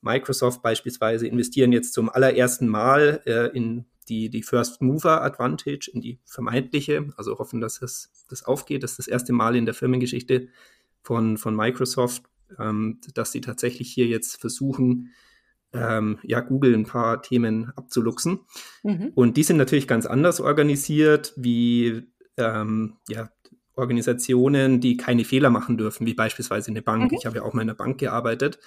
Microsoft 0.02 0.62
beispielsweise 0.62 1.26
investieren 1.26 1.72
jetzt 1.72 1.92
zum 1.92 2.08
allerersten 2.08 2.68
Mal 2.68 3.22
äh, 3.26 3.46
in 3.56 3.86
die, 4.08 4.28
die 4.30 4.42
First 4.42 4.82
Mover 4.82 5.22
Advantage, 5.22 5.90
in 5.92 6.00
die 6.00 6.18
vermeintliche, 6.24 7.12
also 7.16 7.38
hoffen, 7.38 7.60
dass 7.60 7.80
es 7.80 8.10
das 8.28 8.42
aufgeht. 8.42 8.82
Das 8.82 8.92
ist 8.92 8.98
das 8.98 9.08
erste 9.08 9.32
Mal 9.32 9.56
in 9.56 9.66
der 9.66 9.74
Firmengeschichte 9.74 10.48
von, 11.02 11.38
von 11.38 11.54
Microsoft, 11.54 12.24
ähm, 12.58 13.00
dass 13.14 13.32
sie 13.32 13.40
tatsächlich 13.40 13.92
hier 13.92 14.06
jetzt 14.06 14.40
versuchen, 14.40 15.12
ähm, 15.72 16.18
ja, 16.22 16.40
Google 16.40 16.74
ein 16.74 16.86
paar 16.86 17.22
Themen 17.22 17.72
abzuluxen. 17.76 18.40
Mhm. 18.82 19.12
Und 19.14 19.36
die 19.36 19.42
sind 19.42 19.56
natürlich 19.56 19.86
ganz 19.86 20.06
anders 20.06 20.40
organisiert 20.40 21.32
wie 21.36 22.02
ähm, 22.36 22.96
ja, 23.08 23.30
Organisationen, 23.74 24.80
die 24.80 24.96
keine 24.96 25.24
Fehler 25.24 25.50
machen 25.50 25.78
dürfen, 25.78 26.06
wie 26.06 26.14
beispielsweise 26.14 26.70
eine 26.70 26.82
Bank. 26.82 27.12
Mhm. 27.12 27.18
Ich 27.18 27.26
habe 27.26 27.36
ja 27.36 27.42
auch 27.42 27.52
mal 27.52 27.62
in 27.62 27.70
einer 27.70 27.76
Bank 27.76 27.98
gearbeitet. 27.98 28.58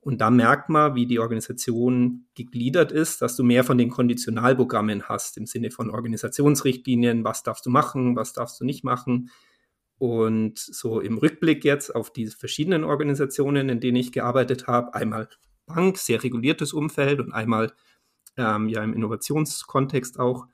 Und 0.00 0.20
da 0.20 0.30
merkt 0.30 0.68
man, 0.68 0.94
wie 0.94 1.06
die 1.06 1.18
Organisation 1.18 2.26
gegliedert 2.34 2.92
ist, 2.92 3.20
dass 3.20 3.36
du 3.36 3.42
mehr 3.42 3.64
von 3.64 3.78
den 3.78 3.90
Konditionalprogrammen 3.90 5.02
hast, 5.04 5.36
im 5.36 5.46
Sinne 5.46 5.70
von 5.70 5.90
Organisationsrichtlinien, 5.90 7.24
was 7.24 7.42
darfst 7.42 7.66
du 7.66 7.70
machen, 7.70 8.14
was 8.14 8.32
darfst 8.32 8.60
du 8.60 8.64
nicht 8.64 8.84
machen. 8.84 9.30
Und 9.98 10.58
so 10.58 11.00
im 11.00 11.18
Rückblick 11.18 11.64
jetzt 11.64 11.94
auf 11.94 12.12
die 12.12 12.26
verschiedenen 12.28 12.84
Organisationen, 12.84 13.68
in 13.68 13.80
denen 13.80 13.96
ich 13.96 14.12
gearbeitet 14.12 14.68
habe, 14.68 14.94
einmal 14.94 15.28
Bank, 15.68 15.98
sehr 15.98 16.22
reguliertes 16.22 16.72
Umfeld 16.72 17.20
und 17.20 17.32
einmal 17.32 17.72
ähm, 18.36 18.68
ja 18.68 18.82
im 18.82 18.94
Innovationskontext 18.94 20.18
auch, 20.18 20.46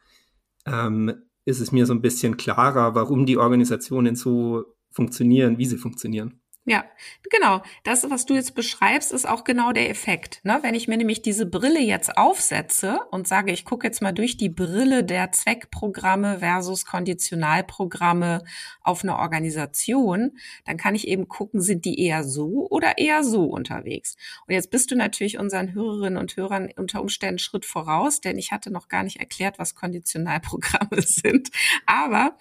ähm, 0.67 1.15
ist 1.45 1.61
es 1.61 1.73
mir 1.73 1.87
so 1.87 1.95
ein 1.95 2.03
bisschen 2.03 2.37
klarer, 2.37 2.95
warum 2.95 3.27
die 3.27 3.39
Organisationen 3.39 4.17
so 4.17 4.65
funktionieren, 4.91 5.59
wie 5.59 5.67
sie 5.67 5.79
funktionieren. 5.79 6.41
Ja, 6.67 6.87
genau. 7.31 7.63
Das, 7.83 8.09
was 8.09 8.25
du 8.25 8.35
jetzt 8.35 8.55
beschreibst, 8.55 9.13
ist 9.13 9.29
auch 9.29 9.45
genau 9.45 9.73
der 9.73 9.91
Effekt. 9.91 10.41
Ne? 10.45 10.61
Wenn 10.63 10.75
ich 10.75 10.89
mir 10.89 10.97
nämlich 10.97 11.21
diese 11.21 11.45
Brille 11.45 11.81
jetzt 11.81 12.17
aufsetze 12.17 13.01
und 13.11 13.29
sage, 13.29 13.53
ich 13.53 13.67
gucke 13.67 13.87
jetzt 13.87 14.01
mal 14.01 14.13
durch 14.13 14.39
die 14.39 14.49
Brille 14.49 15.05
der 15.05 15.31
Zweckprogramme 15.31 16.39
versus 16.39 16.87
Konditionalprogramme 16.87 18.45
auf 18.81 19.03
eine 19.03 19.19
Organisation, 19.19 20.39
dann 20.65 20.79
kann 20.79 20.95
ich 20.95 21.07
eben 21.07 21.29
gucken, 21.29 21.61
sind 21.61 21.85
die 21.85 22.01
eher 22.01 22.25
so 22.25 22.67
oder 22.71 22.97
eher 22.97 23.25
so 23.25 23.45
unterwegs. 23.45 24.17
Und 24.47 24.55
jetzt 24.55 24.71
bist 24.71 24.91
du 24.91 24.97
natürlich 24.97 25.39
unseren 25.39 25.75
Hörerinnen 25.75 26.19
und 26.19 26.35
Hörern 26.35 26.71
unter 26.77 27.03
Umständen 27.03 27.41
Schritt 27.41 27.67
voraus, 27.67 28.23
denn 28.23 28.39
ich 28.39 28.53
hatte 28.53 28.71
noch 28.71 28.89
gar 28.89 29.03
nicht 29.03 29.21
erklärt, 29.21 29.59
was 29.59 29.75
Konditionalprogramme 29.75 31.03
sind. 31.03 31.51
Aber 31.85 32.39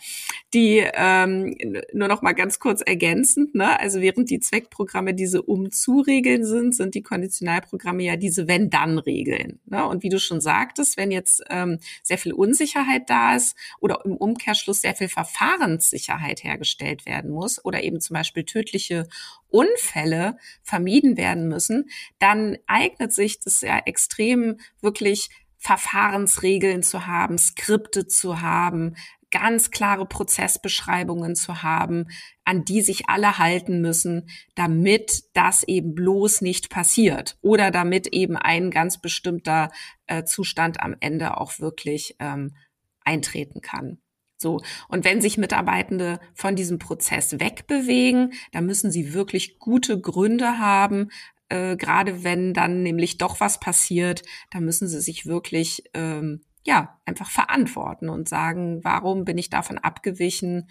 die 0.53 0.81
ähm, 0.93 1.57
nur 1.91 2.07
noch 2.07 2.21
mal 2.21 2.31
ganz 2.31 2.59
kurz 2.59 2.79
ergänzend, 2.79 3.53
ne? 3.53 3.77
also 3.81 3.99
wir 3.99 4.12
während 4.13 4.29
die 4.29 4.39
Zweckprogramme 4.39 5.13
diese 5.13 5.41
Um-zu-Regeln 5.41 6.45
sind, 6.45 6.75
sind 6.75 6.95
die 6.95 7.01
Konditionalprogramme 7.01 8.03
ja 8.03 8.15
diese 8.15 8.47
Wenn-Dann-Regeln. 8.47 9.59
Ne? 9.65 9.85
Und 9.85 10.03
wie 10.03 10.09
du 10.09 10.19
schon 10.19 10.41
sagtest, 10.41 10.97
wenn 10.97 11.11
jetzt 11.11 11.43
ähm, 11.49 11.79
sehr 12.03 12.17
viel 12.17 12.33
Unsicherheit 12.33 13.09
da 13.09 13.35
ist 13.35 13.57
oder 13.79 14.01
im 14.05 14.15
Umkehrschluss 14.15 14.81
sehr 14.81 14.95
viel 14.95 15.09
Verfahrenssicherheit 15.09 16.43
hergestellt 16.43 17.05
werden 17.05 17.31
muss 17.31 17.63
oder 17.63 17.83
eben 17.83 17.99
zum 17.99 18.13
Beispiel 18.13 18.43
tödliche 18.43 19.07
Unfälle 19.49 20.37
vermieden 20.61 21.17
werden 21.17 21.47
müssen, 21.47 21.89
dann 22.19 22.57
eignet 22.67 23.13
sich 23.13 23.39
das 23.39 23.61
ja 23.61 23.79
extrem 23.85 24.59
wirklich 24.81 25.29
Verfahrensregeln 25.57 26.83
zu 26.83 27.07
haben, 27.07 27.37
Skripte 27.37 28.05
zu 28.05 28.41
haben, 28.41 28.95
ganz 29.33 29.71
klare 29.71 30.05
Prozessbeschreibungen 30.05 31.35
zu 31.35 31.63
haben, 31.63 32.05
an 32.45 32.65
die 32.65 32.81
sich 32.81 33.09
alle 33.09 33.39
halten 33.39 33.81
müssen, 33.81 34.29
damit 34.53 35.23
das 35.33 35.63
eben 35.63 35.95
bloß 35.95 36.41
nicht 36.41 36.69
passiert 36.69 37.37
oder 37.41 37.71
damit 37.71 38.07
eben 38.07 38.37
ein 38.37 38.69
ganz 38.69 39.01
bestimmter 39.01 39.71
äh, 40.05 40.23
Zustand 40.23 40.81
am 40.81 40.95
Ende 40.99 41.37
auch 41.37 41.59
wirklich 41.59 42.15
ähm, 42.19 42.55
eintreten 43.03 43.61
kann. 43.61 43.97
So. 44.37 44.61
Und 44.87 45.03
wenn 45.03 45.19
sich 45.19 45.39
Mitarbeitende 45.39 46.19
von 46.35 46.55
diesem 46.55 46.77
Prozess 46.77 47.39
wegbewegen, 47.39 48.33
dann 48.51 48.67
müssen 48.67 48.91
sie 48.91 49.13
wirklich 49.13 49.57
gute 49.57 49.99
Gründe 49.99 50.59
haben, 50.59 51.09
äh, 51.49 51.75
gerade 51.75 52.23
wenn 52.23 52.53
dann 52.53 52.83
nämlich 52.83 53.17
doch 53.17 53.39
was 53.39 53.59
passiert, 53.59 54.21
da 54.51 54.59
müssen 54.59 54.87
sie 54.87 55.01
sich 55.01 55.25
wirklich 55.25 55.83
ähm, 55.95 56.43
ja, 56.65 56.99
einfach 57.05 57.29
verantworten 57.29 58.09
und 58.09 58.29
sagen, 58.29 58.83
warum 58.83 59.25
bin 59.25 59.37
ich 59.37 59.49
davon 59.49 59.77
abgewichen, 59.77 60.69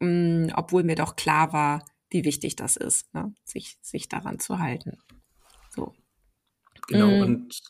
mh, 0.00 0.08
mm, 0.08 0.52
obwohl 0.54 0.84
mir 0.84 0.96
doch 0.96 1.16
klar 1.16 1.52
war, 1.52 1.84
wie 2.10 2.24
wichtig 2.24 2.56
das 2.56 2.76
ist, 2.76 3.12
ne? 3.14 3.34
sich, 3.44 3.78
sich 3.80 4.08
daran 4.08 4.38
zu 4.38 4.58
halten. 4.58 4.98
So. 5.70 5.94
Genau, 6.88 7.08
mhm. 7.08 7.22
und 7.22 7.60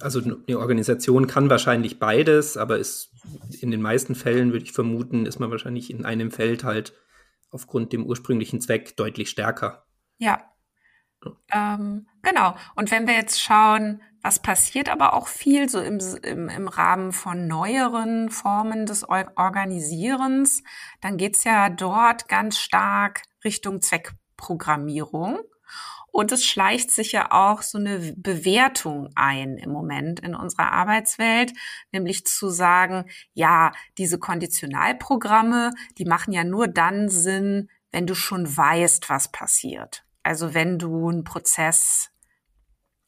also 0.00 0.20
eine 0.20 0.58
Organisation 0.58 1.26
kann 1.26 1.50
wahrscheinlich 1.50 1.98
beides, 1.98 2.56
aber 2.56 2.78
ist 2.78 3.10
in 3.60 3.70
den 3.70 3.82
meisten 3.82 4.14
Fällen, 4.14 4.52
würde 4.52 4.64
ich 4.64 4.72
vermuten, 4.72 5.26
ist 5.26 5.38
man 5.38 5.50
wahrscheinlich 5.50 5.90
in 5.90 6.04
einem 6.04 6.30
Feld 6.30 6.64
halt 6.64 6.94
aufgrund 7.50 7.92
dem 7.92 8.06
ursprünglichen 8.06 8.60
Zweck 8.60 8.96
deutlich 8.96 9.28
stärker. 9.28 9.84
Ja. 10.18 10.51
Ähm, 11.52 12.06
genau. 12.22 12.56
Und 12.74 12.90
wenn 12.90 13.06
wir 13.06 13.14
jetzt 13.14 13.40
schauen, 13.40 14.00
was 14.22 14.38
passiert 14.38 14.88
aber 14.88 15.14
auch 15.14 15.26
viel 15.26 15.68
so 15.68 15.80
im, 15.80 15.98
im, 16.22 16.48
im 16.48 16.68
Rahmen 16.68 17.12
von 17.12 17.48
neueren 17.48 18.30
Formen 18.30 18.86
des 18.86 19.04
Organisierens. 19.08 20.62
Dann 21.00 21.16
geht's 21.16 21.42
ja 21.44 21.68
dort 21.68 22.28
ganz 22.28 22.58
stark 22.58 23.22
Richtung 23.44 23.82
Zweckprogrammierung. 23.82 25.40
Und 26.12 26.30
es 26.30 26.44
schleicht 26.44 26.90
sich 26.90 27.12
ja 27.12 27.32
auch 27.32 27.62
so 27.62 27.78
eine 27.78 28.14
Bewertung 28.16 29.08
ein 29.14 29.56
im 29.56 29.70
Moment 29.70 30.20
in 30.20 30.34
unserer 30.34 30.70
Arbeitswelt, 30.70 31.54
nämlich 31.90 32.26
zu 32.26 32.50
sagen, 32.50 33.06
ja, 33.32 33.72
diese 33.96 34.18
Konditionalprogramme, 34.18 35.72
die 35.96 36.04
machen 36.04 36.32
ja 36.32 36.44
nur 36.44 36.68
dann 36.68 37.08
Sinn, 37.08 37.70
wenn 37.90 38.06
du 38.06 38.14
schon 38.14 38.56
weißt, 38.56 39.08
was 39.08 39.32
passiert. 39.32 40.04
Also 40.22 40.54
wenn 40.54 40.78
du 40.78 41.08
einen 41.08 41.24
Prozess, 41.24 42.10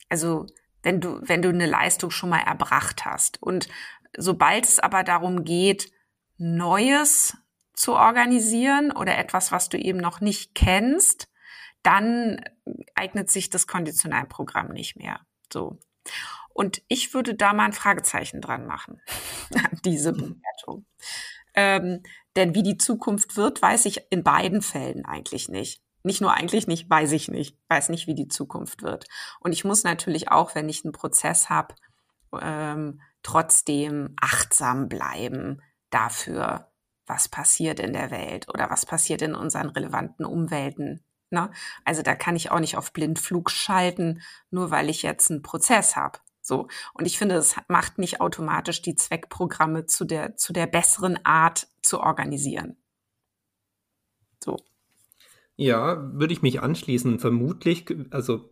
also 0.08 0.46
wenn 0.82 1.00
du, 1.00 1.20
wenn 1.22 1.42
du 1.42 1.48
eine 1.48 1.66
Leistung 1.66 2.10
schon 2.10 2.30
mal 2.30 2.42
erbracht 2.42 3.04
hast. 3.04 3.42
Und 3.42 3.68
sobald 4.16 4.64
es 4.64 4.78
aber 4.78 5.02
darum 5.02 5.44
geht, 5.44 5.90
Neues 6.36 7.36
zu 7.74 7.94
organisieren 7.94 8.92
oder 8.92 9.16
etwas, 9.18 9.50
was 9.50 9.68
du 9.68 9.78
eben 9.78 9.98
noch 9.98 10.20
nicht 10.20 10.54
kennst, 10.54 11.28
dann 11.82 12.42
eignet 12.94 13.30
sich 13.30 13.50
das 13.50 13.66
Konditionalprogramm 13.66 14.68
nicht 14.68 14.96
mehr. 14.96 15.20
So. 15.52 15.78
Und 16.52 16.82
ich 16.88 17.14
würde 17.14 17.34
da 17.34 17.52
mal 17.52 17.66
ein 17.66 17.72
Fragezeichen 17.72 18.40
dran 18.40 18.66
machen, 18.66 19.00
diese 19.84 20.12
mhm. 20.12 20.16
Bewertung. 20.16 20.86
Ähm, 21.54 22.02
denn 22.36 22.54
wie 22.54 22.62
die 22.62 22.78
Zukunft 22.78 23.36
wird, 23.36 23.62
weiß 23.62 23.86
ich 23.86 24.00
in 24.10 24.24
beiden 24.24 24.62
Fällen 24.62 25.04
eigentlich 25.04 25.48
nicht. 25.48 25.83
Nicht 26.04 26.20
nur 26.20 26.34
eigentlich 26.34 26.66
nicht, 26.66 26.88
weiß 26.88 27.12
ich 27.12 27.28
nicht. 27.28 27.58
Weiß 27.68 27.88
nicht, 27.88 28.06
wie 28.06 28.14
die 28.14 28.28
Zukunft 28.28 28.82
wird. 28.82 29.06
Und 29.40 29.52
ich 29.52 29.64
muss 29.64 29.84
natürlich 29.84 30.30
auch, 30.30 30.54
wenn 30.54 30.68
ich 30.68 30.84
einen 30.84 30.92
Prozess 30.92 31.48
habe, 31.48 31.74
ähm, 32.40 33.00
trotzdem 33.22 34.14
achtsam 34.20 34.88
bleiben 34.88 35.62
dafür, 35.88 36.70
was 37.06 37.28
passiert 37.28 37.80
in 37.80 37.94
der 37.94 38.10
Welt 38.10 38.48
oder 38.48 38.70
was 38.70 38.84
passiert 38.84 39.22
in 39.22 39.34
unseren 39.34 39.70
relevanten 39.70 40.26
Umwelten. 40.26 41.02
Ne? 41.30 41.50
Also 41.84 42.02
da 42.02 42.14
kann 42.14 42.36
ich 42.36 42.50
auch 42.50 42.60
nicht 42.60 42.76
auf 42.76 42.92
Blindflug 42.92 43.50
schalten, 43.50 44.20
nur 44.50 44.70
weil 44.70 44.90
ich 44.90 45.02
jetzt 45.02 45.30
einen 45.30 45.42
Prozess 45.42 45.96
habe. 45.96 46.18
So. 46.42 46.68
Und 46.92 47.06
ich 47.06 47.16
finde, 47.16 47.36
es 47.36 47.56
macht 47.68 47.96
nicht 47.96 48.20
automatisch 48.20 48.82
die 48.82 48.94
Zweckprogramme 48.94 49.86
zu 49.86 50.04
der, 50.04 50.36
zu 50.36 50.52
der 50.52 50.66
besseren 50.66 51.24
Art 51.24 51.68
zu 51.80 52.00
organisieren. 52.00 52.76
So. 54.42 54.58
Ja, 55.56 56.10
würde 56.12 56.32
ich 56.32 56.42
mich 56.42 56.60
anschließen. 56.60 57.18
Vermutlich, 57.18 57.86
also 58.10 58.50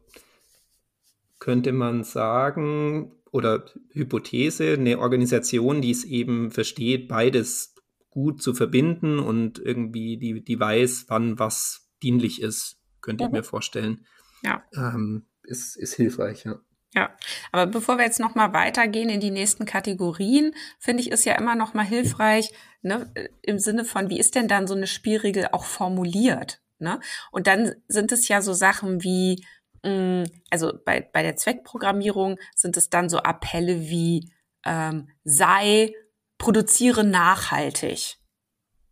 könnte 1.39 1.73
man 1.73 2.05
sagen, 2.05 3.13
oder 3.33 3.65
Hypothese, 3.91 4.75
eine 4.75 4.99
Organisation, 4.99 5.83
die 5.83 5.91
es 5.91 6.05
eben 6.05 6.51
versteht, 6.51 7.09
beides 7.09 7.75
gut 8.11 8.43
zu 8.43 8.55
verbinden 8.55 9.19
und 9.19 9.59
irgendwie 9.59 10.19
die, 10.19 10.45
die 10.45 10.61
weiß, 10.61 11.07
wann 11.09 11.39
was 11.39 11.89
dienlich 12.03 12.43
ist, 12.43 12.77
könnte 13.01 13.25
mhm. 13.25 13.29
ich 13.29 13.33
mir 13.33 13.43
vorstellen. 13.43 14.07
Ja. 14.43 14.63
Ähm, 14.75 15.27
ist, 15.43 15.77
ist 15.77 15.95
hilfreich, 15.95 16.45
ja. 16.45 16.61
Ja, 16.95 17.11
aber 17.53 17.67
bevor 17.67 17.97
wir 17.97 18.05
jetzt 18.05 18.21
noch 18.21 18.35
mal 18.35 18.53
weitergehen 18.53 19.09
in 19.09 19.21
die 19.21 19.31
nächsten 19.31 19.65
Kategorien, 19.65 20.55
finde 20.79 21.03
ich 21.03 21.11
es 21.11 21.25
ja 21.25 21.35
immer 21.39 21.55
noch 21.55 21.73
mal 21.73 21.87
hilfreich, 21.87 22.53
ne, 22.83 23.11
im 23.41 23.59
Sinne 23.59 23.87
von, 23.87 24.11
wie 24.11 24.19
ist 24.19 24.35
denn 24.35 24.47
dann 24.47 24.67
so 24.67 24.75
eine 24.75 24.87
Spielregel 24.87 25.49
auch 25.53 25.65
formuliert? 25.65 26.62
Ne? 26.83 27.01
Und 27.31 27.47
dann 27.47 27.75
sind 27.89 28.13
es 28.13 28.29
ja 28.29 28.43
so 28.43 28.53
Sachen 28.53 29.03
wie, 29.03 29.45
mh, 29.85 29.91
mm, 29.91 30.25
also 30.51 30.73
bei, 30.85 31.01
bei 31.01 31.23
der 31.23 31.37
Zweckprogrammierung 31.37 32.39
sind 32.55 32.77
es 32.77 32.91
dann 32.91 33.09
so 33.09 33.19
Appelle 33.19 33.81
wie 33.81 34.33
ähm, 34.65 35.09
sei 35.25 35.95
produziere 36.39 37.05
nachhaltig. 37.05 38.19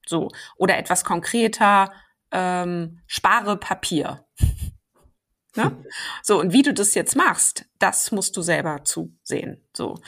So. 0.07 0.29
Oder 0.57 0.79
etwas 0.79 1.05
konkreter, 1.05 1.92
ähm, 2.31 3.00
spare 3.07 3.57
Papier. 3.57 4.24
ne? 5.57 5.85
So, 6.22 6.38
und 6.38 6.53
wie 6.53 6.62
du 6.62 6.72
das 6.72 6.94
jetzt 6.94 7.16
machst, 7.16 7.66
das 7.79 8.12
musst 8.12 8.37
du 8.37 8.42
selber 8.42 8.85
zusehen. 8.85 9.64
So. 9.76 9.98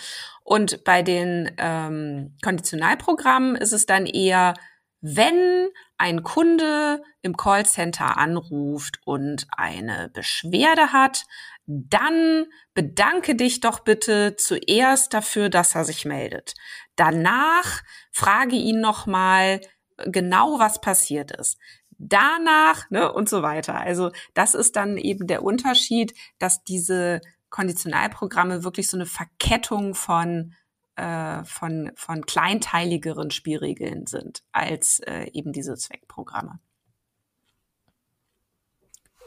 Und 0.45 0.85
bei 0.85 1.03
den 1.03 1.53
ähm, 1.59 2.37
Konditionalprogrammen 2.43 3.57
ist 3.57 3.73
es 3.73 3.87
dann 3.87 4.07
eher, 4.07 4.55
wenn 5.03 5.69
ein 5.99 6.23
Kunde 6.23 7.03
im 7.23 7.37
Callcenter 7.37 8.17
anruft 8.17 9.01
und 9.05 9.47
eine 9.51 10.11
Beschwerde 10.15 10.93
hat, 10.93 11.25
dann 11.67 12.47
bedanke 12.73 13.35
dich 13.35 13.61
doch 13.61 13.81
bitte 13.81 14.37
zuerst 14.37 15.13
dafür, 15.13 15.49
dass 15.49 15.75
er 15.75 15.85
sich 15.85 16.05
meldet. 16.05 16.55
Danach 16.97 17.83
frage 18.13 18.57
ihn 18.57 18.81
nochmal 18.81 19.61
genau, 19.97 20.59
was 20.59 20.81
passiert 20.81 21.33
ist. 21.33 21.59
Danach 21.99 22.89
ne, 22.91 23.13
und 23.13 23.29
so 23.29 23.43
weiter. 23.43 23.79
Also 23.79 24.13
das 24.35 24.55
ist 24.55 24.77
dann 24.77 24.97
eben 24.97 25.27
der 25.27 25.43
Unterschied, 25.43 26.15
dass 26.39 26.65
diese 26.65 27.21
Konditionalprogramme 27.51 28.65
wirklich 28.65 28.89
so 28.89 28.97
eine 28.97 29.07
Verkettung 29.07 29.95
von 29.95 30.55
äh, 30.97 31.45
von, 31.45 31.91
von 31.95 32.27
kleinteiligeren 32.27 33.31
Spielregeln 33.31 34.07
sind 34.07 34.43
als 34.53 35.01
äh, 35.01 35.31
eben 35.33 35.53
diese 35.53 35.75
Zweckprogramme. 35.75 36.61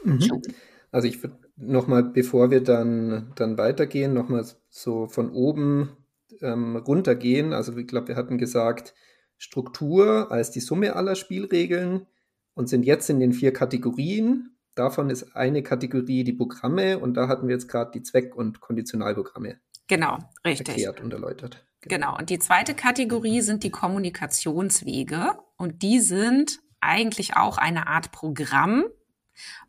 Mhm. 0.04 0.42
Also 0.92 1.08
ich 1.08 1.22
würde 1.22 1.38
nochmal, 1.56 2.04
bevor 2.04 2.50
wir 2.50 2.62
dann, 2.62 3.32
dann 3.34 3.58
weitergehen, 3.58 4.14
nochmal 4.14 4.46
so 4.68 5.08
von 5.08 5.30
oben 5.30 5.96
ähm, 6.40 6.76
runtergehen. 6.76 7.52
Also 7.52 7.76
ich 7.76 7.86
glaube, 7.86 8.08
wir 8.08 8.16
hatten 8.16 8.38
gesagt, 8.38 8.94
Struktur 9.38 10.30
als 10.30 10.50
die 10.50 10.60
Summe 10.60 10.94
aller 10.94 11.14
Spielregeln 11.14 12.06
und 12.54 12.68
sind 12.68 12.84
jetzt 12.84 13.10
in 13.10 13.20
den 13.20 13.32
vier 13.32 13.52
Kategorien. 13.52 14.56
Davon 14.74 15.10
ist 15.10 15.34
eine 15.34 15.62
Kategorie 15.62 16.24
die 16.24 16.32
Programme 16.32 16.98
und 16.98 17.14
da 17.14 17.28
hatten 17.28 17.48
wir 17.48 17.54
jetzt 17.54 17.68
gerade 17.68 17.90
die 17.92 18.02
Zweck- 18.02 18.36
und 18.36 18.60
Konditionalprogramme. 18.60 19.58
Genau, 19.88 20.18
richtig. 20.44 20.68
Erklärt 20.68 21.00
und 21.00 21.12
erläutert. 21.12 21.64
Genau. 21.82 22.08
genau. 22.08 22.18
Und 22.18 22.30
die 22.30 22.38
zweite 22.38 22.74
Kategorie 22.74 23.40
sind 23.40 23.62
die 23.62 23.70
Kommunikationswege 23.70 25.38
und 25.56 25.82
die 25.82 26.00
sind 26.00 26.60
eigentlich 26.80 27.36
auch 27.36 27.58
eine 27.58 27.86
Art 27.86 28.12
Programm, 28.12 28.84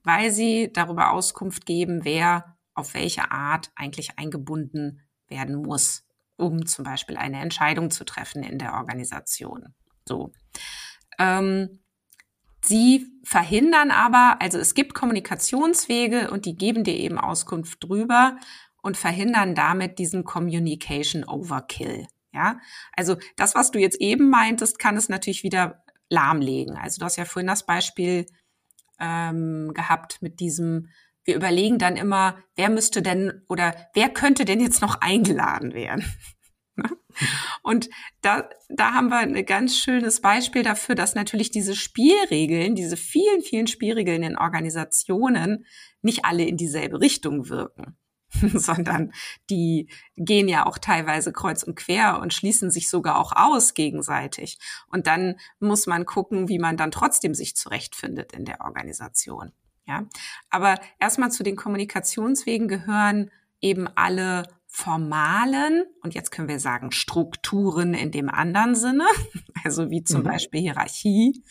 weil 0.04 0.32
sie 0.32 0.72
darüber 0.74 1.12
Auskunft 1.12 1.66
geben, 1.66 2.04
wer 2.04 2.58
auf 2.74 2.94
welche 2.94 3.32
Art 3.32 3.72
eigentlich 3.76 4.18
eingebunden 4.18 5.02
werden 5.28 5.56
muss, 5.56 6.06
um 6.38 6.66
zum 6.66 6.86
Beispiel 6.86 7.18
eine 7.18 7.42
Entscheidung 7.42 7.92
zu 7.92 8.06
treffen 8.06 8.44
in 8.44 8.60
der 8.60 8.76
Organisation. 8.76 9.74
So. 10.08 10.32
Ähm, 11.18 11.80
sie 12.62 13.08
verhindern 13.24 13.92
aber, 13.92 14.38
also 14.40 14.60
es 14.60 14.74
gibt 14.74 14.94
Kommunikationswege 14.94 16.30
und 16.32 16.46
die 16.46 16.56
geben 16.56 16.84
dir 16.84 16.96
eben 16.96 17.18
Auskunft 17.18 17.84
drüber 17.84 18.38
und 18.82 18.98
verhindern 18.98 19.56
damit 19.56 20.00
diesen 20.00 20.24
Communication 20.24 21.24
Overkill. 21.24 22.08
Ja, 22.34 22.60
also 22.96 23.18
das, 23.36 23.56
was 23.56 23.72
du 23.72 23.80
jetzt 23.80 24.00
eben 24.00 24.30
meintest, 24.30 24.80
kann 24.80 24.96
es 24.96 25.10
natürlich 25.10 25.44
wieder 25.44 25.84
lahmlegen. 26.10 26.78
Also 26.78 27.00
du 27.00 27.06
hast 27.06 27.18
ja 27.18 27.26
vorhin 27.26 27.48
das 27.48 27.66
Beispiel 27.66 28.28
ähm, 29.00 29.72
gehabt 29.74 30.22
mit 30.22 30.40
diesem, 30.40 30.90
wir 31.24 31.36
überlegen 31.36 31.78
dann 31.78 31.96
immer, 31.96 32.38
wer 32.56 32.70
müsste 32.70 33.02
denn 33.02 33.42
oder 33.50 33.76
wer 33.94 34.10
könnte 34.10 34.46
denn 34.46 34.60
jetzt 34.60 34.82
noch 34.82 35.02
eingeladen 35.02 35.74
werden? 35.74 36.06
Ne? 36.80 36.92
Und 37.64 37.90
da, 38.22 38.48
da 38.70 38.94
haben 38.94 39.10
wir 39.10 39.18
ein 39.18 39.44
ganz 39.48 39.76
schönes 39.76 40.22
Beispiel 40.22 40.62
dafür, 40.62 40.94
dass 40.94 41.16
natürlich 41.16 41.50
diese 41.50 41.76
Spielregeln, 41.76 42.76
diese 42.76 42.98
vielen, 42.98 43.42
vielen 43.42 43.66
Spielregeln 43.66 44.22
in 44.22 44.38
Organisationen 44.38 45.66
nicht 46.04 46.24
alle 46.24 46.44
in 46.46 46.56
dieselbe 46.56 47.02
Richtung 47.02 47.50
wirken. 47.50 47.98
sondern 48.54 49.14
die 49.50 49.90
gehen 50.16 50.48
ja 50.48 50.66
auch 50.66 50.78
teilweise 50.78 51.32
kreuz 51.32 51.64
und 51.64 51.76
quer 51.76 52.20
und 52.20 52.34
schließen 52.34 52.72
sich 52.72 52.90
sogar 52.90 53.20
auch 53.20 53.34
aus 53.36 53.74
gegenseitig. 53.74 54.60
Und 54.88 55.08
dann 55.08 55.36
muss 55.60 55.88
man 55.88 56.06
gucken, 56.06 56.50
wie 56.50 56.60
man 56.60 56.78
dann 56.78 56.92
trotzdem 56.92 57.34
sich 57.34 57.56
zurechtfindet 57.56 58.34
in 58.34 58.46
der 58.46 58.62
Organisation. 58.62 59.52
Ja, 59.86 60.06
aber 60.50 60.80
erstmal 61.00 61.32
zu 61.32 61.44
den 61.44 61.56
Kommunikationswegen 61.56 62.68
gehören 62.68 63.32
eben 63.62 63.88
alle 63.96 64.44
formalen 64.68 65.86
und 66.04 66.14
jetzt 66.14 66.30
können 66.30 66.50
wir 66.50 66.60
sagen 66.60 66.92
Strukturen 66.92 67.94
in 67.94 68.12
dem 68.12 68.30
anderen 68.30 68.76
Sinne, 68.76 69.06
also 69.64 69.90
wie 69.90 70.04
zum 70.04 70.22
mhm. 70.22 70.26
Beispiel 70.26 70.62
Hierarchie 70.62 71.42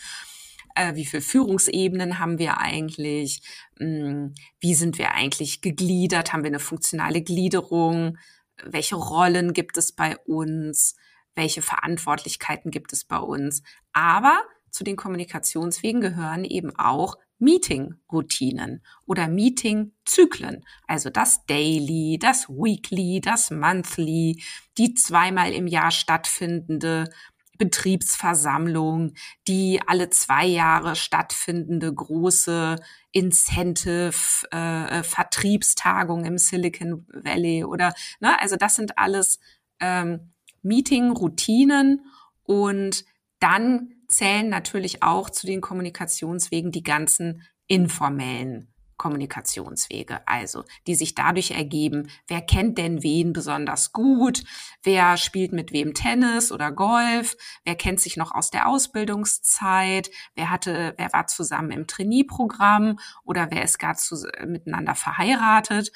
äh, 0.76 0.94
wie 0.94 1.06
viele 1.06 1.22
Führungsebenen 1.22 2.18
haben 2.18 2.38
wir 2.38 2.58
eigentlich, 2.58 3.42
hm, 3.78 4.34
wie 4.60 4.74
sind 4.74 4.98
wir 4.98 5.12
eigentlich 5.12 5.60
gegliedert, 5.60 6.32
haben 6.32 6.42
wir 6.42 6.50
eine 6.50 6.60
funktionale 6.60 7.22
Gliederung, 7.22 8.18
welche 8.62 8.96
Rollen 8.96 9.52
gibt 9.52 9.76
es 9.76 9.92
bei 9.92 10.16
uns, 10.18 10.96
welche 11.34 11.62
Verantwortlichkeiten 11.62 12.70
gibt 12.70 12.92
es 12.92 13.04
bei 13.04 13.18
uns. 13.18 13.62
Aber 13.92 14.40
zu 14.70 14.84
den 14.84 14.96
Kommunikationswegen 14.96 16.00
gehören 16.00 16.44
eben 16.44 16.74
auch 16.76 17.16
Meeting-Routinen 17.38 18.82
oder 19.04 19.28
Meeting-Zyklen. 19.28 20.64
Also 20.86 21.10
das 21.10 21.44
Daily, 21.46 22.18
das 22.20 22.48
Weekly, 22.48 23.20
das 23.20 23.50
Monthly, 23.50 24.42
die 24.78 24.94
zweimal 24.94 25.52
im 25.52 25.66
Jahr 25.66 25.90
stattfindende 25.90 27.10
Betriebsversammlung, 27.58 29.14
die 29.48 29.80
alle 29.86 30.10
zwei 30.10 30.46
Jahre 30.46 30.96
stattfindende 30.96 31.92
große 31.92 32.76
Incentive 33.12 34.12
äh, 34.50 35.02
Vertriebstagung 35.02 36.24
im 36.24 36.38
Silicon 36.38 37.06
Valley 37.12 37.64
oder 37.64 37.94
ne, 38.20 38.40
also 38.40 38.56
das 38.56 38.76
sind 38.76 38.98
alles 38.98 39.38
ähm, 39.80 40.32
Meeting-Routinen 40.62 42.02
und 42.42 43.04
dann 43.38 43.94
zählen 44.08 44.48
natürlich 44.48 45.02
auch 45.02 45.30
zu 45.30 45.46
den 45.46 45.60
Kommunikationswegen 45.60 46.70
die 46.70 46.82
ganzen 46.82 47.42
informellen 47.66 48.72
Kommunikationswege, 48.96 50.26
also 50.26 50.64
die 50.86 50.94
sich 50.94 51.14
dadurch 51.14 51.52
ergeben, 51.52 52.08
wer 52.28 52.40
kennt 52.40 52.78
denn 52.78 53.02
wen 53.02 53.32
besonders 53.32 53.92
gut, 53.92 54.44
wer 54.82 55.16
spielt 55.16 55.52
mit 55.52 55.72
wem 55.72 55.94
Tennis 55.94 56.52
oder 56.52 56.72
Golf, 56.72 57.36
wer 57.64 57.74
kennt 57.74 58.00
sich 58.00 58.16
noch 58.16 58.32
aus 58.32 58.50
der 58.50 58.68
Ausbildungszeit, 58.68 60.10
wer 60.34 60.50
hatte, 60.50 60.94
wer 60.96 61.12
war 61.12 61.26
zusammen 61.26 61.70
im 61.70 61.86
Trainee-Programm? 61.86 62.98
Oder 63.24 63.50
wer 63.50 63.62
ist 63.64 63.78
gar 63.78 63.96
zu, 63.96 64.16
miteinander 64.46 64.94
verheiratet? 64.94 65.92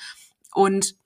Und 0.53 0.97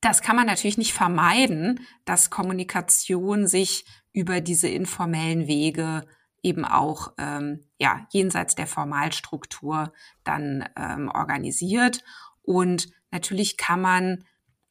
das 0.00 0.20
kann 0.20 0.36
man 0.36 0.46
natürlich 0.46 0.78
nicht 0.78 0.92
vermeiden, 0.92 1.80
dass 2.04 2.30
Kommunikation 2.30 3.46
sich 3.46 3.86
über 4.12 4.40
diese 4.40 4.68
informellen 4.68 5.46
Wege 5.46 6.06
eben 6.42 6.64
auch 6.64 7.14
ähm, 7.16 7.64
ja 7.84 8.06
jenseits 8.10 8.54
der 8.54 8.66
Formalstruktur 8.66 9.92
dann 10.24 10.66
ähm, 10.76 11.10
organisiert. 11.10 12.02
Und 12.42 12.88
natürlich 13.10 13.58
kann 13.58 13.82
man 13.82 14.24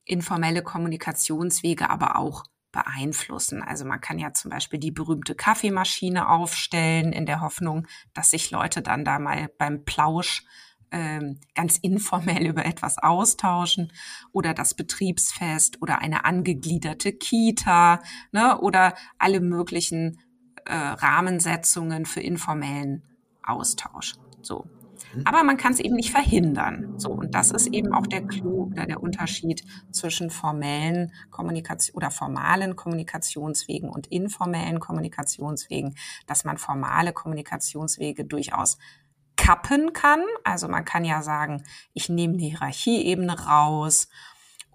informelle 0.03 0.63
Kommunikationswege 0.63 1.89
aber 1.89 2.17
auch 2.17 2.43
beeinflussen. 2.71 3.61
Also 3.61 3.85
man 3.85 4.01
kann 4.01 4.17
ja 4.17 4.33
zum 4.33 4.49
Beispiel 4.49 4.79
die 4.79 4.91
berühmte 4.91 5.35
Kaffeemaschine 5.35 6.27
aufstellen 6.27 7.13
in 7.13 7.27
der 7.27 7.41
Hoffnung, 7.41 7.87
dass 8.15 8.31
sich 8.31 8.49
Leute 8.49 8.81
dann 8.81 9.05
da 9.05 9.19
mal 9.19 9.47
beim 9.59 9.85
Plausch 9.85 10.43
ähm, 10.91 11.39
ganz 11.53 11.77
informell 11.77 12.47
über 12.47 12.65
etwas 12.65 12.97
austauschen 12.97 13.93
oder 14.31 14.55
das 14.55 14.73
Betriebsfest 14.73 15.83
oder 15.83 15.99
eine 15.99 16.25
angegliederte 16.25 17.13
Kita 17.13 18.01
ne, 18.31 18.59
oder 18.59 18.95
alle 19.19 19.39
möglichen 19.39 20.19
äh, 20.65 20.75
Rahmensetzungen 20.75 22.05
für 22.05 22.21
informellen 22.21 23.03
Austausch. 23.43 24.15
So. 24.41 24.65
Aber 25.25 25.43
man 25.43 25.57
kann 25.57 25.73
es 25.73 25.79
eben 25.79 25.95
nicht 25.95 26.11
verhindern. 26.11 26.95
So. 26.97 27.11
Und 27.11 27.35
das 27.35 27.51
ist 27.51 27.67
eben 27.67 27.93
auch 27.93 28.07
der 28.07 28.25
Clou 28.25 28.71
oder 28.71 28.85
der 28.85 29.01
Unterschied 29.01 29.63
zwischen 29.91 30.29
formellen 30.29 31.11
Kommunikation 31.29 31.95
oder 31.95 32.09
formalen 32.09 32.75
Kommunikationswegen 32.75 33.89
und 33.89 34.07
informellen 34.07 34.79
Kommunikationswegen, 34.79 35.95
dass 36.25 36.45
man 36.45 36.57
formale 36.57 37.13
Kommunikationswege 37.13 38.25
durchaus 38.25 38.77
kappen 39.35 39.93
kann. 39.93 40.23
Also 40.43 40.67
man 40.67 40.85
kann 40.85 41.05
ja 41.05 41.21
sagen, 41.21 41.63
ich 41.93 42.09
nehme 42.09 42.37
die 42.37 42.49
Hierarchieebene 42.49 43.45
raus 43.45 44.07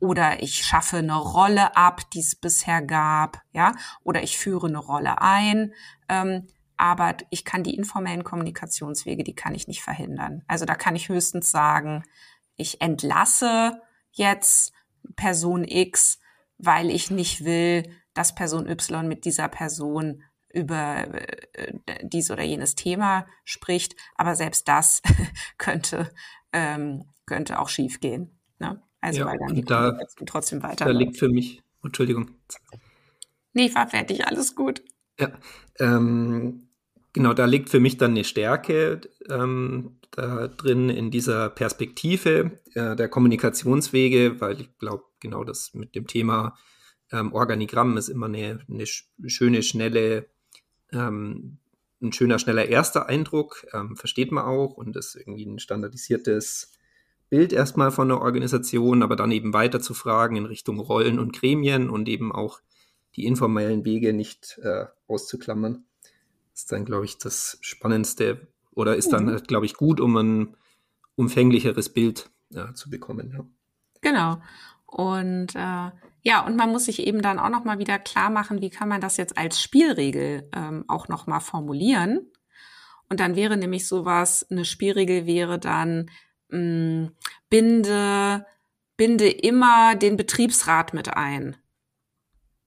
oder 0.01 0.43
ich 0.43 0.65
schaffe 0.65 0.99
eine 0.99 1.17
Rolle 1.17 1.77
ab, 1.77 2.11
die 2.11 2.21
es 2.21 2.37
bisher 2.37 2.83
gab, 2.83 3.43
ja, 3.53 3.75
oder 4.03 4.23
ich 4.23 4.39
führe 4.39 4.69
eine 4.69 4.79
Rolle 4.79 5.21
ein. 5.21 5.73
Ähm, 6.09 6.47
aber 6.77 7.17
ich 7.31 7.45
kann 7.45 7.65
die 7.65 7.75
informellen 7.75 8.23
Kommunikationswege, 8.23 9.25
die 9.25 9.35
kann 9.35 9.55
ich 9.55 9.67
nicht 9.67 9.83
verhindern. 9.83 10.45
Also 10.47 10.65
da 10.65 10.77
kann 10.77 10.95
ich 10.95 11.09
höchstens 11.09 11.51
sagen, 11.51 12.05
ich 12.57 12.81
entlasse 12.81 13.81
jetzt 14.13 14.73
Person 15.17 15.65
X, 15.65 16.21
weil 16.57 16.91
ich 16.91 17.11
nicht 17.11 17.45
will, 17.45 17.83
dass 18.15 18.35
Person 18.35 18.69
Y 18.69 19.09
mit 19.09 19.25
dieser 19.25 19.49
Person 19.49 20.23
über 20.53 21.07
äh, 21.59 21.73
dies 22.03 22.31
oder 22.31 22.43
jenes 22.43 22.75
Thema 22.75 23.27
spricht. 23.45 23.97
Aber 24.15 24.35
selbst 24.35 24.69
das 24.69 25.03
könnte, 25.59 26.11
ähm, 26.53 27.05
könnte 27.27 27.59
auch 27.59 27.69
schiefgehen. 27.69 28.41
Ne? 28.59 28.83
Also 29.01 29.21
ja, 29.21 29.27
weil 29.27 29.39
dann 29.39 29.55
die 29.55 29.63
da, 29.63 29.99
trotzdem 30.27 30.63
weiter. 30.63 30.85
Da 30.85 30.91
liegt 30.91 31.17
für 31.17 31.29
mich, 31.29 31.63
Entschuldigung. 31.83 32.31
Nee, 33.53 33.75
war 33.75 33.89
fertig, 33.89 34.27
alles 34.27 34.55
gut. 34.55 34.83
Ja, 35.19 35.33
ähm, 35.79 36.69
genau, 37.13 37.35
da 37.35 37.45
liegt 37.45 37.71
für 37.71 37.81
mich 37.81 37.97
dann 37.97 38.13
eine 38.13 38.25
Stärke 38.25 39.01
ähm, 39.29 39.99
da 40.11 40.49
drin 40.49 40.89
in 40.89 41.11
dieser 41.11 41.51
Perspektive 41.51 42.61
äh, 42.75 42.97
der 42.97 43.09
Kommunikationswege, 43.09 44.41
weil 44.41 44.61
ich 44.61 44.79
glaube, 44.79 45.05
genau 45.21 45.45
das 45.45 45.75
mit 45.75 45.95
dem 45.95 46.07
Thema 46.07 46.57
ähm, 47.13 47.33
Organigramm 47.33 47.97
ist 47.97 48.09
immer 48.09 48.27
eine, 48.27 48.61
eine 48.69 48.87
schöne, 48.87 49.63
schnelle, 49.63 50.27
ähm, 50.93 51.59
ein 52.01 52.13
schöner, 52.13 52.39
schneller 52.39 52.67
erster 52.67 53.09
Eindruck, 53.09 53.67
ähm, 53.73 53.97
versteht 53.97 54.31
man 54.31 54.45
auch 54.45 54.75
und 54.75 54.97
ist 54.97 55.17
irgendwie 55.17 55.47
ein 55.47 55.59
standardisiertes 55.59 56.78
Bild 57.31 57.53
erstmal 57.53 57.91
von 57.91 58.09
der 58.09 58.21
Organisation, 58.21 59.03
aber 59.03 59.17
dann 59.17 59.31
eben 59.31 59.53
weiter 59.53 59.81
zu 59.81 59.95
fragen 59.95 60.37
in 60.37 60.47
Richtung 60.47 60.81
Rollen 60.81 61.19
und 61.19 61.33
Gremien 61.33 61.91
und 61.91 62.09
eben 62.09 62.33
auch 62.33 62.61
die 63.17 63.27
informellen 63.27 63.85
Wege 63.85 64.13
nicht 64.13 64.59
äh, 64.63 64.87
auszuklammern. 65.07 65.85
Ist 66.55 66.73
dann, 66.73 66.85
glaube 66.85 67.05
ich, 67.05 67.19
das 67.19 67.59
Spannendste 67.61 68.49
oder 68.73 68.97
ist 68.97 69.13
dann, 69.13 69.27
mhm. 69.27 69.43
glaube 69.43 69.67
ich, 69.67 69.75
gut, 69.75 70.01
um 70.01 70.17
ein 70.17 70.57
umfänglicheres 71.17 71.89
Bild 71.89 72.31
äh, 72.55 72.73
zu 72.75 72.91
bekommen. 72.91 73.33
Ja. 73.33 73.45
Genau. 74.01 74.43
Und 74.87 75.55
äh, 75.55 75.91
ja, 76.23 76.45
und 76.47 76.57
man 76.57 76.71
muss 76.71 76.87
sich 76.87 77.07
eben 77.07 77.23
dann 77.23 77.39
auch 77.39 77.51
noch 77.51 77.65
mal 77.65 77.79
wieder 77.79 77.99
klar 77.99 78.31
machen, 78.31 78.61
wie 78.61 78.71
kann 78.71 78.89
man 78.89 79.01
das 79.01 79.17
jetzt 79.17 79.37
als 79.37 79.61
Spielregel 79.61 80.49
ähm, 80.55 80.85
auch 80.89 81.09
noch 81.09 81.27
mal 81.27 81.41
formulieren. 81.41 82.31
Und 83.09 83.21
dann 83.21 83.37
wäre 83.37 83.57
nämlich 83.57 83.87
sowas, 83.87 84.47
eine 84.51 84.65
Spielregel 84.65 85.27
wäre 85.27 85.59
dann, 85.59 86.11
mh, 86.49 86.59
mm, 86.59 87.17
binde, 87.51 88.47
binde 88.97 89.29
immer 89.29 89.95
den 89.97 90.17
Betriebsrat 90.17 90.95
mit 90.95 91.09
ein. 91.17 91.57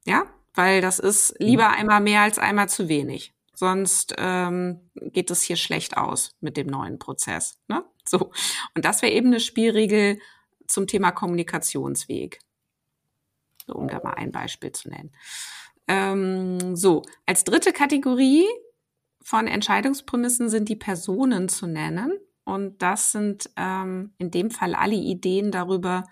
Ja, 0.05 0.25
weil 0.53 0.81
das 0.81 0.99
ist 0.99 1.35
lieber 1.39 1.69
mhm. 1.69 1.75
einmal 1.75 2.01
mehr 2.01 2.21
als 2.21 2.39
einmal 2.39 2.69
zu 2.69 2.87
wenig. 2.87 3.33
Sonst 3.53 4.15
ähm, 4.17 4.89
geht 4.95 5.29
es 5.29 5.43
hier 5.43 5.55
schlecht 5.55 5.97
aus 5.97 6.35
mit 6.41 6.57
dem 6.57 6.67
neuen 6.67 6.97
Prozess. 6.97 7.59
Ne? 7.67 7.83
So. 8.07 8.31
Und 8.75 8.85
das 8.85 9.01
wäre 9.01 9.11
eben 9.11 9.27
eine 9.27 9.39
Spielregel 9.39 10.19
zum 10.67 10.87
Thema 10.87 11.11
Kommunikationsweg. 11.11 12.39
So, 13.67 13.75
um 13.75 13.87
da 13.87 14.01
mal 14.03 14.15
ein 14.15 14.31
Beispiel 14.31 14.71
zu 14.71 14.89
nennen. 14.89 15.13
Ähm, 15.87 16.75
so, 16.75 17.03
als 17.25 17.43
dritte 17.43 17.73
Kategorie 17.73 18.47
von 19.21 19.47
Entscheidungsprämissen 19.47 20.49
sind 20.49 20.67
die 20.67 20.75
Personen 20.75 21.47
zu 21.47 21.67
nennen. 21.67 22.17
Und 22.43 22.81
das 22.81 23.11
sind 23.11 23.49
ähm, 23.55 24.13
in 24.17 24.31
dem 24.31 24.51
Fall 24.51 24.75
alle 24.75 24.95
Ideen 24.95 25.51
darüber, 25.51 26.03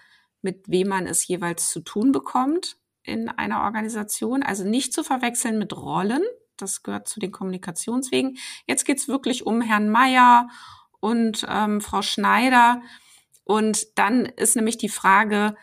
mit 0.41 0.63
wem 0.67 0.89
man 0.89 1.07
es 1.07 1.27
jeweils 1.27 1.69
zu 1.69 1.81
tun 1.81 2.11
bekommt 2.11 2.77
in 3.03 3.29
einer 3.29 3.63
Organisation. 3.63 4.43
Also 4.43 4.63
nicht 4.63 4.93
zu 4.93 5.03
verwechseln 5.03 5.57
mit 5.57 5.75
Rollen. 5.75 6.23
Das 6.57 6.83
gehört 6.83 7.07
zu 7.07 7.19
den 7.19 7.31
Kommunikationswegen. 7.31 8.37
Jetzt 8.67 8.85
geht's 8.85 9.07
wirklich 9.07 9.45
um 9.45 9.61
Herrn 9.61 9.89
Meier 9.89 10.49
und 10.99 11.45
ähm, 11.49 11.81
Frau 11.81 12.01
Schneider. 12.01 12.81
Und 13.43 13.97
dann 13.97 14.25
ist 14.25 14.55
nämlich 14.55 14.77
die 14.77 14.89
Frage, 14.89 15.55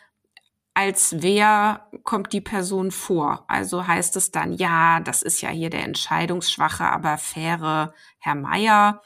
als 0.75 1.23
wer 1.23 1.89
kommt 2.03 2.33
die 2.33 2.43
Person 2.43 2.91
vor? 2.91 3.45
Also 3.49 3.87
heißt 3.87 4.17
es 4.17 4.31
dann, 4.31 4.53
ja, 4.53 5.01
das 5.01 5.23
ist 5.23 5.41
ja 5.41 5.49
hier 5.49 5.71
der 5.71 5.85
entscheidungsschwache, 5.85 6.85
aber 6.85 7.17
faire 7.17 7.95
Herr 8.19 8.35
Meier 8.35 9.01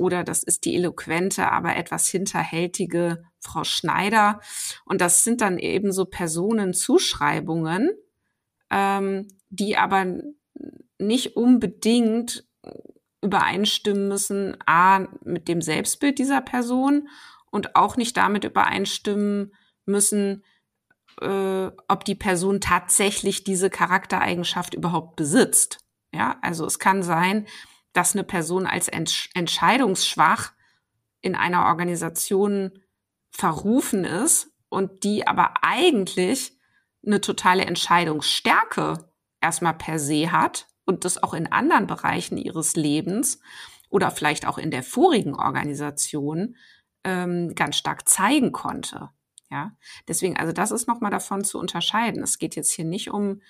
oder 0.00 0.24
das 0.24 0.42
ist 0.42 0.64
die 0.64 0.74
eloquente, 0.76 1.52
aber 1.52 1.76
etwas 1.76 2.08
hinterhältige 2.08 3.22
Frau 3.38 3.64
Schneider. 3.64 4.40
Und 4.86 5.02
das 5.02 5.24
sind 5.24 5.42
dann 5.42 5.58
eben 5.58 5.92
so 5.92 6.06
Personenzuschreibungen, 6.06 7.90
ähm, 8.70 9.28
die 9.50 9.76
aber 9.76 10.06
nicht 10.98 11.36
unbedingt 11.36 12.46
übereinstimmen 13.22 14.08
müssen, 14.08 14.56
a, 14.66 15.06
mit 15.22 15.48
dem 15.48 15.60
Selbstbild 15.60 16.18
dieser 16.18 16.40
Person 16.40 17.08
und 17.50 17.76
auch 17.76 17.98
nicht 17.98 18.16
damit 18.16 18.44
übereinstimmen 18.44 19.52
müssen, 19.84 20.44
äh, 21.20 21.70
ob 21.88 22.04
die 22.06 22.14
Person 22.14 22.62
tatsächlich 22.62 23.44
diese 23.44 23.68
Charaktereigenschaft 23.68 24.72
überhaupt 24.72 25.16
besitzt. 25.16 25.84
Ja, 26.14 26.38
also 26.40 26.64
es 26.64 26.78
kann 26.78 27.02
sein, 27.02 27.46
dass 27.92 28.14
eine 28.14 28.24
Person 28.24 28.66
als 28.66 28.88
entsch 28.88 29.30
entscheidungsschwach 29.34 30.52
in 31.20 31.34
einer 31.34 31.66
Organisation 31.66 32.78
verrufen 33.30 34.04
ist 34.04 34.52
und 34.68 35.04
die 35.04 35.26
aber 35.26 35.54
eigentlich 35.62 36.52
eine 37.04 37.20
totale 37.20 37.64
Entscheidungsstärke 37.64 39.10
erstmal 39.40 39.74
per 39.74 39.98
se 39.98 40.32
hat 40.32 40.66
und 40.84 41.04
das 41.04 41.22
auch 41.22 41.34
in 41.34 41.50
anderen 41.50 41.86
Bereichen 41.86 42.36
ihres 42.36 42.76
Lebens 42.76 43.40
oder 43.88 44.10
vielleicht 44.10 44.46
auch 44.46 44.58
in 44.58 44.70
der 44.70 44.82
vorigen 44.82 45.34
Organisation 45.34 46.56
ähm, 47.04 47.54
ganz 47.54 47.76
stark 47.76 48.08
zeigen 48.08 48.52
konnte. 48.52 49.10
Ja, 49.50 49.76
deswegen, 50.06 50.36
also 50.36 50.52
das 50.52 50.70
ist 50.70 50.86
nochmal 50.86 51.10
davon 51.10 51.42
zu 51.42 51.58
unterscheiden. 51.58 52.22
Es 52.22 52.38
geht 52.38 52.54
jetzt 52.54 52.70
hier 52.70 52.84
nicht 52.84 53.10
um 53.10 53.42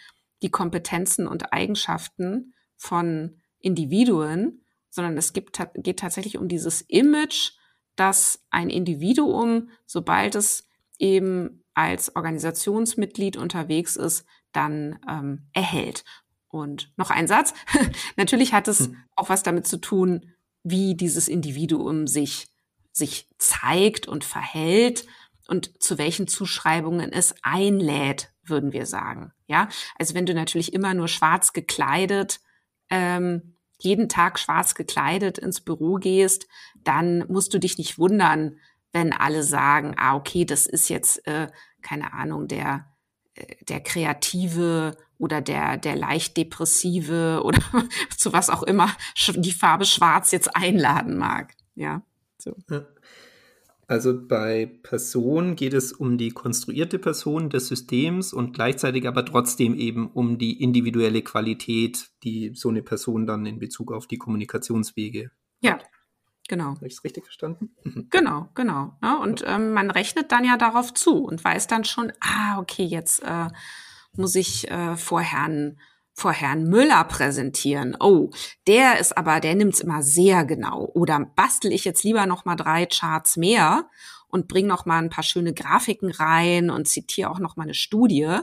die 0.42 0.50
Kompetenzen 0.50 1.26
und 1.26 1.52
Eigenschaften 1.52 2.54
von 2.76 3.39
Individuen, 3.60 4.62
sondern 4.90 5.16
es 5.16 5.32
gibt, 5.32 5.58
geht 5.74 6.00
tatsächlich 6.00 6.38
um 6.38 6.48
dieses 6.48 6.82
Image, 6.82 7.52
dass 7.96 8.44
ein 8.50 8.70
Individuum, 8.70 9.70
sobald 9.86 10.34
es 10.34 10.66
eben 10.98 11.64
als 11.74 12.14
Organisationsmitglied 12.16 13.36
unterwegs 13.36 13.96
ist, 13.96 14.26
dann 14.52 14.98
ähm, 15.08 15.46
erhält. 15.52 16.04
Und 16.48 16.92
noch 16.96 17.10
ein 17.10 17.28
Satz. 17.28 17.54
Natürlich 18.16 18.52
hat 18.52 18.66
es 18.68 18.86
hm. 18.86 18.96
auch 19.14 19.28
was 19.28 19.42
damit 19.42 19.66
zu 19.66 19.76
tun, 19.76 20.32
wie 20.62 20.96
dieses 20.96 21.28
Individuum 21.28 22.06
sich, 22.06 22.48
sich 22.92 23.28
zeigt 23.38 24.08
und 24.08 24.24
verhält 24.24 25.06
und 25.46 25.82
zu 25.82 25.98
welchen 25.98 26.26
Zuschreibungen 26.26 27.12
es 27.12 27.34
einlädt, 27.42 28.32
würden 28.42 28.72
wir 28.72 28.86
sagen. 28.86 29.32
Ja, 29.46 29.68
also 29.98 30.14
wenn 30.14 30.26
du 30.26 30.34
natürlich 30.34 30.72
immer 30.72 30.94
nur 30.94 31.08
schwarz 31.08 31.52
gekleidet, 31.52 32.40
ähm, 32.90 33.56
jeden 33.78 34.08
Tag 34.08 34.38
schwarz 34.38 34.74
gekleidet 34.74 35.38
ins 35.38 35.60
Büro 35.60 35.94
gehst, 35.94 36.46
dann 36.84 37.24
musst 37.28 37.54
du 37.54 37.58
dich 37.58 37.78
nicht 37.78 37.98
wundern, 37.98 38.56
wenn 38.92 39.12
alle 39.12 39.42
sagen, 39.42 39.94
ah, 39.96 40.16
okay, 40.16 40.44
das 40.44 40.66
ist 40.66 40.88
jetzt, 40.88 41.26
äh, 41.26 41.48
keine 41.82 42.12
Ahnung, 42.12 42.48
der, 42.48 42.86
äh, 43.34 43.64
der 43.64 43.80
kreative 43.80 44.96
oder 45.18 45.40
der, 45.40 45.76
der 45.76 45.96
leicht 45.96 46.36
depressive 46.36 47.42
oder 47.44 47.62
zu 48.16 48.32
was 48.32 48.50
auch 48.50 48.62
immer 48.62 48.94
die 49.16 49.52
Farbe 49.52 49.84
schwarz 49.84 50.30
jetzt 50.32 50.54
einladen 50.56 51.16
mag. 51.16 51.54
Ja, 51.74 52.02
so. 52.38 52.56
Ja. 52.68 52.84
Also 53.90 54.24
bei 54.24 54.70
Person 54.84 55.56
geht 55.56 55.74
es 55.74 55.90
um 55.90 56.16
die 56.16 56.30
konstruierte 56.30 57.00
Person 57.00 57.50
des 57.50 57.66
Systems 57.66 58.32
und 58.32 58.52
gleichzeitig 58.52 59.08
aber 59.08 59.24
trotzdem 59.24 59.74
eben 59.74 60.12
um 60.12 60.38
die 60.38 60.62
individuelle 60.62 61.22
Qualität, 61.22 62.08
die 62.22 62.52
so 62.54 62.68
eine 62.68 62.82
Person 62.82 63.26
dann 63.26 63.46
in 63.46 63.58
Bezug 63.58 63.90
auf 63.90 64.06
die 64.06 64.16
Kommunikationswege. 64.16 65.32
Ja, 65.60 65.80
genau. 66.48 66.76
Habe 66.76 66.86
ich 66.86 66.92
es 66.92 67.02
richtig 67.02 67.24
verstanden? 67.24 67.74
Genau, 68.10 68.48
genau. 68.54 68.96
Ja, 69.02 69.14
ne? 69.14 69.18
und 69.22 69.42
ähm, 69.44 69.72
man 69.72 69.90
rechnet 69.90 70.30
dann 70.30 70.44
ja 70.44 70.56
darauf 70.56 70.94
zu 70.94 71.24
und 71.24 71.42
weiß 71.42 71.66
dann 71.66 71.82
schon, 71.82 72.12
ah, 72.20 72.60
okay, 72.60 72.84
jetzt 72.84 73.24
äh, 73.24 73.48
muss 74.12 74.36
ich 74.36 74.70
äh, 74.70 74.96
vor 74.96 75.20
Herrn 75.20 75.80
vor 76.20 76.32
Herrn 76.32 76.68
Müller 76.68 77.02
präsentieren. 77.04 77.96
Oh, 77.98 78.30
der 78.66 79.00
ist 79.00 79.16
aber, 79.16 79.40
der 79.40 79.54
nimmt's 79.54 79.80
immer 79.80 80.02
sehr 80.02 80.44
genau. 80.44 80.90
Oder 80.94 81.18
bastel 81.34 81.72
ich 81.72 81.84
jetzt 81.84 82.04
lieber 82.04 82.26
noch 82.26 82.44
mal 82.44 82.56
drei 82.56 82.86
Charts 82.86 83.36
mehr 83.36 83.88
und 84.28 84.46
bring 84.46 84.66
noch 84.66 84.84
mal 84.84 84.98
ein 84.98 85.10
paar 85.10 85.24
schöne 85.24 85.54
Grafiken 85.54 86.10
rein 86.10 86.70
und 86.70 86.86
zitiere 86.86 87.30
auch 87.30 87.40
noch 87.40 87.56
mal 87.56 87.64
eine 87.64 87.74
Studie. 87.74 88.38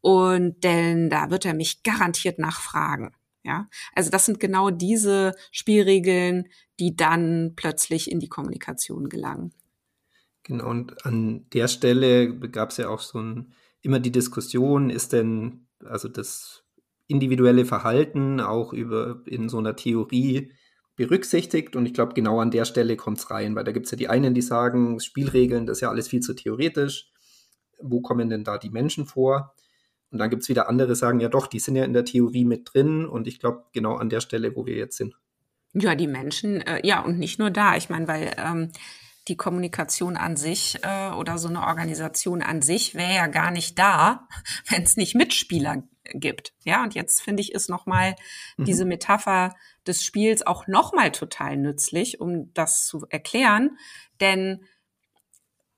Und 0.00 0.64
denn 0.64 1.10
da 1.10 1.30
wird 1.30 1.44
er 1.44 1.54
mich 1.54 1.84
garantiert 1.84 2.38
nachfragen. 2.38 3.14
Ja, 3.44 3.68
also 3.94 4.10
das 4.10 4.26
sind 4.26 4.38
genau 4.38 4.70
diese 4.70 5.34
Spielregeln, 5.50 6.48
die 6.78 6.96
dann 6.96 7.54
plötzlich 7.56 8.10
in 8.10 8.20
die 8.20 8.28
Kommunikation 8.28 9.08
gelangen. 9.08 9.52
Genau, 10.44 10.68
und 10.68 11.06
an 11.06 11.46
der 11.52 11.68
Stelle 11.68 12.36
gab 12.50 12.70
es 12.70 12.76
ja 12.76 12.88
auch 12.88 13.00
so 13.00 13.20
ein, 13.20 13.52
immer 13.80 14.00
die 14.00 14.12
Diskussion, 14.12 14.90
ist 14.90 15.12
denn, 15.12 15.66
also 15.84 16.08
das 16.08 16.61
individuelle 17.12 17.64
Verhalten 17.64 18.40
auch 18.40 18.72
über 18.72 19.22
in 19.26 19.48
so 19.48 19.58
einer 19.58 19.76
Theorie 19.76 20.52
berücksichtigt. 20.96 21.76
Und 21.76 21.86
ich 21.86 21.94
glaube, 21.94 22.14
genau 22.14 22.40
an 22.40 22.50
der 22.50 22.64
Stelle 22.64 22.96
kommt 22.96 23.18
es 23.18 23.30
rein, 23.30 23.54
weil 23.54 23.64
da 23.64 23.72
gibt 23.72 23.86
es 23.86 23.92
ja 23.92 23.96
die 23.96 24.08
einen, 24.08 24.34
die 24.34 24.42
sagen, 24.42 24.98
Spielregeln, 24.98 25.66
das 25.66 25.78
ist 25.78 25.82
ja 25.82 25.90
alles 25.90 26.08
viel 26.08 26.20
zu 26.20 26.34
theoretisch. 26.34 27.10
Wo 27.80 28.00
kommen 28.00 28.28
denn 28.28 28.44
da 28.44 28.58
die 28.58 28.70
Menschen 28.70 29.06
vor? 29.06 29.54
Und 30.10 30.18
dann 30.18 30.30
gibt 30.30 30.42
es 30.42 30.48
wieder 30.48 30.68
andere, 30.68 30.88
die 30.88 30.94
sagen, 30.94 31.20
ja 31.20 31.28
doch, 31.28 31.46
die 31.46 31.58
sind 31.58 31.76
ja 31.76 31.84
in 31.84 31.94
der 31.94 32.04
Theorie 32.04 32.44
mit 32.44 32.68
drin. 32.72 33.06
Und 33.06 33.26
ich 33.26 33.38
glaube, 33.40 33.64
genau 33.72 33.96
an 33.96 34.10
der 34.10 34.20
Stelle, 34.20 34.54
wo 34.56 34.66
wir 34.66 34.76
jetzt 34.76 34.96
sind. 34.96 35.14
Ja, 35.74 35.94
die 35.94 36.06
Menschen, 36.06 36.60
äh, 36.60 36.86
ja, 36.86 37.02
und 37.02 37.18
nicht 37.18 37.38
nur 37.38 37.50
da. 37.50 37.76
Ich 37.76 37.88
meine, 37.88 38.06
weil 38.06 38.34
ähm, 38.36 38.72
die 39.28 39.36
Kommunikation 39.36 40.16
an 40.16 40.36
sich 40.36 40.78
äh, 40.82 41.10
oder 41.12 41.38
so 41.38 41.48
eine 41.48 41.62
Organisation 41.62 42.42
an 42.42 42.60
sich 42.60 42.94
wäre 42.94 43.14
ja 43.14 43.26
gar 43.26 43.50
nicht 43.50 43.78
da, 43.78 44.28
wenn 44.68 44.82
es 44.82 44.96
nicht 44.96 45.14
Mitspieler 45.14 45.82
gibt. 46.04 46.52
Ja, 46.64 46.82
und 46.82 46.94
jetzt 46.94 47.22
finde 47.22 47.42
ich, 47.42 47.52
ist 47.52 47.68
nochmal 47.68 48.14
mhm. 48.56 48.64
diese 48.64 48.84
Metapher 48.84 49.54
des 49.86 50.04
Spiels 50.04 50.46
auch 50.46 50.66
nochmal 50.66 51.12
total 51.12 51.56
nützlich, 51.56 52.20
um 52.20 52.52
das 52.54 52.86
zu 52.86 53.06
erklären. 53.08 53.78
Denn 54.20 54.64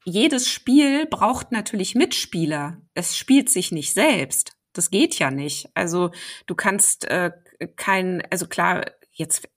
jedes 0.04 0.48
Spiel 0.48 1.06
braucht 1.06 1.52
natürlich 1.52 1.94
Mitspieler. 1.94 2.80
Es 2.94 3.16
spielt 3.16 3.48
sich 3.48 3.72
nicht 3.72 3.94
selbst. 3.94 4.52
Das 4.72 4.90
geht 4.90 5.18
ja 5.18 5.30
nicht. 5.30 5.68
Also 5.74 6.10
du 6.46 6.54
kannst 6.54 7.04
äh, 7.06 7.30
kein, 7.76 8.22
also 8.30 8.46
klar, 8.46 8.84
jetzt 9.12 9.48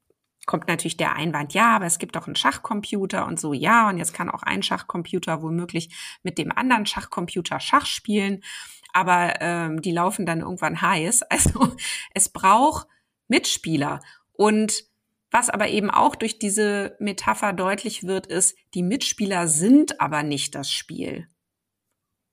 kommt 0.45 0.69
natürlich 0.69 0.95
der 0.95 1.15
Einwand, 1.15 1.53
ja, 1.53 1.75
aber 1.75 1.85
es 1.85 1.99
gibt 1.99 2.15
auch 2.15 2.25
einen 2.25 2.37
Schachcomputer 2.37 3.27
und 3.27 3.37
so, 3.37 3.51
ja, 3.51 3.89
und 3.89 3.97
jetzt 3.97 4.13
kann 4.13 4.29
auch 4.29 4.43
ein 4.43 4.63
Schachcomputer 4.63 5.41
womöglich 5.41 5.93
mit 6.23 6.37
dem 6.37 6.53
anderen 6.53 6.85
Schachcomputer 6.85 7.59
Schach 7.59 7.85
spielen 7.85 8.41
aber 8.97 9.35
ähm, 9.41 9.79
die 9.83 9.91
laufen 9.91 10.25
dann 10.25 10.41
irgendwann 10.41 10.81
heiß. 10.81 11.21
Also 11.29 11.71
es 12.15 12.29
braucht 12.29 12.87
Mitspieler. 13.27 14.01
Und 14.33 14.85
was 15.29 15.51
aber 15.51 15.67
eben 15.67 15.91
auch 15.91 16.15
durch 16.15 16.39
diese 16.39 16.95
Metapher 16.99 17.53
deutlich 17.53 18.07
wird, 18.07 18.25
ist, 18.25 18.57
die 18.73 18.81
Mitspieler 18.81 19.47
sind 19.47 20.01
aber 20.01 20.23
nicht 20.23 20.55
das 20.55 20.71
Spiel, 20.71 21.27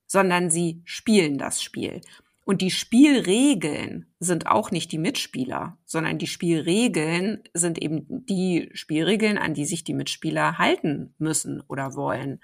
sondern 0.07 0.49
sie 0.49 0.81
spielen 0.85 1.37
das 1.37 1.61
Spiel. 1.61 2.01
Und 2.45 2.61
die 2.61 2.71
Spielregeln 2.71 4.07
sind 4.19 4.47
auch 4.47 4.71
nicht 4.71 4.91
die 4.91 4.97
Mitspieler, 4.97 5.77
sondern 5.85 6.17
die 6.17 6.27
Spielregeln 6.27 7.43
sind 7.53 7.79
eben 7.79 8.25
die 8.25 8.71
Spielregeln, 8.73 9.37
an 9.37 9.53
die 9.53 9.65
sich 9.65 9.83
die 9.83 9.93
Mitspieler 9.93 10.57
halten 10.57 11.13
müssen 11.19 11.61
oder 11.67 11.95
wollen, 11.95 12.41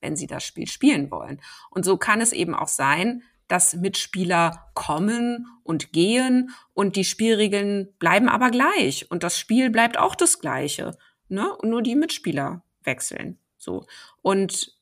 wenn 0.00 0.14
sie 0.14 0.28
das 0.28 0.44
Spiel 0.44 0.68
spielen 0.68 1.10
wollen. 1.10 1.40
Und 1.70 1.84
so 1.84 1.96
kann 1.96 2.20
es 2.20 2.32
eben 2.32 2.54
auch 2.54 2.68
sein, 2.68 3.22
dass 3.48 3.74
Mitspieler 3.74 4.70
kommen 4.74 5.46
und 5.62 5.92
gehen 5.92 6.50
und 6.74 6.96
die 6.96 7.04
Spielregeln 7.04 7.88
bleiben 7.98 8.28
aber 8.28 8.50
gleich 8.50 9.10
und 9.10 9.22
das 9.22 9.38
Spiel 9.38 9.70
bleibt 9.70 9.98
auch 9.98 10.14
das 10.14 10.38
gleiche, 10.38 10.96
ne? 11.28 11.52
Und 11.56 11.70
nur 11.70 11.82
die 11.82 11.96
Mitspieler 11.96 12.62
wechseln. 12.84 13.38
So. 13.56 13.86
Und 14.22 14.76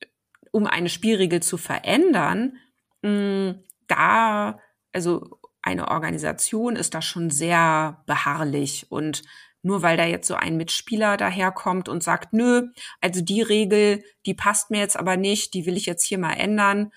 um 0.51 0.67
eine 0.67 0.89
Spielregel 0.89 1.41
zu 1.41 1.57
verändern, 1.57 2.57
mh, 3.01 3.09
hm, 3.09 3.63
da, 3.87 4.59
also 4.91 5.39
eine 5.61 5.89
Organisation 5.89 6.75
ist 6.75 6.93
da 6.93 7.01
schon 7.01 7.29
sehr 7.29 8.03
beharrlich 8.05 8.87
und 8.89 9.23
nur 9.63 9.81
weil 9.81 9.97
da 9.97 10.05
jetzt 10.05 10.27
so 10.27 10.35
ein 10.35 10.55
Mitspieler 10.55 11.17
daherkommt 11.17 11.89
und 11.89 12.03
sagt, 12.03 12.31
nö, 12.31 12.69
also 13.01 13.21
die 13.21 13.41
Regel, 13.41 14.03
die 14.25 14.33
passt 14.33 14.71
mir 14.71 14.79
jetzt 14.79 14.97
aber 14.97 15.17
nicht, 15.17 15.53
die 15.53 15.65
will 15.65 15.75
ich 15.75 15.85
jetzt 15.85 16.05
hier 16.05 16.19
mal 16.19 16.33
ändern, 16.33 16.91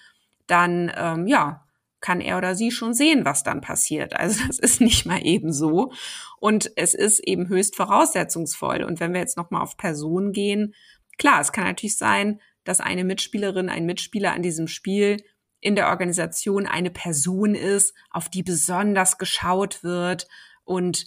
dann 0.50 0.92
ähm, 0.96 1.26
ja, 1.26 1.66
kann 2.00 2.20
er 2.20 2.38
oder 2.38 2.54
sie 2.54 2.70
schon 2.70 2.94
sehen, 2.94 3.24
was 3.24 3.42
dann 3.42 3.60
passiert. 3.60 4.14
Also 4.16 4.46
das 4.46 4.58
ist 4.58 4.80
nicht 4.80 5.06
mal 5.06 5.24
eben 5.24 5.52
so. 5.52 5.92
Und 6.38 6.72
es 6.76 6.94
ist 6.94 7.20
eben 7.20 7.48
höchst 7.48 7.76
voraussetzungsvoll. 7.76 8.82
Und 8.82 9.00
wenn 9.00 9.12
wir 9.12 9.20
jetzt 9.20 9.36
nochmal 9.36 9.62
auf 9.62 9.76
Personen 9.76 10.32
gehen, 10.32 10.74
klar, 11.18 11.40
es 11.40 11.52
kann 11.52 11.64
natürlich 11.64 11.98
sein, 11.98 12.40
dass 12.64 12.80
eine 12.80 13.04
Mitspielerin, 13.04 13.68
ein 13.68 13.86
Mitspieler 13.86 14.32
an 14.32 14.42
diesem 14.42 14.66
Spiel 14.66 15.18
in 15.60 15.76
der 15.76 15.88
Organisation 15.88 16.66
eine 16.66 16.90
Person 16.90 17.54
ist, 17.54 17.94
auf 18.10 18.30
die 18.30 18.42
besonders 18.42 19.18
geschaut 19.18 19.84
wird 19.84 20.26
und 20.64 21.06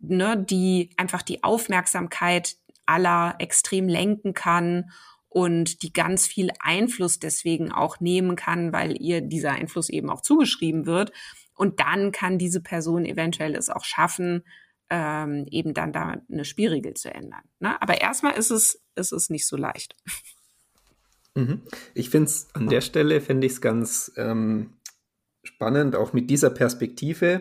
ne, 0.00 0.36
die 0.36 0.90
einfach 0.96 1.22
die 1.22 1.44
Aufmerksamkeit 1.44 2.56
aller 2.86 3.36
extrem 3.38 3.88
lenken 3.88 4.34
kann 4.34 4.90
und 5.34 5.82
die 5.82 5.92
ganz 5.92 6.28
viel 6.28 6.50
Einfluss 6.60 7.18
deswegen 7.18 7.72
auch 7.72 7.98
nehmen 7.98 8.36
kann, 8.36 8.72
weil 8.72 9.02
ihr 9.02 9.20
dieser 9.20 9.50
Einfluss 9.50 9.88
eben 9.88 10.08
auch 10.08 10.20
zugeschrieben 10.20 10.86
wird. 10.86 11.10
Und 11.56 11.80
dann 11.80 12.12
kann 12.12 12.38
diese 12.38 12.60
Person 12.60 13.04
eventuell 13.04 13.56
es 13.56 13.68
auch 13.68 13.82
schaffen, 13.82 14.44
ähm, 14.90 15.44
eben 15.50 15.74
dann 15.74 15.92
da 15.92 16.22
eine 16.30 16.44
Spielregel 16.44 16.94
zu 16.94 17.12
ändern. 17.12 17.42
Ne? 17.58 17.82
Aber 17.82 18.00
erstmal 18.00 18.38
ist 18.38 18.52
es, 18.52 18.80
ist 18.94 19.12
es 19.12 19.28
nicht 19.28 19.48
so 19.48 19.56
leicht. 19.56 19.96
Mhm. 21.34 21.62
Ich 21.94 22.10
finde 22.10 22.26
es 22.26 22.54
an 22.54 22.68
der 22.68 22.80
Stelle, 22.80 23.20
finde 23.20 23.48
ich 23.48 23.54
es 23.54 23.60
ganz 23.60 24.12
ähm, 24.16 24.74
spannend, 25.42 25.96
auch 25.96 26.12
mit 26.12 26.30
dieser 26.30 26.50
Perspektive 26.50 27.40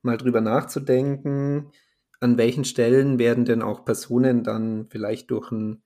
mal 0.00 0.16
drüber 0.16 0.40
nachzudenken, 0.40 1.72
an 2.20 2.38
welchen 2.38 2.64
Stellen 2.64 3.18
werden 3.18 3.44
denn 3.44 3.62
auch 3.62 3.84
Personen 3.84 4.44
dann 4.44 4.86
vielleicht 4.90 5.32
durch 5.32 5.50
ein 5.50 5.82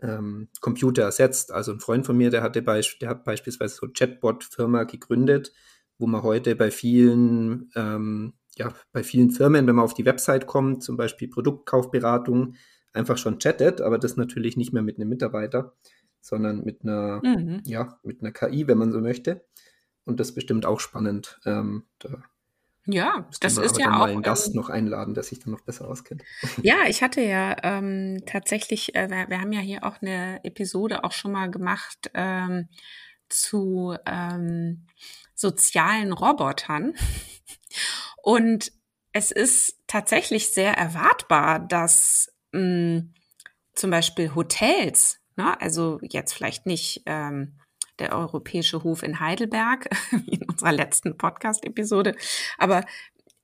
ähm, 0.00 0.48
Computer 0.60 1.02
ersetzt. 1.02 1.52
Also 1.52 1.72
ein 1.72 1.80
Freund 1.80 2.06
von 2.06 2.16
mir, 2.16 2.30
der 2.30 2.42
hatte 2.42 2.62
beisp 2.62 3.00
der 3.00 3.10
hat 3.10 3.24
beispielsweise 3.24 3.76
so 3.76 3.88
Chatbot-Firma 3.88 4.84
gegründet, 4.84 5.52
wo 5.98 6.06
man 6.06 6.22
heute 6.22 6.56
bei 6.56 6.70
vielen, 6.70 7.70
ähm, 7.74 8.34
ja, 8.56 8.72
bei 8.92 9.02
vielen 9.02 9.30
Firmen, 9.30 9.66
wenn 9.66 9.76
man 9.76 9.84
auf 9.84 9.94
die 9.94 10.04
Website 10.04 10.46
kommt, 10.46 10.82
zum 10.82 10.96
Beispiel 10.96 11.28
Produktkaufberatung, 11.28 12.54
einfach 12.92 13.18
schon 13.18 13.38
chattet, 13.38 13.80
aber 13.80 13.98
das 13.98 14.16
natürlich 14.16 14.56
nicht 14.56 14.72
mehr 14.72 14.82
mit 14.82 14.96
einem 14.96 15.08
Mitarbeiter, 15.08 15.74
sondern 16.20 16.64
mit 16.64 16.82
einer, 16.82 17.20
mhm. 17.22 17.60
ja, 17.64 17.98
mit 18.02 18.20
einer 18.20 18.32
KI, 18.32 18.66
wenn 18.66 18.78
man 18.78 18.92
so 18.92 19.00
möchte. 19.00 19.44
Und 20.04 20.20
das 20.20 20.28
ist 20.30 20.34
bestimmt 20.34 20.66
auch 20.66 20.80
spannend, 20.80 21.40
ähm, 21.44 21.84
da 21.98 22.22
Ja, 22.86 23.28
das 23.40 23.58
ist 23.58 23.78
ja 23.78 23.86
auch. 23.86 23.98
mal 23.98 24.10
einen 24.10 24.22
Gast 24.22 24.48
ähm, 24.48 24.54
noch 24.54 24.68
einladen, 24.68 25.14
der 25.14 25.24
sich 25.24 25.40
dann 25.40 25.52
noch 25.52 25.60
besser 25.60 25.88
auskennt. 25.88 26.22
Ja, 26.62 26.76
ich 26.88 27.02
hatte 27.02 27.20
ja 27.20 27.56
ähm, 27.64 28.22
tatsächlich, 28.26 28.94
äh, 28.94 29.10
wir, 29.10 29.28
wir, 29.28 29.40
haben 29.40 29.52
ja 29.52 29.60
hier 29.60 29.84
auch 29.84 30.00
eine 30.00 30.44
Episode 30.44 31.02
auch 31.02 31.12
schon 31.12 31.32
mal 31.32 31.50
gemacht 31.50 32.10
ähm, 32.14 32.68
zu 33.28 33.96
ähm, 34.06 34.86
sozialen 35.34 36.12
Robotern. 36.12 36.94
Und 38.22 38.72
es 39.12 39.32
ist 39.32 39.80
tatsächlich 39.88 40.52
sehr 40.52 40.74
erwartbar, 40.74 41.58
dass 41.58 42.32
mh, 42.52 42.60
hm, 42.60 43.14
zum 43.74 43.90
Beispiel 43.90 44.34
Hotels, 44.34 45.18
ne, 45.36 45.60
also 45.60 45.98
jetzt 46.02 46.32
vielleicht 46.32 46.66
nicht 46.66 47.02
ähm, 47.06 47.58
der 47.98 48.12
Europäische 48.12 48.82
Hof 48.82 49.02
in 49.02 49.20
Heidelberg, 49.20 49.88
wie 50.10 50.36
in 50.36 50.48
unserer 50.48 50.72
letzten 50.72 51.16
Podcast-Episode, 51.16 52.14
aber 52.58 52.84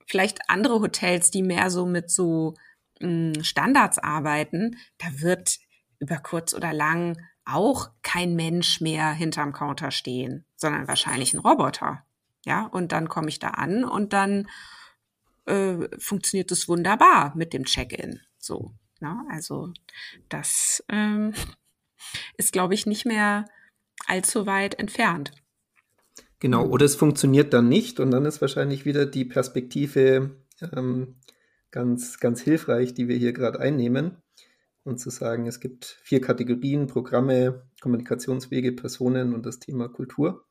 vielleicht 0.06 0.38
andere 0.48 0.80
Hotels, 0.80 1.30
die 1.30 1.42
mehr 1.42 1.70
so 1.70 1.86
mit 1.86 2.10
so 2.10 2.54
mh, 3.00 3.34
hm, 3.36 3.44
Standards 3.44 3.98
arbeiten, 3.98 4.76
da 4.98 5.06
wird 5.20 5.58
über 5.98 6.18
kurz 6.18 6.54
oder 6.54 6.72
lang 6.72 7.16
auch 7.44 7.90
kein 8.02 8.34
Mensch 8.34 8.80
mehr 8.80 9.12
hinterm 9.12 9.52
Counter 9.52 9.90
stehen, 9.90 10.44
sondern 10.56 10.88
wahrscheinlich 10.88 11.34
ein 11.34 11.40
Roboter. 11.40 12.04
Ja, 12.44 12.66
und 12.66 12.92
dann 12.92 13.08
komme 13.08 13.28
ich 13.28 13.38
da 13.38 13.48
an 13.48 13.84
und 13.84 14.12
dann 14.12 14.48
äh, 15.46 15.88
funktioniert 15.98 16.50
es 16.50 16.68
wunderbar 16.68 17.32
mit 17.36 17.52
dem 17.52 17.64
Check-in. 17.64 18.20
So, 18.38 18.74
ne? 19.00 19.24
also 19.30 19.72
das 20.28 20.84
ähm, 20.88 21.34
ist, 22.36 22.52
glaube 22.52 22.74
ich, 22.74 22.86
nicht 22.86 23.06
mehr 23.06 23.46
allzu 24.06 24.46
weit 24.46 24.78
entfernt. 24.78 25.32
Genau, 26.40 26.66
oder 26.66 26.84
es 26.84 26.96
funktioniert 26.96 27.52
dann 27.52 27.68
nicht 27.68 28.00
und 28.00 28.10
dann 28.10 28.24
ist 28.24 28.40
wahrscheinlich 28.40 28.84
wieder 28.84 29.06
die 29.06 29.24
Perspektive 29.24 30.36
ähm, 30.74 31.16
ganz, 31.70 32.18
ganz 32.18 32.40
hilfreich, 32.40 32.94
die 32.94 33.08
wir 33.08 33.16
hier 33.16 33.32
gerade 33.32 33.60
einnehmen. 33.60 34.16
Und 34.84 34.98
zu 34.98 35.10
sagen, 35.10 35.46
es 35.46 35.60
gibt 35.60 35.84
vier 36.02 36.20
Kategorien, 36.20 36.88
Programme, 36.88 37.68
Kommunikationswege, 37.80 38.72
Personen 38.72 39.32
und 39.32 39.46
das 39.46 39.60
Thema 39.60 39.88
Kultur. 39.88 40.44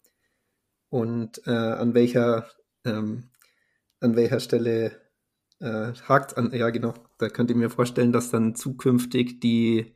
Und 0.87 1.45
äh, 1.45 1.51
an 1.51 1.93
welcher 1.93 2.47
ähm, 2.85 3.31
an 4.01 4.15
welcher 4.15 4.39
Stelle 4.39 4.99
äh, 5.59 5.93
hakt 6.07 6.37
an. 6.37 6.51
Ja, 6.53 6.69
genau. 6.69 6.93
Da 7.17 7.29
könnt 7.29 7.49
ihr 7.49 7.55
mir 7.55 7.69
vorstellen, 7.69 8.11
dass 8.11 8.31
dann 8.31 8.55
zukünftig 8.55 9.39
die, 9.39 9.93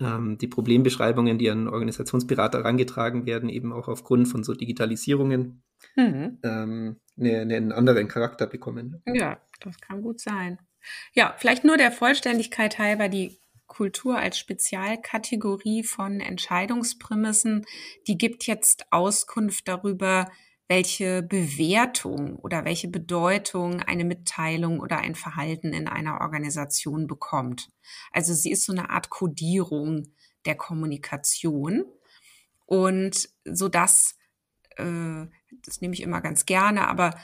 ähm, 0.00 0.38
die 0.38 0.48
Problembeschreibungen, 0.48 1.38
die 1.38 1.50
an 1.50 1.68
Organisationsberater 1.68 2.58
herangetragen 2.58 3.26
werden, 3.26 3.48
eben 3.48 3.72
auch 3.72 3.88
aufgrund 3.88 4.28
von 4.28 4.44
so 4.44 4.54
Digitalisierungen 4.54 5.62
mhm. 5.96 6.38
ähm, 6.42 6.96
eine, 7.18 7.40
einen 7.40 7.72
anderen 7.72 8.08
Charakter 8.08 8.46
bekommen. 8.46 9.02
Ja, 9.06 9.40
das 9.60 9.80
kann 9.80 10.02
gut 10.02 10.20
sein. 10.20 10.58
Ja, 11.14 11.34
vielleicht 11.38 11.64
nur 11.64 11.76
der 11.76 11.92
Vollständigkeit 11.92 12.78
halber 12.78 13.08
die 13.08 13.38
Kultur 13.66 14.18
als 14.18 14.38
Spezialkategorie 14.38 15.82
von 15.84 16.20
Entscheidungsprämissen, 16.20 17.64
die 18.06 18.18
gibt 18.18 18.46
jetzt 18.46 18.86
Auskunft 18.90 19.66
darüber, 19.68 20.30
welche 20.68 21.22
Bewertung 21.22 22.36
oder 22.36 22.64
welche 22.64 22.88
Bedeutung 22.88 23.80
eine 23.82 24.04
Mitteilung 24.04 24.80
oder 24.80 24.98
ein 24.98 25.14
Verhalten 25.14 25.72
in 25.72 25.88
einer 25.88 26.20
Organisation 26.20 27.06
bekommt. 27.06 27.70
Also 28.12 28.32
sie 28.32 28.50
ist 28.50 28.64
so 28.64 28.72
eine 28.72 28.90
Art 28.90 29.10
Kodierung 29.10 30.08
der 30.46 30.54
Kommunikation 30.54 31.84
und 32.66 33.28
so 33.44 33.68
dass 33.68 34.16
äh, 34.76 35.26
das 35.62 35.80
nehme 35.80 35.94
ich 35.94 36.02
immer 36.02 36.20
ganz 36.20 36.46
gerne, 36.46 36.88
aber 36.88 37.14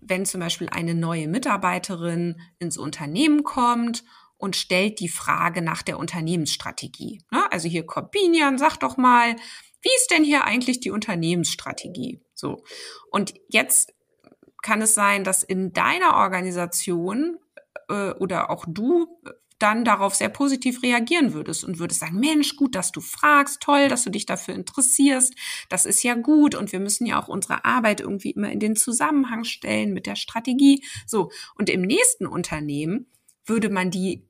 wenn 0.00 0.24
zum 0.24 0.40
Beispiel 0.40 0.68
eine 0.70 0.94
neue 0.94 1.28
Mitarbeiterin 1.28 2.40
ins 2.58 2.78
Unternehmen 2.78 3.44
kommt 3.44 4.04
und 4.36 4.56
stellt 4.56 5.00
die 5.00 5.08
Frage 5.08 5.60
nach 5.60 5.82
der 5.82 5.98
Unternehmensstrategie. 5.98 7.22
Ne? 7.30 7.52
Also 7.52 7.68
hier 7.68 7.84
Corbinian, 7.84 8.56
sag 8.58 8.78
doch 8.78 8.96
mal, 8.96 9.36
wie 9.82 9.94
ist 9.96 10.10
denn 10.10 10.24
hier 10.24 10.44
eigentlich 10.44 10.80
die 10.80 10.90
Unternehmensstrategie? 10.90 12.20
So. 12.40 12.64
Und 13.10 13.34
jetzt 13.48 13.94
kann 14.62 14.82
es 14.82 14.94
sein, 14.94 15.24
dass 15.24 15.42
in 15.42 15.72
deiner 15.72 16.16
Organisation 16.16 17.38
äh, 17.88 18.10
oder 18.12 18.50
auch 18.50 18.64
du 18.66 19.06
dann 19.58 19.84
darauf 19.84 20.14
sehr 20.14 20.30
positiv 20.30 20.82
reagieren 20.82 21.34
würdest 21.34 21.64
und 21.64 21.78
würdest 21.78 22.00
sagen, 22.00 22.18
Mensch, 22.18 22.56
gut, 22.56 22.74
dass 22.74 22.92
du 22.92 23.00
fragst, 23.00 23.60
toll, 23.60 23.88
dass 23.88 24.02
du 24.04 24.10
dich 24.10 24.24
dafür 24.24 24.54
interessierst, 24.54 25.34
das 25.68 25.84
ist 25.84 26.02
ja 26.02 26.14
gut 26.14 26.54
und 26.54 26.72
wir 26.72 26.80
müssen 26.80 27.06
ja 27.06 27.22
auch 27.22 27.28
unsere 27.28 27.64
Arbeit 27.64 28.00
irgendwie 28.00 28.30
immer 28.30 28.50
in 28.50 28.58
den 28.58 28.74
Zusammenhang 28.74 29.44
stellen 29.44 29.92
mit 29.92 30.06
der 30.06 30.16
Strategie. 30.16 30.82
So, 31.06 31.30
und 31.56 31.68
im 31.68 31.82
nächsten 31.82 32.26
Unternehmen 32.26 33.10
würde 33.44 33.68
man 33.68 33.90
die 33.90 34.29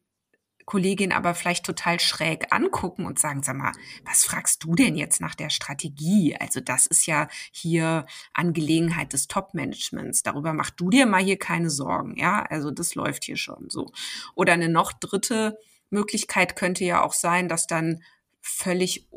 Kollegin 0.70 1.10
aber 1.10 1.34
vielleicht 1.34 1.66
total 1.66 1.98
schräg 1.98 2.54
angucken 2.54 3.04
und 3.04 3.18
sagen, 3.18 3.42
sag 3.42 3.56
mal, 3.56 3.72
was 4.04 4.24
fragst 4.24 4.62
du 4.62 4.76
denn 4.76 4.94
jetzt 4.94 5.20
nach 5.20 5.34
der 5.34 5.50
Strategie? 5.50 6.36
Also 6.38 6.60
das 6.60 6.86
ist 6.86 7.06
ja 7.06 7.26
hier 7.50 8.06
Angelegenheit 8.34 9.12
des 9.12 9.26
Top-Managements. 9.26 10.22
Darüber 10.22 10.52
mach 10.52 10.70
du 10.70 10.88
dir 10.88 11.06
mal 11.06 11.24
hier 11.24 11.40
keine 11.40 11.70
Sorgen. 11.70 12.16
Ja, 12.16 12.44
also 12.48 12.70
das 12.70 12.94
läuft 12.94 13.24
hier 13.24 13.36
schon 13.36 13.68
so. 13.68 13.90
Oder 14.36 14.52
eine 14.52 14.68
noch 14.68 14.92
dritte 14.92 15.58
Möglichkeit 15.90 16.54
könnte 16.54 16.84
ja 16.84 17.02
auch 17.02 17.14
sein, 17.14 17.48
dass 17.48 17.66
dann 17.66 18.04
völlig 18.40 19.08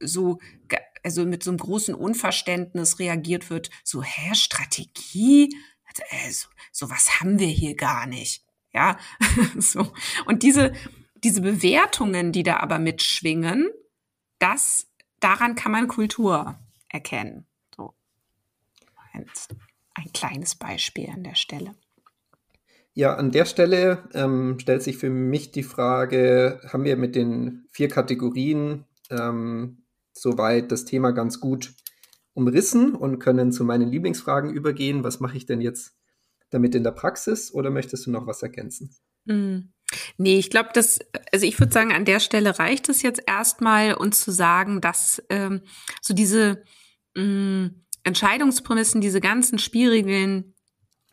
so 0.00 0.38
also 1.04 1.26
mit 1.26 1.42
so 1.42 1.50
einem 1.50 1.58
großen 1.58 1.94
Unverständnis 1.94 2.98
reagiert 2.98 3.50
wird, 3.50 3.68
so, 3.84 4.02
hä, 4.02 4.34
Strategie? 4.34 5.54
Also, 6.24 6.48
so 6.72 6.88
was 6.88 7.20
haben 7.20 7.38
wir 7.38 7.48
hier 7.48 7.76
gar 7.76 8.06
nicht. 8.06 8.45
Ja, 8.72 8.98
so. 9.58 9.92
Und 10.26 10.42
diese, 10.42 10.72
diese 11.24 11.40
Bewertungen, 11.40 12.32
die 12.32 12.42
da 12.42 12.58
aber 12.58 12.78
mitschwingen, 12.78 13.68
das, 14.38 14.86
daran 15.20 15.54
kann 15.54 15.72
man 15.72 15.88
Kultur 15.88 16.58
erkennen. 16.88 17.46
So. 17.74 17.94
Ein, 19.12 19.26
ein 19.94 20.12
kleines 20.12 20.54
Beispiel 20.54 21.08
an 21.10 21.24
der 21.24 21.34
Stelle. 21.34 21.74
Ja, 22.92 23.14
an 23.14 23.30
der 23.30 23.44
Stelle 23.44 24.08
ähm, 24.14 24.58
stellt 24.58 24.82
sich 24.82 24.96
für 24.96 25.10
mich 25.10 25.52
die 25.52 25.62
Frage, 25.62 26.60
haben 26.72 26.84
wir 26.84 26.96
mit 26.96 27.14
den 27.14 27.66
vier 27.70 27.88
Kategorien 27.88 28.86
ähm, 29.10 29.82
soweit 30.12 30.72
das 30.72 30.84
Thema 30.86 31.10
ganz 31.10 31.40
gut 31.40 31.74
umrissen 32.32 32.94
und 32.94 33.18
können 33.18 33.52
zu 33.52 33.64
meinen 33.64 33.90
Lieblingsfragen 33.90 34.50
übergehen. 34.50 35.04
Was 35.04 35.20
mache 35.20 35.36
ich 35.36 35.46
denn 35.46 35.60
jetzt 35.60 35.95
damit 36.50 36.74
in 36.74 36.84
der 36.84 36.92
Praxis 36.92 37.52
oder 37.52 37.70
möchtest 37.70 38.06
du 38.06 38.10
noch 38.10 38.26
was 38.26 38.42
ergänzen? 38.42 38.94
Mm. 39.24 39.72
Nee, 40.18 40.38
ich 40.38 40.50
glaube, 40.50 40.70
dass, 40.74 40.98
also 41.32 41.46
ich 41.46 41.58
würde 41.60 41.72
sagen, 41.72 41.92
an 41.92 42.04
der 42.04 42.18
Stelle 42.18 42.58
reicht 42.58 42.88
es 42.88 43.02
jetzt 43.02 43.22
erstmal, 43.26 43.94
uns 43.94 44.20
zu 44.20 44.32
sagen, 44.32 44.80
dass 44.80 45.22
ähm, 45.30 45.62
so 46.02 46.12
diese 46.12 46.64
mh, 47.14 47.22
mm, 47.22 47.84
Entscheidungsprämissen, 48.02 49.00
diese 49.00 49.20
ganzen 49.20 49.58
Spielregeln 49.58 50.54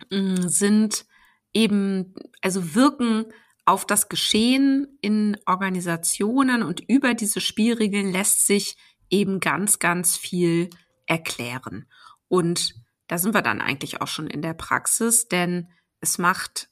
mh, 0.10 0.18
mm, 0.18 0.50
sind 0.50 1.06
eben, 1.54 2.16
also 2.42 2.74
wirken 2.74 3.26
auf 3.66 3.86
das 3.86 4.10
Geschehen 4.10 4.98
in 5.02 5.38
Organisationen 5.46 6.64
und 6.64 6.82
über 6.90 7.14
diese 7.14 7.42
Spielregeln 7.42 8.12
lässt 8.12 8.46
sich 8.46 8.76
eben 9.10 9.40
ganz, 9.40 9.80
ganz 9.80 10.18
viel 10.18 10.70
erklären. 11.06 11.86
Und 12.28 12.74
da 13.08 13.18
sind 13.18 13.34
wir 13.34 13.42
dann 13.42 13.62
eigentlich 13.62 14.02
auch 14.02 14.08
schon 14.08 14.28
in 14.28 14.42
der 14.42 14.54
Praxis, 14.54 15.28
denn 15.28 15.70
es 16.00 16.18
macht 16.18 16.70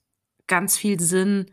ganz 0.47 0.77
viel 0.77 0.99
Sinn, 0.99 1.51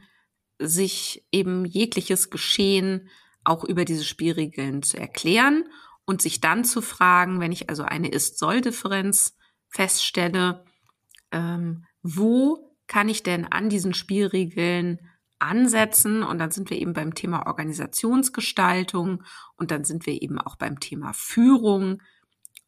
sich 0.59 1.25
eben 1.31 1.65
jegliches 1.65 2.31
Geschehen 2.31 3.09
auch 3.45 3.65
über 3.65 3.85
diese 3.85 4.05
Spielregeln 4.05 4.83
zu 4.83 4.99
erklären 4.99 5.65
und 6.05 6.23
sich 6.23 6.41
dann 6.41 6.65
zu 6.65 6.83
fragen, 6.83 7.41
wenn 7.41 7.53
ich 7.53 7.69
also 7.69 7.85
eine 7.85 8.09
Ist-Soll-Differenz 8.09 9.37
feststelle, 9.69 10.65
ähm, 11.31 11.85
wo 12.03 12.77
kann 12.87 13.09
ich 13.09 13.23
denn 13.23 13.45
an 13.45 13.69
diesen 13.69 13.95
Spielregeln 13.95 14.99
ansetzen? 15.39 16.23
Und 16.23 16.39
dann 16.39 16.51
sind 16.51 16.71
wir 16.71 16.79
eben 16.79 16.95
beim 16.95 17.15
Thema 17.15 17.47
Organisationsgestaltung 17.47 19.23
und 19.57 19.71
dann 19.71 19.85
sind 19.85 20.07
wir 20.07 20.21
eben 20.21 20.39
auch 20.39 20.57
beim 20.57 20.81
Thema 20.81 21.13
Führung 21.13 22.03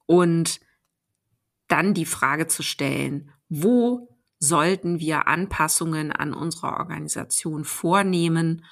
und 0.06 0.60
dann 1.70 1.94
die 1.94 2.06
Frage 2.06 2.46
zu 2.46 2.62
stellen, 2.62 3.30
wo 3.48 4.08
sollten 4.38 5.00
wir 5.00 5.28
Anpassungen 5.28 6.12
an 6.12 6.32
unserer 6.32 6.78
Organisation 6.78 7.64
vornehmen, 7.64 8.64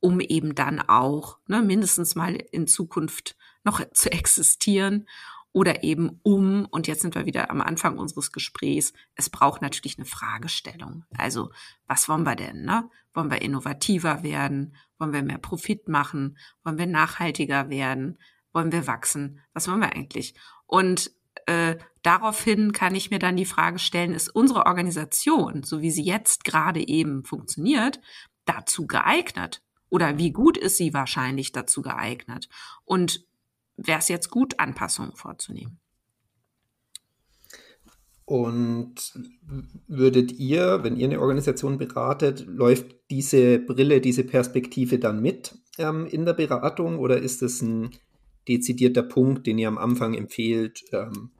um 0.00 0.20
eben 0.20 0.54
dann 0.54 0.80
auch 0.80 1.38
ne, 1.46 1.62
mindestens 1.62 2.16
mal 2.16 2.34
in 2.34 2.66
Zukunft 2.66 3.36
noch 3.64 3.80
zu 3.92 4.10
existieren 4.10 5.06
oder 5.52 5.84
eben 5.84 6.18
um, 6.22 6.66
und 6.70 6.86
jetzt 6.86 7.02
sind 7.02 7.14
wir 7.14 7.26
wieder 7.26 7.50
am 7.50 7.60
Anfang 7.60 7.98
unseres 7.98 8.32
Gesprächs, 8.32 8.94
es 9.14 9.28
braucht 9.28 9.60
natürlich 9.60 9.98
eine 9.98 10.06
Fragestellung. 10.06 11.04
Also, 11.16 11.50
was 11.86 12.08
wollen 12.08 12.24
wir 12.24 12.36
denn? 12.36 12.64
Ne? 12.64 12.88
Wollen 13.12 13.30
wir 13.30 13.42
innovativer 13.42 14.22
werden? 14.22 14.74
Wollen 14.98 15.12
wir 15.12 15.22
mehr 15.22 15.38
Profit 15.38 15.88
machen? 15.88 16.38
Wollen 16.64 16.78
wir 16.78 16.86
nachhaltiger 16.86 17.68
werden? 17.68 18.18
Wollen 18.54 18.72
wir 18.72 18.86
wachsen? 18.86 19.40
Was 19.52 19.68
wollen 19.68 19.80
wir 19.80 19.92
eigentlich? 19.92 20.34
Und 20.66 21.12
äh, 21.46 21.76
daraufhin 22.02 22.72
kann 22.72 22.94
ich 22.94 23.10
mir 23.10 23.18
dann 23.18 23.36
die 23.36 23.44
Frage 23.44 23.78
stellen, 23.78 24.14
ist 24.14 24.28
unsere 24.28 24.66
Organisation, 24.66 25.62
so 25.62 25.80
wie 25.80 25.90
sie 25.90 26.04
jetzt 26.04 26.44
gerade 26.44 26.86
eben 26.86 27.24
funktioniert, 27.24 28.00
dazu 28.44 28.86
geeignet? 28.86 29.62
Oder 29.88 30.18
wie 30.18 30.32
gut 30.32 30.56
ist 30.56 30.78
sie 30.78 30.94
wahrscheinlich 30.94 31.52
dazu 31.52 31.82
geeignet? 31.82 32.48
Und 32.84 33.26
wäre 33.76 33.98
es 33.98 34.08
jetzt 34.08 34.30
gut, 34.30 34.58
Anpassungen 34.58 35.14
vorzunehmen? 35.14 35.78
Und 38.24 39.12
würdet 39.88 40.32
ihr, 40.32 40.82
wenn 40.82 40.96
ihr 40.96 41.06
eine 41.06 41.20
Organisation 41.20 41.76
beratet, 41.76 42.46
läuft 42.46 42.94
diese 43.10 43.58
Brille, 43.58 44.00
diese 44.00 44.24
Perspektive 44.24 44.98
dann 44.98 45.20
mit 45.20 45.58
ähm, 45.76 46.06
in 46.06 46.24
der 46.24 46.32
Beratung 46.32 46.98
oder 46.98 47.18
ist 47.18 47.42
es 47.42 47.60
ein 47.60 47.90
dezidierter 48.48 49.02
Punkt, 49.02 49.46
den 49.46 49.58
ihr 49.58 49.68
am 49.68 49.78
Anfang 49.78 50.14
empfehlt? 50.14 50.82
Ähm, 50.92 51.30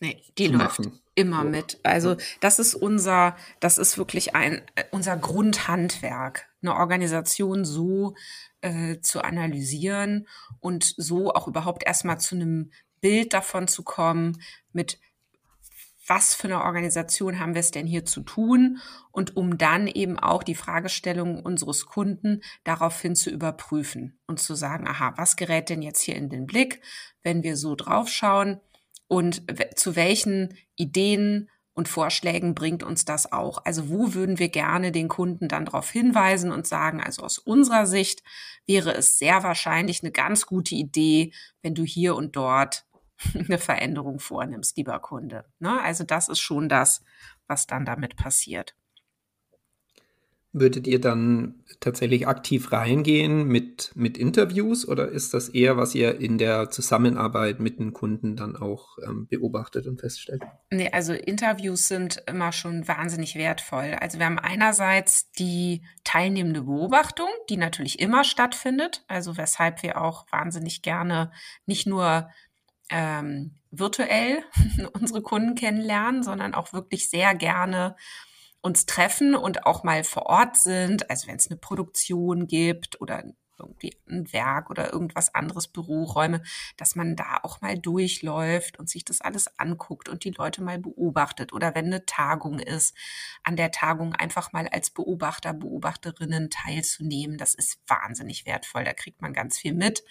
nee, 0.00 0.22
die 0.38 0.48
läuft 0.48 0.80
machen? 0.80 1.00
immer 1.16 1.42
so. 1.42 1.48
mit. 1.48 1.80
Also 1.82 2.16
das 2.40 2.58
ist 2.60 2.74
unser, 2.74 3.36
das 3.58 3.78
ist 3.78 3.98
wirklich 3.98 4.36
ein 4.36 4.62
unser 4.92 5.16
Grundhandwerk, 5.16 6.46
eine 6.62 6.76
Organisation 6.76 7.64
so 7.64 8.14
äh, 8.60 9.00
zu 9.00 9.22
analysieren 9.22 10.28
und 10.60 10.94
so 10.96 11.32
auch 11.32 11.48
überhaupt 11.48 11.84
erstmal 11.84 12.20
zu 12.20 12.36
einem 12.36 12.70
Bild 13.00 13.32
davon 13.32 13.66
zu 13.68 13.82
kommen, 13.82 14.40
mit 14.72 14.98
was 16.06 16.34
für 16.34 16.48
eine 16.48 16.62
Organisation 16.62 17.40
haben 17.40 17.54
wir 17.54 17.60
es 17.60 17.70
denn 17.70 17.86
hier 17.86 18.04
zu 18.04 18.20
tun? 18.22 18.78
Und 19.10 19.36
um 19.36 19.58
dann 19.58 19.86
eben 19.86 20.18
auch 20.18 20.42
die 20.42 20.54
Fragestellungen 20.54 21.40
unseres 21.40 21.86
Kunden 21.86 22.42
daraufhin 22.64 23.16
zu 23.16 23.30
überprüfen 23.30 24.18
und 24.26 24.40
zu 24.40 24.54
sagen, 24.54 24.86
aha, 24.86 25.14
was 25.16 25.36
gerät 25.36 25.68
denn 25.68 25.82
jetzt 25.82 26.00
hier 26.00 26.16
in 26.16 26.28
den 26.28 26.46
Blick, 26.46 26.80
wenn 27.22 27.42
wir 27.42 27.56
so 27.56 27.74
draufschauen? 27.74 28.60
Und 29.08 29.44
zu 29.76 29.94
welchen 29.96 30.56
Ideen 30.74 31.48
und 31.76 31.88
Vorschlägen 31.88 32.54
bringt 32.54 32.82
uns 32.82 33.04
das 33.04 33.30
auch? 33.32 33.64
Also 33.64 33.90
wo 33.90 34.14
würden 34.14 34.38
wir 34.38 34.48
gerne 34.48 34.92
den 34.92 35.08
Kunden 35.08 35.46
dann 35.46 35.66
darauf 35.66 35.90
hinweisen 35.90 36.50
und 36.50 36.66
sagen, 36.66 37.02
also 37.02 37.22
aus 37.22 37.38
unserer 37.38 37.86
Sicht 37.86 38.22
wäre 38.66 38.94
es 38.94 39.18
sehr 39.18 39.42
wahrscheinlich 39.42 40.02
eine 40.02 40.10
ganz 40.10 40.46
gute 40.46 40.74
Idee, 40.74 41.32
wenn 41.62 41.74
du 41.74 41.84
hier 41.84 42.16
und 42.16 42.34
dort 42.34 42.85
eine 43.34 43.58
Veränderung 43.58 44.18
vornimmst, 44.18 44.76
lieber 44.76 44.98
Kunde. 45.00 45.44
Ne? 45.58 45.80
Also 45.82 46.04
das 46.04 46.28
ist 46.28 46.40
schon 46.40 46.68
das, 46.68 47.02
was 47.46 47.66
dann 47.66 47.84
damit 47.84 48.16
passiert. 48.16 48.74
Würdet 50.58 50.86
ihr 50.86 51.02
dann 51.02 51.56
tatsächlich 51.80 52.26
aktiv 52.26 52.72
reingehen 52.72 53.46
mit, 53.46 53.92
mit 53.94 54.16
Interviews 54.16 54.88
oder 54.88 55.06
ist 55.10 55.34
das 55.34 55.50
eher, 55.50 55.76
was 55.76 55.94
ihr 55.94 56.18
in 56.18 56.38
der 56.38 56.70
Zusammenarbeit 56.70 57.60
mit 57.60 57.78
den 57.78 57.92
Kunden 57.92 58.36
dann 58.36 58.56
auch 58.56 58.96
ähm, 59.06 59.26
beobachtet 59.28 59.86
und 59.86 60.00
feststellt? 60.00 60.42
Nee, 60.70 60.88
also 60.90 61.12
Interviews 61.12 61.88
sind 61.88 62.22
immer 62.26 62.52
schon 62.52 62.88
wahnsinnig 62.88 63.34
wertvoll. 63.34 63.98
Also 64.00 64.18
wir 64.18 64.24
haben 64.24 64.38
einerseits 64.38 65.30
die 65.32 65.82
teilnehmende 66.04 66.62
Beobachtung, 66.62 67.28
die 67.50 67.58
natürlich 67.58 68.00
immer 68.00 68.24
stattfindet, 68.24 69.04
also 69.08 69.36
weshalb 69.36 69.82
wir 69.82 70.00
auch 70.00 70.24
wahnsinnig 70.32 70.80
gerne 70.80 71.32
nicht 71.66 71.86
nur 71.86 72.30
ähm, 72.90 73.56
virtuell 73.70 74.42
unsere 74.92 75.22
Kunden 75.22 75.54
kennenlernen, 75.54 76.22
sondern 76.22 76.54
auch 76.54 76.72
wirklich 76.72 77.08
sehr 77.10 77.34
gerne 77.34 77.96
uns 78.60 78.86
treffen 78.86 79.34
und 79.34 79.66
auch 79.66 79.84
mal 79.84 80.02
vor 80.04 80.26
Ort 80.26 80.56
sind. 80.56 81.08
Also 81.10 81.28
wenn 81.28 81.36
es 81.36 81.50
eine 81.50 81.56
Produktion 81.56 82.46
gibt 82.46 83.00
oder 83.00 83.24
irgendwie 83.58 83.96
ein 84.08 84.32
Werk 84.32 84.70
oder 84.70 84.92
irgendwas 84.92 85.34
anderes, 85.34 85.68
Büroräume, 85.68 86.42
dass 86.76 86.94
man 86.94 87.16
da 87.16 87.40
auch 87.42 87.60
mal 87.60 87.78
durchläuft 87.78 88.78
und 88.78 88.88
sich 88.88 89.04
das 89.04 89.20
alles 89.20 89.58
anguckt 89.58 90.08
und 90.08 90.24
die 90.24 90.30
Leute 90.30 90.62
mal 90.62 90.78
beobachtet. 90.78 91.52
Oder 91.52 91.74
wenn 91.74 91.86
eine 91.86 92.04
Tagung 92.06 92.58
ist, 92.58 92.94
an 93.42 93.56
der 93.56 93.70
Tagung 93.70 94.14
einfach 94.14 94.52
mal 94.52 94.68
als 94.68 94.90
Beobachter, 94.90 95.52
Beobachterinnen 95.52 96.50
teilzunehmen. 96.50 97.38
Das 97.38 97.54
ist 97.54 97.78
wahnsinnig 97.86 98.46
wertvoll. 98.46 98.84
Da 98.84 98.92
kriegt 98.92 99.22
man 99.22 99.32
ganz 99.32 99.58
viel 99.58 99.74
mit. 99.74 100.04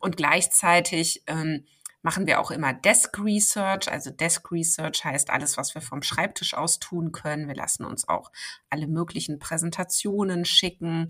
Und 0.00 0.16
gleichzeitig 0.16 1.22
ähm, 1.26 1.64
machen 2.04 2.26
wir 2.26 2.38
auch 2.38 2.50
immer 2.50 2.74
Desk 2.74 3.18
Research. 3.18 3.90
Also 3.90 4.10
Desk 4.10 4.52
Research 4.52 5.04
heißt 5.04 5.30
alles, 5.30 5.56
was 5.56 5.74
wir 5.74 5.80
vom 5.80 6.02
Schreibtisch 6.02 6.52
aus 6.52 6.78
tun 6.78 7.12
können. 7.12 7.48
Wir 7.48 7.54
lassen 7.54 7.86
uns 7.86 8.06
auch 8.06 8.30
alle 8.68 8.86
möglichen 8.86 9.38
Präsentationen 9.38 10.44
schicken, 10.44 11.08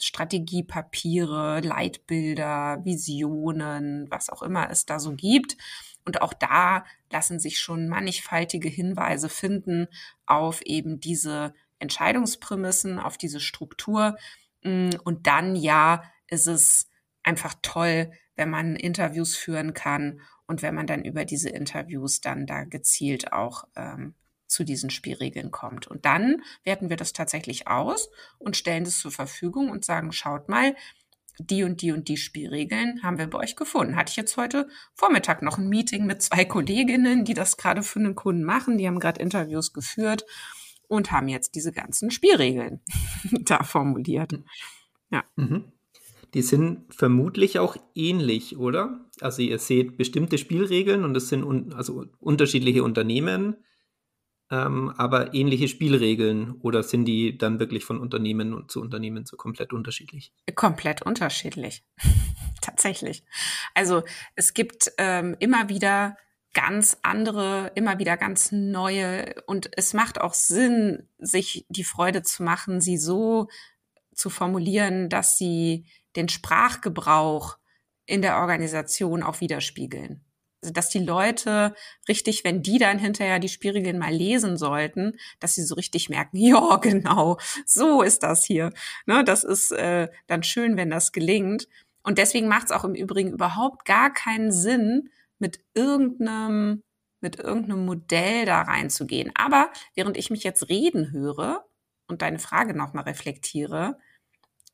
Strategiepapiere, 0.00 1.60
Leitbilder, 1.60 2.80
Visionen, 2.84 4.10
was 4.10 4.30
auch 4.30 4.42
immer 4.42 4.70
es 4.70 4.86
da 4.86 4.98
so 4.98 5.14
gibt. 5.14 5.58
Und 6.06 6.22
auch 6.22 6.32
da 6.32 6.86
lassen 7.10 7.38
sich 7.38 7.58
schon 7.58 7.88
mannigfaltige 7.88 8.70
Hinweise 8.70 9.28
finden 9.28 9.88
auf 10.24 10.62
eben 10.62 11.00
diese 11.00 11.52
Entscheidungsprämissen, 11.80 12.98
auf 12.98 13.18
diese 13.18 13.40
Struktur. 13.40 14.16
Und 14.64 15.18
dann 15.26 15.54
ja, 15.54 16.02
ist 16.28 16.46
es 16.46 16.88
einfach 17.22 17.54
toll, 17.60 18.10
wenn 18.40 18.50
man 18.50 18.74
Interviews 18.74 19.36
führen 19.36 19.74
kann 19.74 20.22
und 20.46 20.62
wenn 20.62 20.74
man 20.74 20.86
dann 20.86 21.04
über 21.04 21.26
diese 21.26 21.50
Interviews 21.50 22.22
dann 22.22 22.46
da 22.46 22.64
gezielt 22.64 23.34
auch 23.34 23.64
ähm, 23.76 24.14
zu 24.46 24.64
diesen 24.64 24.88
Spielregeln 24.88 25.50
kommt. 25.50 25.86
Und 25.86 26.06
dann 26.06 26.42
werten 26.64 26.88
wir 26.88 26.96
das 26.96 27.12
tatsächlich 27.12 27.68
aus 27.68 28.08
und 28.38 28.56
stellen 28.56 28.84
das 28.84 28.98
zur 28.98 29.12
Verfügung 29.12 29.70
und 29.70 29.84
sagen, 29.84 30.10
schaut 30.10 30.48
mal, 30.48 30.74
die 31.38 31.64
und 31.64 31.82
die 31.82 31.92
und 31.92 32.08
die 32.08 32.16
Spielregeln 32.16 33.02
haben 33.02 33.18
wir 33.18 33.28
bei 33.28 33.38
euch 33.38 33.56
gefunden. 33.56 33.94
Hatte 33.94 34.10
ich 34.10 34.16
jetzt 34.16 34.38
heute 34.38 34.68
Vormittag 34.94 35.42
noch 35.42 35.58
ein 35.58 35.68
Meeting 35.68 36.06
mit 36.06 36.22
zwei 36.22 36.46
Kolleginnen, 36.46 37.26
die 37.26 37.34
das 37.34 37.58
gerade 37.58 37.82
für 37.82 37.98
einen 37.98 38.14
Kunden 38.14 38.42
machen. 38.42 38.78
Die 38.78 38.86
haben 38.86 39.00
gerade 39.00 39.20
Interviews 39.20 39.74
geführt 39.74 40.24
und 40.88 41.12
haben 41.12 41.28
jetzt 41.28 41.54
diese 41.54 41.72
ganzen 41.72 42.10
Spielregeln 42.10 42.80
da 43.44 43.62
formuliert. 43.64 44.32
Ja. 45.10 45.24
Mhm 45.36 45.72
die 46.34 46.42
sind 46.42 46.94
vermutlich 46.94 47.58
auch 47.58 47.76
ähnlich, 47.94 48.56
oder? 48.56 49.06
Also 49.20 49.42
ihr 49.42 49.58
seht 49.58 49.96
bestimmte 49.96 50.38
Spielregeln 50.38 51.04
und 51.04 51.16
es 51.16 51.28
sind 51.28 51.44
un 51.44 51.72
also 51.72 52.06
unterschiedliche 52.18 52.84
Unternehmen, 52.84 53.56
ähm, 54.50 54.92
aber 54.96 55.34
ähnliche 55.34 55.68
Spielregeln 55.68 56.52
oder 56.60 56.82
sind 56.82 57.04
die 57.04 57.36
dann 57.36 57.58
wirklich 57.60 57.84
von 57.84 57.98
Unternehmen 57.98 58.68
zu 58.68 58.80
Unternehmen 58.80 59.24
so 59.26 59.36
komplett 59.36 59.72
unterschiedlich? 59.72 60.32
Komplett 60.54 61.02
unterschiedlich, 61.02 61.84
tatsächlich. 62.60 63.24
Also 63.74 64.02
es 64.34 64.54
gibt 64.54 64.92
ähm, 64.98 65.36
immer 65.38 65.68
wieder 65.68 66.16
ganz 66.52 66.98
andere, 67.02 67.70
immer 67.76 67.98
wieder 67.98 68.16
ganz 68.16 68.50
neue 68.50 69.34
und 69.46 69.70
es 69.76 69.94
macht 69.94 70.20
auch 70.20 70.34
Sinn, 70.34 71.08
sich 71.18 71.64
die 71.68 71.84
Freude 71.84 72.22
zu 72.22 72.42
machen, 72.42 72.80
sie 72.80 72.98
so 72.98 73.48
zu 74.14 74.30
formulieren, 74.30 75.08
dass 75.08 75.38
sie 75.38 75.86
den 76.16 76.28
Sprachgebrauch 76.28 77.58
in 78.06 78.22
der 78.22 78.38
Organisation 78.38 79.22
auch 79.22 79.40
widerspiegeln. 79.40 80.24
Also, 80.62 80.72
dass 80.74 80.90
die 80.90 80.98
Leute 80.98 81.74
richtig, 82.08 82.44
wenn 82.44 82.62
die 82.62 82.78
dann 82.78 82.98
hinterher 82.98 83.38
die 83.38 83.48
Spielregeln 83.48 83.98
mal 83.98 84.12
lesen 84.12 84.56
sollten, 84.58 85.16
dass 85.38 85.54
sie 85.54 85.62
so 85.62 85.74
richtig 85.74 86.10
merken, 86.10 86.36
ja, 86.38 86.76
genau, 86.76 87.38
so 87.66 88.02
ist 88.02 88.22
das 88.22 88.44
hier. 88.44 88.72
Ne, 89.06 89.24
das 89.24 89.44
ist 89.44 89.72
äh, 89.72 90.08
dann 90.26 90.42
schön, 90.42 90.76
wenn 90.76 90.90
das 90.90 91.12
gelingt. 91.12 91.68
Und 92.02 92.18
deswegen 92.18 92.48
macht 92.48 92.66
es 92.66 92.72
auch 92.72 92.84
im 92.84 92.94
Übrigen 92.94 93.32
überhaupt 93.32 93.84
gar 93.84 94.12
keinen 94.12 94.52
Sinn, 94.52 95.10
mit 95.38 95.60
irgendeinem, 95.74 96.82
mit 97.20 97.38
irgendeinem 97.38 97.86
Modell 97.86 98.44
da 98.46 98.62
reinzugehen. 98.62 99.32
Aber 99.34 99.72
während 99.94 100.16
ich 100.16 100.30
mich 100.30 100.44
jetzt 100.44 100.68
reden 100.68 101.10
höre 101.12 101.64
und 102.06 102.22
deine 102.22 102.38
Frage 102.38 102.76
nochmal 102.76 103.04
reflektiere, 103.04 103.98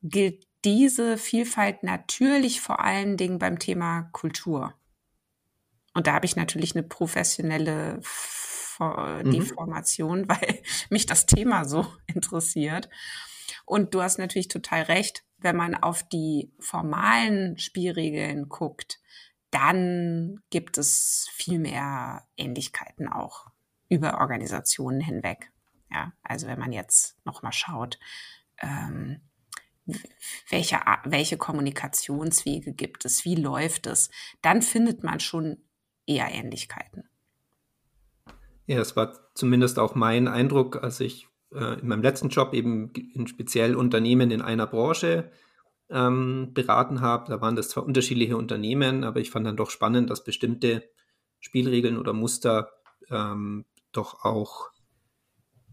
gilt 0.03 0.47
diese 0.64 1.18
Vielfalt 1.18 1.82
natürlich 1.82 2.61
vor 2.61 2.80
allen 2.80 3.16
Dingen 3.16 3.38
beim 3.38 3.59
Thema 3.59 4.09
Kultur. 4.12 4.74
Und 5.94 6.07
da 6.07 6.12
habe 6.12 6.26
ich 6.26 6.36
natürlich 6.36 6.74
eine 6.74 6.82
professionelle 6.82 8.00
mhm. 8.78 9.30
Deformation, 9.30 10.28
weil 10.28 10.62
mich 10.90 11.07
das 11.07 11.26
Thema 11.26 11.64
so 11.64 11.86
interessiert. 12.07 12.88
Und 13.64 13.94
du 13.94 14.02
hast 14.02 14.18
natürlich 14.18 14.48
total 14.48 14.82
recht, 14.82 15.24
wenn 15.38 15.57
man 15.57 15.74
auf 15.74 16.02
die 16.02 16.52
formalen 16.59 17.59
Spielregeln 17.59 18.48
guckt, 18.48 19.00
dann 19.50 20.40
gibt 20.50 20.76
es 20.78 21.28
viel 21.32 21.59
mehr 21.59 22.26
Ähnlichkeiten 22.36 23.09
auch 23.09 23.46
über 23.88 24.20
Organisationen 24.20 25.00
hinweg. 25.00 25.52
Ja, 25.90 26.12
also 26.22 26.46
wenn 26.46 26.59
man 26.59 26.72
jetzt 26.72 27.16
noch 27.24 27.42
mal 27.42 27.52
schaut, 27.52 27.98
ähm, 28.59 29.20
welche, 30.49 30.80
welche 31.05 31.37
Kommunikationswege 31.37 32.72
gibt 32.72 33.05
es, 33.05 33.24
wie 33.24 33.37
läuft 33.37 33.87
es, 33.87 34.11
dann 34.43 34.62
findet 34.62 35.05
man 35.05 35.20
schon 35.20 35.59
eher 36.07 36.32
Ähnlichkeiten. 36.32 37.09
Ja, 38.66 38.80
es 38.80 38.97
war 38.97 39.32
zumindest 39.34 39.78
auch 39.78 39.95
mein 39.95 40.26
Eindruck, 40.26 40.82
als 40.82 41.01
ich 41.01 41.28
äh, 41.53 41.80
in 41.80 41.89
meinem 41.89 42.03
letzten 42.03 42.28
Job 42.28 42.53
eben 42.53 42.93
in 43.14 43.26
speziell 43.26 43.76
Unternehmen 43.76 44.30
in 44.30 44.43
einer 44.43 44.66
Branche 44.66 45.30
ähm, 45.89 46.53
beraten 46.53 47.01
habe. 47.01 47.30
Da 47.30 47.41
waren 47.41 47.55
das 47.55 47.68
zwar 47.68 47.84
unterschiedliche 47.84 48.37
Unternehmen, 48.37 49.05
aber 49.05 49.20
ich 49.20 49.30
fand 49.30 49.47
dann 49.47 49.57
doch 49.57 49.70
spannend, 49.70 50.11
dass 50.11 50.24
bestimmte 50.24 50.82
Spielregeln 51.39 51.97
oder 51.97 52.12
Muster 52.12 52.72
ähm, 53.09 53.64
doch 53.93 54.24
auch 54.24 54.70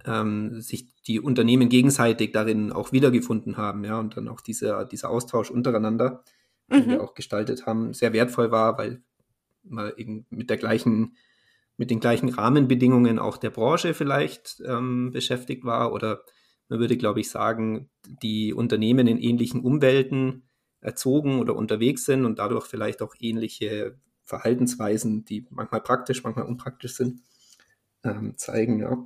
ähm, 0.06 0.62
sich 0.62 0.88
die 1.08 1.20
Unternehmen 1.20 1.70
gegenseitig 1.70 2.32
darin 2.32 2.72
auch 2.72 2.92
wiedergefunden 2.92 3.58
haben, 3.58 3.84
ja, 3.84 4.00
und 4.00 4.18
dann 4.18 4.28
auch 4.28 4.42
dieser, 4.42 4.86
dieser 4.86 5.10
Austausch 5.10 5.52
untereinander, 5.52 6.24
mhm. 6.68 6.76
den 6.76 6.90
wir 6.90 7.04
auch 7.04 7.14
gestaltet 7.14 7.66
haben, 7.66 7.94
sehr 7.94 8.14
wertvoll 8.14 8.52
war, 8.52 8.78
weil 8.78 9.02
man 9.64 9.92
eben 9.98 10.26
mit 10.30 10.50
der 10.50 10.58
gleichen, 10.58 11.16
mit 11.78 11.90
den 11.90 12.00
gleichen 12.00 12.30
Rahmenbedingungen 12.30 13.20
auch 13.20 13.38
der 13.38 13.50
Branche 13.50 13.94
vielleicht 13.94 14.62
ähm, 14.66 15.12
beschäftigt 15.12 15.64
war 15.64 15.94
oder 15.94 16.22
man 16.70 16.80
würde, 16.80 16.98
glaube 16.98 17.20
ich, 17.20 17.30
sagen, 17.30 17.90
die 18.06 18.54
Unternehmen 18.54 19.08
in 19.08 19.18
ähnlichen 19.18 19.62
Umwelten 19.62 20.44
erzogen 20.80 21.40
oder 21.40 21.56
unterwegs 21.56 22.06
sind 22.06 22.26
und 22.26 22.40
dadurch 22.40 22.66
vielleicht 22.66 23.02
auch 23.02 23.16
ähnliche 23.20 23.98
Verhaltensweisen, 24.24 25.26
die 25.26 25.46
manchmal 25.50 25.82
praktisch, 25.82 26.24
manchmal 26.24 26.46
unpraktisch 26.46 26.96
sind, 26.96 27.22
ähm, 28.04 28.38
zeigen. 28.38 28.80
Ja. 28.80 29.06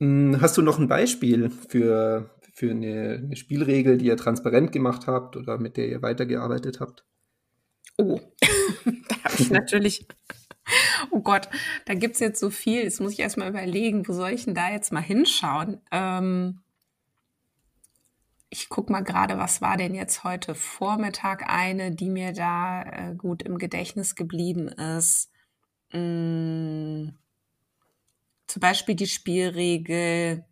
Hm, 0.00 0.38
hast 0.40 0.56
du 0.56 0.62
noch 0.62 0.78
ein 0.78 0.88
Beispiel 0.88 1.50
für, 1.50 2.30
für 2.52 2.70
eine, 2.70 3.20
eine 3.22 3.36
Spielregel, 3.36 3.98
die 3.98 4.06
ihr 4.06 4.16
transparent 4.16 4.72
gemacht 4.72 5.06
habt 5.06 5.36
oder 5.36 5.58
mit 5.58 5.76
der 5.76 5.88
ihr 5.88 6.02
weitergearbeitet 6.02 6.80
habt? 6.80 7.04
Oh, 7.98 8.20
da 9.08 9.16
habe 9.24 9.34
ich 9.38 9.50
natürlich. 9.50 10.06
Oh 11.10 11.20
Gott, 11.20 11.48
da 11.86 11.94
gibt 11.94 12.14
es 12.14 12.20
jetzt 12.20 12.40
so 12.40 12.50
viel. 12.50 12.82
Jetzt 12.82 13.00
muss 13.00 13.12
ich 13.12 13.20
erstmal 13.20 13.48
überlegen, 13.48 14.06
wo 14.08 14.12
soll 14.12 14.30
ich 14.30 14.44
denn 14.44 14.54
da 14.54 14.70
jetzt 14.70 14.92
mal 14.92 15.00
hinschauen? 15.00 15.80
Ähm, 15.92 16.60
ich 18.50 18.68
gucke 18.68 18.92
mal 18.92 19.02
gerade, 19.02 19.38
was 19.38 19.60
war 19.60 19.76
denn 19.76 19.94
jetzt 19.94 20.24
heute 20.24 20.54
Vormittag 20.54 21.48
eine, 21.48 21.92
die 21.92 22.10
mir 22.10 22.32
da 22.32 22.82
äh, 22.82 23.14
gut 23.14 23.42
im 23.42 23.58
Gedächtnis 23.58 24.14
geblieben 24.14 24.68
ist. 24.68 25.30
Hm, 25.90 27.14
zum 28.56 28.60
Beispiel 28.62 28.94
die 28.94 29.06
Spielregel, 29.06 30.46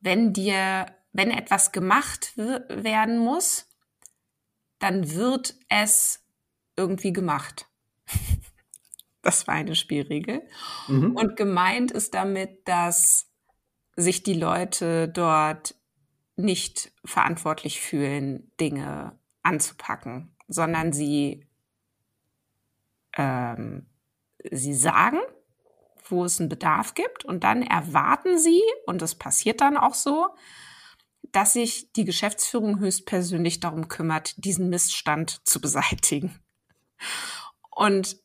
wenn 0.00 0.32
dir, 0.32 0.86
wenn 1.12 1.30
etwas 1.30 1.70
gemacht 1.70 2.34
werden 2.34 3.18
muss, 3.18 3.68
dann 4.78 5.12
wird 5.12 5.54
es 5.68 6.24
irgendwie 6.74 7.12
gemacht. 7.12 7.66
das 9.22 9.46
war 9.46 9.54
eine 9.54 9.76
Spielregel. 9.76 10.48
Mhm. 10.88 11.14
Und 11.14 11.36
gemeint 11.36 11.90
ist 11.90 12.14
damit, 12.14 12.66
dass 12.66 13.30
sich 13.94 14.22
die 14.22 14.32
Leute 14.32 15.10
dort 15.10 15.74
nicht 16.36 16.90
verantwortlich 17.04 17.82
fühlen, 17.82 18.50
Dinge 18.58 19.18
anzupacken, 19.42 20.34
sondern 20.48 20.94
sie, 20.94 21.46
ähm, 23.14 23.90
sie 24.50 24.72
sagen, 24.72 25.18
wo 26.10 26.24
es 26.24 26.40
einen 26.40 26.48
Bedarf 26.48 26.94
gibt 26.94 27.24
und 27.24 27.44
dann 27.44 27.62
erwarten 27.62 28.38
sie, 28.38 28.62
und 28.86 29.02
das 29.02 29.14
passiert 29.14 29.60
dann 29.60 29.76
auch 29.76 29.94
so, 29.94 30.28
dass 31.32 31.52
sich 31.52 31.92
die 31.92 32.04
Geschäftsführung 32.04 32.78
höchstpersönlich 32.78 33.60
darum 33.60 33.88
kümmert, 33.88 34.44
diesen 34.44 34.68
Missstand 34.68 35.46
zu 35.46 35.60
beseitigen. 35.60 36.38
Und 37.70 38.18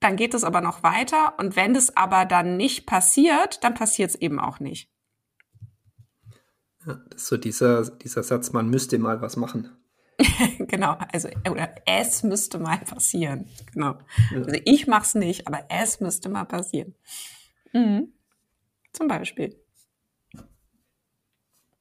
dann 0.00 0.16
geht 0.16 0.34
es 0.34 0.44
aber 0.44 0.60
noch 0.60 0.82
weiter 0.82 1.34
und 1.38 1.56
wenn 1.56 1.76
es 1.76 1.96
aber 1.96 2.24
dann 2.24 2.56
nicht 2.56 2.86
passiert, 2.86 3.62
dann 3.62 3.74
passiert 3.74 4.10
es 4.10 4.16
eben 4.16 4.40
auch 4.40 4.58
nicht. 4.58 4.90
Ja, 6.86 6.94
das 7.10 7.22
ist 7.22 7.28
so 7.28 7.36
dieser, 7.36 7.90
dieser 7.90 8.22
Satz, 8.22 8.52
man 8.52 8.70
müsste 8.70 8.98
mal 8.98 9.20
was 9.20 9.36
machen. 9.36 9.76
genau, 10.58 10.96
also 11.12 11.28
oder 11.50 11.74
es 11.86 12.22
müsste 12.22 12.58
mal 12.58 12.78
passieren. 12.78 13.46
Genau. 13.72 13.96
Ja. 14.32 14.38
Also 14.38 14.60
ich 14.64 14.86
mache 14.86 15.04
es 15.04 15.14
nicht, 15.14 15.46
aber 15.46 15.64
es 15.68 16.00
müsste 16.00 16.28
mal 16.28 16.44
passieren. 16.44 16.94
Mhm. 17.72 18.12
Zum 18.92 19.08
Beispiel. 19.08 19.56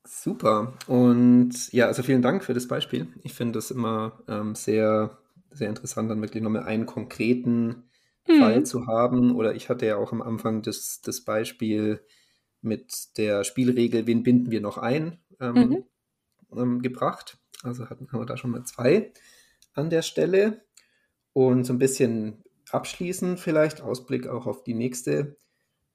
Super. 0.03 0.73
Und 0.87 1.71
ja, 1.71 1.87
also 1.87 2.03
vielen 2.03 2.21
Dank 2.21 2.43
für 2.43 2.53
das 2.53 2.67
Beispiel. 2.67 3.07
Ich 3.23 3.33
finde 3.33 3.53
das 3.53 3.71
immer 3.71 4.23
ähm, 4.27 4.55
sehr, 4.55 5.17
sehr 5.51 5.69
interessant, 5.69 6.09
dann 6.09 6.21
wirklich 6.21 6.43
nochmal 6.43 6.63
einen 6.63 6.85
konkreten 6.85 7.89
mhm. 8.27 8.39
Fall 8.39 8.65
zu 8.65 8.87
haben. 8.87 9.35
Oder 9.35 9.55
ich 9.55 9.69
hatte 9.69 9.85
ja 9.85 9.97
auch 9.97 10.11
am 10.11 10.21
Anfang 10.21 10.61
das, 10.61 11.01
das 11.01 11.21
Beispiel 11.21 12.01
mit 12.61 13.17
der 13.17 13.43
Spielregel, 13.43 14.07
wen 14.07 14.23
binden 14.23 14.51
wir 14.51 14.61
noch 14.61 14.77
ein, 14.77 15.19
ähm, 15.39 15.53
mhm. 15.53 15.83
ähm, 16.57 16.81
gebracht. 16.81 17.37
Also 17.63 17.89
hatten, 17.89 18.07
haben 18.11 18.21
wir 18.21 18.25
da 18.25 18.37
schon 18.37 18.51
mal 18.51 18.63
zwei 18.63 19.11
an 19.73 19.89
der 19.89 20.01
Stelle. 20.01 20.61
Und 21.33 21.65
so 21.65 21.73
ein 21.73 21.79
bisschen 21.79 22.43
abschließend 22.71 23.39
vielleicht, 23.39 23.81
Ausblick 23.81 24.27
auch 24.27 24.45
auf 24.45 24.63
die 24.63 24.73
nächste 24.73 25.37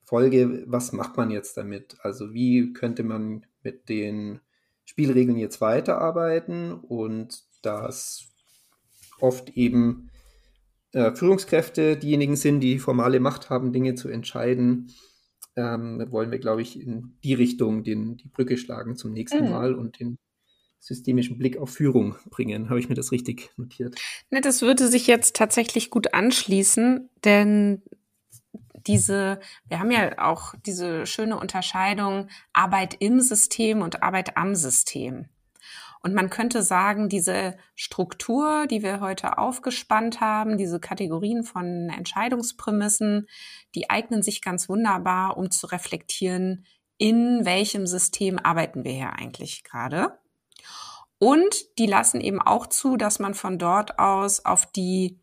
Folge, 0.05 0.65
was 0.67 0.93
macht 0.93 1.17
man 1.17 1.31
jetzt 1.31 1.57
damit? 1.57 1.97
Also 2.01 2.35
wie 2.35 2.73
könnte 2.73 3.03
man 3.03 3.47
mit 3.63 3.89
den 3.89 4.41
Spielregeln 4.85 5.39
jetzt 5.39 5.61
weiterarbeiten 5.61 6.73
und 6.73 7.43
dass 7.63 8.29
oft 9.19 9.51
eben 9.57 10.11
äh, 10.93 11.15
Führungskräfte 11.15 11.97
diejenigen 11.97 12.37
sind, 12.37 12.61
die 12.61 12.79
formale 12.79 13.19
Macht 13.19 13.49
haben, 13.49 13.73
Dinge 13.73 13.95
zu 13.95 14.09
entscheiden, 14.09 14.93
ähm, 15.57 16.05
wollen 16.11 16.31
wir, 16.31 16.39
glaube 16.39 16.63
ich, 16.63 16.81
in 16.81 17.17
die 17.25 17.35
Richtung 17.35 17.85
den, 17.85 18.17
die 18.17 18.29
Brücke 18.29 18.59
schlagen 18.59 18.97
zum 18.97 19.13
nächsten 19.13 19.45
mhm. 19.45 19.51
Mal 19.51 19.75
und 19.75 19.99
den 20.01 20.19
systemischen 20.85 21.39
Blick 21.39 21.57
auf 21.57 21.71
Führung 21.71 22.17
bringen. 22.31 22.69
Habe 22.69 22.79
ich 22.79 22.89
mir 22.89 22.95
das 22.95 23.11
richtig 23.11 23.51
notiert? 23.57 23.99
Ne, 24.31 24.41
das 24.41 24.63
würde 24.63 24.89
sich 24.89 25.07
jetzt 25.07 25.35
tatsächlich 25.35 25.91
gut 25.91 26.13
anschließen, 26.13 27.09
denn 27.25 27.83
diese, 28.87 29.41
wir 29.67 29.81
haben 29.81 29.91
ja 29.91 30.19
auch 30.19 30.55
diese 30.67 31.07
schöne 31.07 31.39
Unterscheidung 31.39 32.29
Arbeit 32.53 32.97
im 32.99 33.21
System 33.21 33.81
und 33.81 34.03
Arbeit 34.03 34.37
am 34.37 34.55
System. 34.55 35.31
Und 36.03 36.13
man 36.13 36.29
könnte 36.29 36.63
sagen, 36.63 37.09
diese 37.09 37.57
Struktur, 37.75 38.67
die 38.67 38.83
wir 38.83 39.01
heute 39.01 39.39
aufgespannt 39.39 40.21
haben, 40.21 40.59
diese 40.59 40.79
Kategorien 40.79 41.45
von 41.45 41.89
Entscheidungsprämissen, 41.89 43.27
die 43.75 43.89
eignen 43.89 44.23
sich 44.23 44.43
ganz 44.43 44.69
wunderbar, 44.69 45.39
um 45.39 45.51
zu 45.51 45.67
reflektieren, 45.67 46.67
in 46.99 47.47
welchem 47.47 47.87
System 47.87 48.39
arbeiten 48.39 48.85
wir 48.85 48.93
hier 48.93 49.15
eigentlich 49.15 49.65
gerade. 49.65 50.19
Und 51.19 51.79
die 51.79 51.87
lassen 51.87 52.21
eben 52.21 52.41
auch 52.41 52.67
zu, 52.67 52.97
dass 52.97 53.19
man 53.19 53.35
von 53.35 53.59
dort 53.59 53.99
aus 53.99 54.45
auf 54.45 54.67
die 54.67 55.21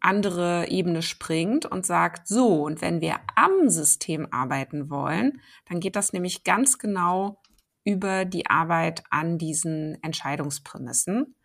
andere 0.00 0.68
Ebene 0.68 1.02
springt 1.02 1.64
und 1.66 1.86
sagt, 1.86 2.28
so, 2.28 2.64
und 2.64 2.82
wenn 2.82 3.00
wir 3.00 3.20
am 3.36 3.70
System 3.70 4.28
arbeiten 4.30 4.90
wollen, 4.90 5.40
dann 5.66 5.80
geht 5.80 5.96
das 5.96 6.12
nämlich 6.12 6.44
ganz 6.44 6.78
genau 6.78 7.40
über 7.84 8.24
die 8.24 8.46
Arbeit 8.46 9.02
an 9.10 9.38
diesen 9.38 10.02
Entscheidungsprämissen. 10.02 11.36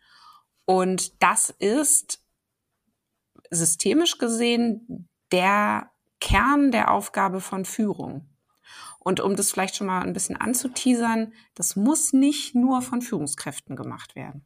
Und 0.65 1.21
das 1.23 1.49
ist 1.49 2.21
systemisch 3.49 4.17
gesehen 4.17 5.09
der 5.31 5.91
Kern 6.19 6.71
der 6.71 6.91
Aufgabe 6.91 7.39
von 7.41 7.65
Führung. 7.65 8.28
Und 9.09 9.21
um 9.21 9.35
das 9.35 9.49
vielleicht 9.49 9.75
schon 9.75 9.87
mal 9.87 10.03
ein 10.03 10.13
bisschen 10.13 10.35
anzuteasern, 10.37 11.33
das 11.55 11.75
muss 11.75 12.13
nicht 12.13 12.53
nur 12.53 12.83
von 12.83 13.01
Führungskräften 13.01 13.75
gemacht 13.75 14.15
werden. 14.15 14.45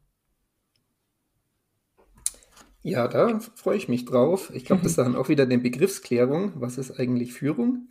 Ja, 2.80 3.06
da 3.06 3.40
freue 3.40 3.76
ich 3.76 3.90
mich 3.90 4.06
drauf. 4.06 4.50
Ich 4.54 4.64
glaube, 4.64 4.80
das 4.80 4.92
ist 4.92 4.96
dann 4.96 5.16
auch 5.16 5.28
wieder 5.28 5.44
eine 5.44 5.58
Begriffsklärung. 5.58 6.52
Was 6.54 6.78
ist 6.78 6.98
eigentlich 6.98 7.34
Führung? 7.34 7.88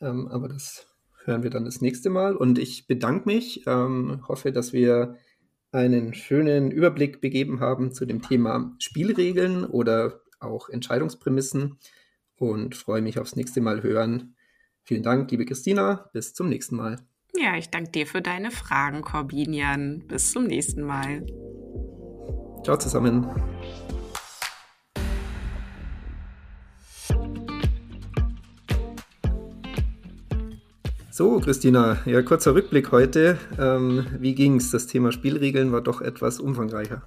Ähm, 0.00 0.26
aber 0.26 0.48
das 0.48 0.88
hören 1.24 1.44
wir 1.44 1.50
dann 1.50 1.64
das 1.64 1.80
nächste 1.80 2.10
Mal. 2.10 2.34
Und 2.34 2.58
ich 2.58 2.88
bedanke 2.88 3.28
mich, 3.28 3.64
ähm, 3.68 4.24
hoffe, 4.26 4.50
dass 4.50 4.72
wir 4.72 5.14
einen 5.70 6.14
schönen 6.14 6.72
Überblick 6.72 7.20
begeben 7.20 7.60
haben 7.60 7.92
zu 7.92 8.06
dem 8.06 8.22
Thema 8.22 8.74
Spielregeln 8.80 9.64
oder 9.64 10.20
auch 10.40 10.68
Entscheidungsprämissen 10.68 11.78
und 12.34 12.74
freue 12.74 13.02
mich 13.02 13.20
aufs 13.20 13.36
nächste 13.36 13.60
Mal 13.60 13.84
hören. 13.84 14.34
Vielen 14.88 15.02
Dank, 15.02 15.30
liebe 15.30 15.44
Christina. 15.44 16.08
Bis 16.14 16.32
zum 16.32 16.48
nächsten 16.48 16.74
Mal. 16.74 16.96
Ja, 17.36 17.58
ich 17.58 17.68
danke 17.68 17.90
dir 17.90 18.06
für 18.06 18.22
deine 18.22 18.50
Fragen, 18.50 19.02
Corbinian. 19.02 20.02
Bis 20.08 20.32
zum 20.32 20.44
nächsten 20.44 20.80
Mal. 20.80 21.26
Ciao 22.64 22.78
zusammen. 22.78 23.26
So, 31.10 31.38
Christina, 31.40 31.98
ja, 32.06 32.22
kurzer 32.22 32.54
Rückblick 32.54 32.90
heute. 32.90 33.36
Ähm, 33.58 34.06
wie 34.18 34.34
es? 34.56 34.70
Das 34.70 34.86
Thema 34.86 35.12
Spielregeln 35.12 35.70
war 35.70 35.82
doch 35.82 36.00
etwas 36.00 36.40
umfangreicher. 36.40 37.06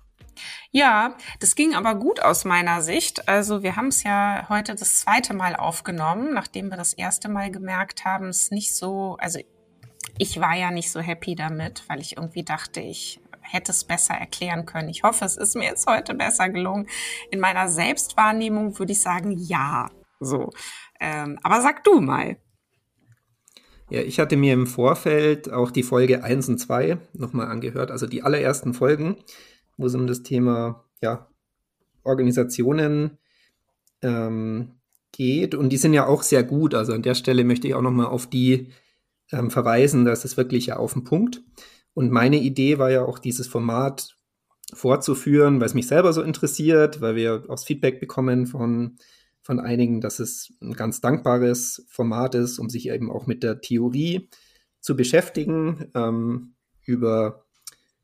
Ja, 0.73 1.17
das 1.41 1.55
ging 1.55 1.75
aber 1.75 1.95
gut 1.95 2.21
aus 2.21 2.45
meiner 2.45 2.81
Sicht. 2.81 3.27
Also 3.27 3.61
wir 3.61 3.75
haben 3.75 3.87
es 3.87 4.03
ja 4.03 4.45
heute 4.47 4.73
das 4.73 5.01
zweite 5.01 5.33
Mal 5.33 5.55
aufgenommen, 5.57 6.33
nachdem 6.33 6.69
wir 6.69 6.77
das 6.77 6.93
erste 6.93 7.27
Mal 7.27 7.51
gemerkt 7.51 8.05
haben, 8.05 8.29
es 8.29 8.51
nicht 8.51 8.73
so, 8.75 9.17
also 9.19 9.39
ich 10.17 10.39
war 10.39 10.55
ja 10.55 10.71
nicht 10.71 10.89
so 10.89 11.01
happy 11.01 11.35
damit, 11.35 11.83
weil 11.89 11.99
ich 11.99 12.15
irgendwie 12.15 12.43
dachte, 12.43 12.79
ich 12.79 13.19
hätte 13.41 13.71
es 13.71 13.83
besser 13.83 14.13
erklären 14.13 14.65
können. 14.65 14.87
Ich 14.87 15.03
hoffe, 15.03 15.25
es 15.25 15.35
ist 15.35 15.55
mir 15.55 15.65
jetzt 15.65 15.87
heute 15.87 16.13
besser 16.13 16.47
gelungen. 16.47 16.87
In 17.31 17.41
meiner 17.41 17.67
Selbstwahrnehmung 17.67 18.79
würde 18.79 18.93
ich 18.93 19.01
sagen, 19.01 19.35
ja. 19.37 19.89
So. 20.21 20.51
Ähm, 21.01 21.37
aber 21.43 21.61
sag 21.61 21.83
du 21.83 21.99
mal. 21.99 22.37
Ja, 23.89 23.99
ich 24.01 24.19
hatte 24.19 24.37
mir 24.37 24.53
im 24.53 24.67
Vorfeld 24.67 25.51
auch 25.51 25.69
die 25.69 25.83
Folge 25.83 26.23
1 26.23 26.47
und 26.47 26.59
2 26.59 26.97
nochmal 27.11 27.47
angehört, 27.47 27.91
also 27.91 28.07
die 28.07 28.23
allerersten 28.23 28.73
Folgen, 28.73 29.17
wo 29.81 29.87
es 29.87 29.95
um 29.95 30.07
das 30.07 30.23
Thema 30.23 30.85
ja, 31.01 31.27
Organisationen 32.03 33.17
ähm, 34.01 34.73
geht. 35.11 35.55
Und 35.55 35.69
die 35.69 35.77
sind 35.77 35.93
ja 35.93 36.07
auch 36.07 36.23
sehr 36.23 36.43
gut. 36.43 36.73
Also 36.73 36.93
an 36.93 37.01
der 37.01 37.15
Stelle 37.15 37.43
möchte 37.43 37.67
ich 37.67 37.75
auch 37.75 37.81
nochmal 37.81 38.07
auf 38.07 38.27
die 38.27 38.67
ähm, 39.31 39.51
verweisen. 39.51 40.05
Das 40.05 40.25
ist 40.25 40.37
wirklich 40.37 40.67
ja 40.67 40.77
auf 40.77 40.93
den 40.93 41.03
Punkt. 41.03 41.41
Und 41.93 42.11
meine 42.11 42.39
Idee 42.39 42.77
war 42.77 42.91
ja 42.91 43.03
auch, 43.03 43.19
dieses 43.19 43.47
Format 43.47 44.15
fortzuführen, 44.73 45.59
weil 45.59 45.67
es 45.67 45.73
mich 45.73 45.87
selber 45.87 46.13
so 46.13 46.21
interessiert, 46.21 47.01
weil 47.01 47.15
wir 47.15 47.43
auch 47.49 47.59
Feedback 47.59 47.99
bekommen 47.99 48.47
von, 48.47 48.97
von 49.41 49.59
einigen, 49.59 49.99
dass 49.99 50.19
es 50.19 50.53
ein 50.61 50.73
ganz 50.73 51.01
dankbares 51.01 51.85
Format 51.89 52.35
ist, 52.35 52.59
um 52.59 52.69
sich 52.69 52.87
eben 52.87 53.11
auch 53.11 53.27
mit 53.27 53.43
der 53.43 53.59
Theorie 53.59 54.29
zu 54.79 54.95
beschäftigen, 54.95 55.91
ähm, 55.93 56.53
über, 56.85 57.45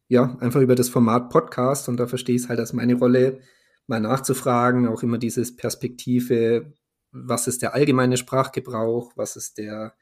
ja, 0.07 0.37
einfach 0.39 0.61
über 0.61 0.75
das 0.75 0.89
Format 0.89 1.29
Podcast. 1.29 1.89
Und 1.89 1.97
da 1.97 2.07
verstehe 2.07 2.35
ich 2.35 2.43
es 2.43 2.49
halt 2.49 2.59
als 2.59 2.73
meine 2.73 2.95
Rolle, 2.95 3.41
mal 3.87 3.99
nachzufragen, 3.99 4.87
auch 4.87 5.03
immer 5.03 5.17
dieses 5.17 5.55
Perspektive, 5.55 6.73
was 7.11 7.47
ist 7.47 7.61
der 7.61 7.73
allgemeine 7.73 8.17
Sprachgebrauch, 8.17 9.13
was 9.15 9.35
ist 9.35 9.57
der, 9.57 9.93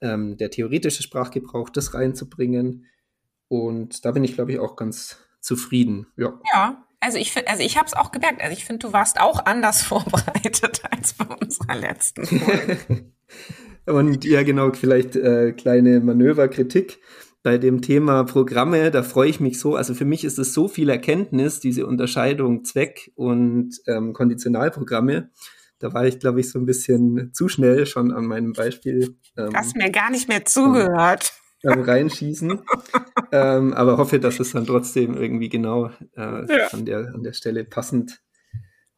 ähm, 0.00 0.36
der 0.36 0.50
theoretische 0.50 1.02
Sprachgebrauch, 1.02 1.70
das 1.70 1.94
reinzubringen. 1.94 2.86
Und 3.48 4.04
da 4.04 4.12
bin 4.12 4.24
ich, 4.24 4.34
glaube 4.34 4.52
ich, 4.52 4.58
auch 4.58 4.76
ganz 4.76 5.18
zufrieden. 5.40 6.06
Ja. 6.16 6.38
Ja, 6.52 6.84
also 7.00 7.18
ich 7.18 7.32
finde, 7.32 7.48
also 7.48 7.62
ich 7.62 7.76
habe 7.76 7.86
es 7.86 7.94
auch 7.94 8.12
gemerkt. 8.12 8.42
Also 8.42 8.52
ich 8.52 8.64
finde, 8.64 8.86
du 8.86 8.92
warst 8.92 9.20
auch 9.20 9.46
anders 9.46 9.82
vorbereitet 9.84 10.82
als 10.90 11.14
bei 11.14 11.26
unserer 11.26 11.74
letzten 11.74 12.26
Folge. 12.26 12.78
Und 13.86 14.24
ja, 14.24 14.42
genau, 14.42 14.72
vielleicht 14.72 15.14
äh, 15.14 15.52
kleine 15.52 16.00
Manöverkritik 16.00 16.98
bei 17.46 17.58
dem 17.58 17.80
Thema 17.80 18.24
Programme. 18.24 18.90
Da 18.90 19.04
freue 19.04 19.30
ich 19.30 19.38
mich 19.38 19.60
so. 19.60 19.76
Also 19.76 19.94
für 19.94 20.04
mich 20.04 20.24
ist 20.24 20.36
es 20.36 20.52
so 20.52 20.66
viel 20.66 20.88
Erkenntnis, 20.88 21.60
diese 21.60 21.86
Unterscheidung 21.86 22.64
Zweck 22.64 23.12
und 23.14 23.70
ähm, 23.86 24.14
Konditionalprogramme. 24.14 25.30
Da 25.78 25.94
war 25.94 26.04
ich, 26.08 26.18
glaube 26.18 26.40
ich, 26.40 26.50
so 26.50 26.58
ein 26.58 26.66
bisschen 26.66 27.32
zu 27.32 27.48
schnell 27.48 27.86
schon 27.86 28.10
an 28.10 28.26
meinem 28.26 28.52
Beispiel. 28.52 29.16
Ähm, 29.38 29.54
Hast 29.54 29.76
mir 29.76 29.92
gar 29.92 30.10
nicht 30.10 30.28
mehr 30.28 30.44
zugehört 30.44 31.34
am 31.64 31.82
Reinschießen. 31.82 32.62
ähm, 33.30 33.74
aber 33.74 33.96
hoffe, 33.96 34.18
dass 34.18 34.40
es 34.40 34.50
dann 34.50 34.66
trotzdem 34.66 35.16
irgendwie 35.16 35.48
genau 35.48 35.90
äh, 36.16 36.52
ja. 36.52 36.66
an, 36.72 36.84
der, 36.84 37.14
an 37.14 37.22
der 37.22 37.32
Stelle 37.32 37.62
passend, 37.62 38.24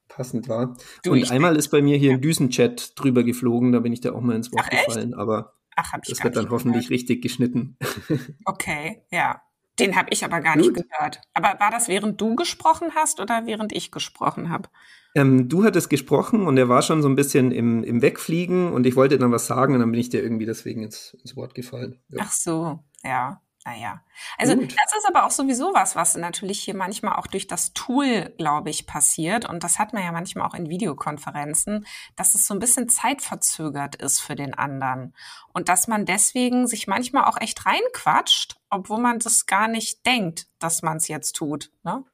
passend 0.09 0.49
war. 0.49 0.75
Du, 1.05 1.13
und 1.13 1.31
einmal 1.31 1.55
ist 1.55 1.69
bei 1.69 1.83
mir 1.83 1.99
hier 1.99 2.13
ein 2.13 2.23
Düsenchat 2.23 2.99
drüber 2.99 3.25
geflogen, 3.25 3.73
da 3.73 3.81
bin 3.81 3.93
ich 3.93 4.01
da 4.01 4.13
auch 4.13 4.23
mal 4.23 4.37
ins 4.37 4.51
Wort 4.53 4.65
Ach, 4.65 4.87
gefallen, 4.87 5.13
aber 5.13 5.58
Ach, 5.81 5.93
das 6.05 6.25
wird 6.25 6.37
dann 6.37 6.51
hoffentlich 6.51 6.89
gehört. 6.89 7.01
richtig 7.01 7.23
geschnitten. 7.23 7.77
okay, 8.45 9.05
ja. 9.13 9.43
Den 9.79 9.95
habe 9.95 10.09
ich 10.11 10.25
aber 10.25 10.41
gar 10.41 10.57
Gut. 10.57 10.75
nicht 10.75 10.89
gehört. 10.89 11.21
Aber 11.35 11.61
war 11.61 11.71
das 11.71 11.87
während 11.87 12.21
du 12.21 12.35
gesprochen 12.35 12.97
hast 12.97 13.21
oder 13.21 13.47
während 13.47 13.73
ich 13.73 13.93
gesprochen 13.93 14.51
habe? 14.51 14.69
Ähm, 15.15 15.49
du 15.49 15.63
hattest 15.63 15.89
gesprochen 15.89 16.49
und 16.49 16.57
er 16.57 16.69
war 16.69 16.83
schon 16.83 17.01
so 17.01 17.09
ein 17.09 17.15
bisschen 17.15 17.53
im, 17.53 17.85
im 17.85 18.03
Wegfliegen 18.03 18.73
und 18.73 18.87
ich 18.87 18.97
wollte 18.97 19.19
dann 19.19 19.31
was 19.31 19.47
sagen 19.47 19.75
und 19.75 19.81
dann 19.81 19.93
bin 19.93 20.01
ich 20.01 20.09
dir 20.11 20.21
irgendwie 20.21 20.47
deswegen 20.47 20.83
ins, 20.83 21.17
ins 21.23 21.37
Wort 21.37 21.55
gefallen. 21.55 22.01
Ja. 22.09 22.23
Ach 22.23 22.33
so, 22.33 22.81
ja. 23.05 23.41
Naja. 23.69 24.01
Also 24.39 24.57
Gut. 24.57 24.71
das 24.71 24.97
ist 24.97 25.07
aber 25.07 25.27
auch 25.27 25.31
sowieso 25.31 25.75
was, 25.75 25.95
was 25.95 26.17
natürlich 26.17 26.61
hier 26.61 26.75
manchmal 26.75 27.17
auch 27.17 27.27
durch 27.27 27.47
das 27.47 27.75
Tool, 27.75 28.33
glaube 28.39 28.71
ich, 28.71 28.87
passiert. 28.87 29.47
Und 29.47 29.63
das 29.63 29.79
hat 29.79 29.93
man 29.93 30.03
ja 30.03 30.11
manchmal 30.11 30.49
auch 30.49 30.55
in 30.55 30.71
Videokonferenzen, 30.71 31.87
dass 32.17 32.35
es 32.35 32.47
so 32.47 32.55
ein 32.55 32.61
bisschen 32.61 32.89
zeitverzögert 32.89 33.97
ist 33.97 34.21
für 34.21 34.37
den 34.37 34.55
anderen. 34.55 35.15
Und 35.53 35.69
dass 35.69 35.87
man 35.87 36.07
deswegen 36.07 36.67
sich 36.67 36.87
manchmal 36.87 37.25
auch 37.25 37.39
echt 37.39 37.67
reinquatscht, 37.67 38.57
obwohl 38.71 39.01
man 39.01 39.19
das 39.19 39.45
gar 39.45 39.69
nicht 39.69 40.07
denkt, 40.07 40.47
dass 40.59 40.81
man 40.81 40.97
es 40.97 41.09
jetzt 41.09 41.37
tut. 41.37 41.71
Ne? 41.85 42.05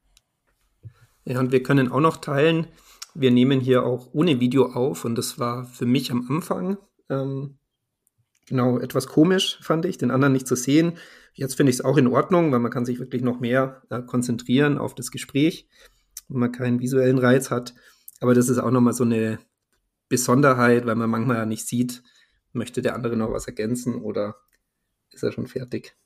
Ja, 1.25 1.39
und 1.39 1.53
wir 1.53 1.63
können 1.63 1.93
auch 1.93 2.01
noch 2.01 2.17
teilen, 2.17 2.67
wir 3.15 3.31
nehmen 3.31 3.61
hier 3.61 3.85
auch 3.85 4.09
ohne 4.13 4.41
Video 4.41 4.73
auf 4.73 5.05
und 5.05 5.15
das 5.15 5.39
war 5.39 5.67
für 5.67 5.87
mich 5.87 6.11
am 6.11 6.27
Anfang 6.29 6.79
ähm, 7.09 7.59
genau 8.47 8.79
etwas 8.79 9.07
komisch, 9.07 9.59
fand 9.63 9.85
ich, 9.85 9.99
den 9.99 10.11
anderen 10.11 10.33
nicht 10.33 10.47
zu 10.47 10.57
sehen. 10.57 10.99
Jetzt 11.33 11.57
finde 11.57 11.71
ich 11.71 11.77
es 11.77 11.85
auch 11.85 11.97
in 11.97 12.07
Ordnung, 12.07 12.53
weil 12.53 12.61
man 12.61 12.71
kann 12.71 12.85
sich 12.85 12.99
wirklich 12.99 13.23
noch 13.23 13.41
mehr 13.41 13.83
äh, 13.91 14.03
konzentrieren 14.03 14.79
auf 14.79 14.95
das 14.95 15.11
Gespräch, 15.11 15.69
wenn 16.29 16.41
man 16.41 16.53
keinen 16.53 16.81
visuellen 16.81 17.19
Reiz 17.19 17.51
hat. 17.51 17.75
Aber 18.21 18.35
das 18.35 18.49
ist 18.49 18.59
auch 18.59 18.71
nochmal 18.71 18.95
so 18.95 19.05
eine 19.05 19.39
Besonderheit, 20.09 20.87
weil 20.87 20.95
man 20.95 21.11
manchmal 21.11 21.39
ja 21.39 21.47
nicht 21.47 21.67
sieht, 21.67 22.03
möchte 22.53 22.83
der 22.83 22.95
andere 22.95 23.17
noch 23.17 23.33
was 23.33 23.47
ergänzen 23.47 23.97
oder 23.97 24.37
ist 25.11 25.23
er 25.23 25.33
schon 25.33 25.47
fertig. 25.47 25.97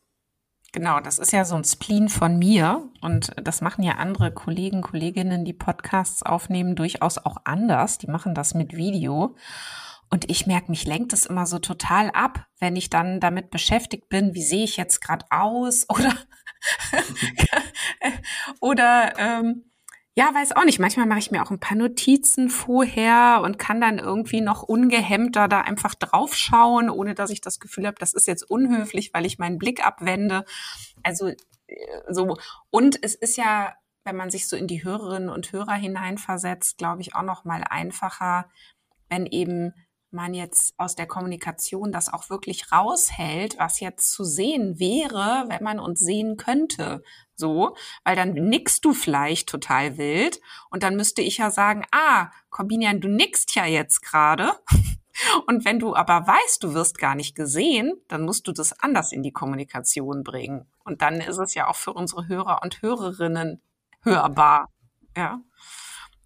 Genau, 0.72 1.00
das 1.00 1.18
ist 1.18 1.32
ja 1.32 1.44
so 1.46 1.54
ein 1.54 1.64
Spleen 1.64 2.10
von 2.10 2.38
mir 2.38 2.90
und 3.00 3.32
das 3.42 3.62
machen 3.62 3.82
ja 3.82 3.94
andere 3.94 4.32
Kollegen, 4.32 4.82
Kolleginnen, 4.82 5.46
die 5.46 5.54
Podcasts 5.54 6.22
aufnehmen, 6.22 6.76
durchaus 6.76 7.16
auch 7.16 7.38
anders. 7.44 7.96
Die 7.96 8.06
machen 8.06 8.34
das 8.34 8.52
mit 8.52 8.76
Video. 8.76 9.34
Und 10.10 10.30
ich 10.30 10.46
merke, 10.46 10.70
mich 10.70 10.86
lenkt 10.86 11.12
es 11.12 11.26
immer 11.26 11.46
so 11.46 11.58
total 11.58 12.10
ab, 12.10 12.46
wenn 12.58 12.76
ich 12.76 12.90
dann 12.90 13.20
damit 13.20 13.50
beschäftigt 13.50 14.08
bin, 14.08 14.34
wie 14.34 14.42
sehe 14.42 14.64
ich 14.64 14.76
jetzt 14.76 15.00
gerade 15.00 15.26
aus 15.30 15.86
oder 15.90 16.14
oder 18.60 19.12
ähm, 19.18 19.68
ja, 20.18 20.34
weiß 20.34 20.56
auch 20.56 20.64
nicht. 20.64 20.80
Manchmal 20.80 21.06
mache 21.06 21.20
ich 21.20 21.30
mir 21.30 21.42
auch 21.42 21.52
ein 21.52 21.60
paar 21.60 21.76
Notizen 21.76 22.50
vorher 22.50 23.40
und 23.44 23.56
kann 23.56 23.80
dann 23.80 24.00
irgendwie 24.00 24.40
noch 24.40 24.64
ungehemmter 24.64 25.46
da 25.46 25.60
einfach 25.60 25.94
draufschauen, 25.94 26.90
ohne 26.90 27.14
dass 27.14 27.30
ich 27.30 27.40
das 27.40 27.60
Gefühl 27.60 27.86
habe, 27.86 27.98
das 28.00 28.14
ist 28.14 28.26
jetzt 28.26 28.42
unhöflich, 28.42 29.14
weil 29.14 29.26
ich 29.26 29.38
meinen 29.38 29.58
Blick 29.58 29.86
abwende. 29.86 30.44
Also 31.04 31.28
äh, 31.28 31.36
so. 32.08 32.36
Und 32.70 32.98
es 33.00 33.14
ist 33.14 33.36
ja, 33.36 33.74
wenn 34.02 34.16
man 34.16 34.30
sich 34.30 34.48
so 34.48 34.56
in 34.56 34.66
die 34.66 34.82
Hörerinnen 34.82 35.28
und 35.28 35.52
Hörer 35.52 35.74
hineinversetzt, 35.74 36.78
glaube 36.78 37.02
ich, 37.02 37.14
auch 37.14 37.22
noch 37.22 37.44
mal 37.44 37.62
einfacher, 37.62 38.50
wenn 39.08 39.24
eben 39.24 39.72
man 40.10 40.34
jetzt 40.34 40.74
aus 40.78 40.94
der 40.94 41.06
Kommunikation 41.06 41.92
das 41.92 42.12
auch 42.12 42.30
wirklich 42.30 42.72
raushält, 42.72 43.58
was 43.58 43.80
jetzt 43.80 44.10
zu 44.10 44.24
sehen 44.24 44.78
wäre, 44.78 45.44
wenn 45.48 45.62
man 45.62 45.78
uns 45.78 46.00
sehen 46.00 46.36
könnte. 46.36 47.02
So, 47.34 47.76
weil 48.04 48.16
dann 48.16 48.32
nickst 48.32 48.84
du 48.84 48.92
vielleicht 48.92 49.48
total 49.48 49.96
wild 49.96 50.40
und 50.70 50.82
dann 50.82 50.96
müsste 50.96 51.22
ich 51.22 51.38
ja 51.38 51.50
sagen, 51.50 51.84
ah, 51.92 52.30
Corbinian, 52.50 53.00
du 53.00 53.08
nickst 53.08 53.54
ja 53.54 53.66
jetzt 53.66 54.02
gerade. 54.02 54.52
Und 55.48 55.64
wenn 55.64 55.80
du 55.80 55.96
aber 55.96 56.28
weißt, 56.28 56.62
du 56.62 56.74
wirst 56.74 56.98
gar 56.98 57.16
nicht 57.16 57.34
gesehen, 57.34 58.00
dann 58.06 58.22
musst 58.22 58.46
du 58.46 58.52
das 58.52 58.78
anders 58.78 59.10
in 59.10 59.24
die 59.24 59.32
Kommunikation 59.32 60.22
bringen. 60.22 60.66
Und 60.84 61.02
dann 61.02 61.20
ist 61.20 61.38
es 61.38 61.54
ja 61.54 61.66
auch 61.66 61.74
für 61.74 61.92
unsere 61.92 62.28
Hörer 62.28 62.62
und 62.62 62.82
Hörerinnen 62.82 63.60
hörbar. 64.02 64.68
Ja. 65.16 65.40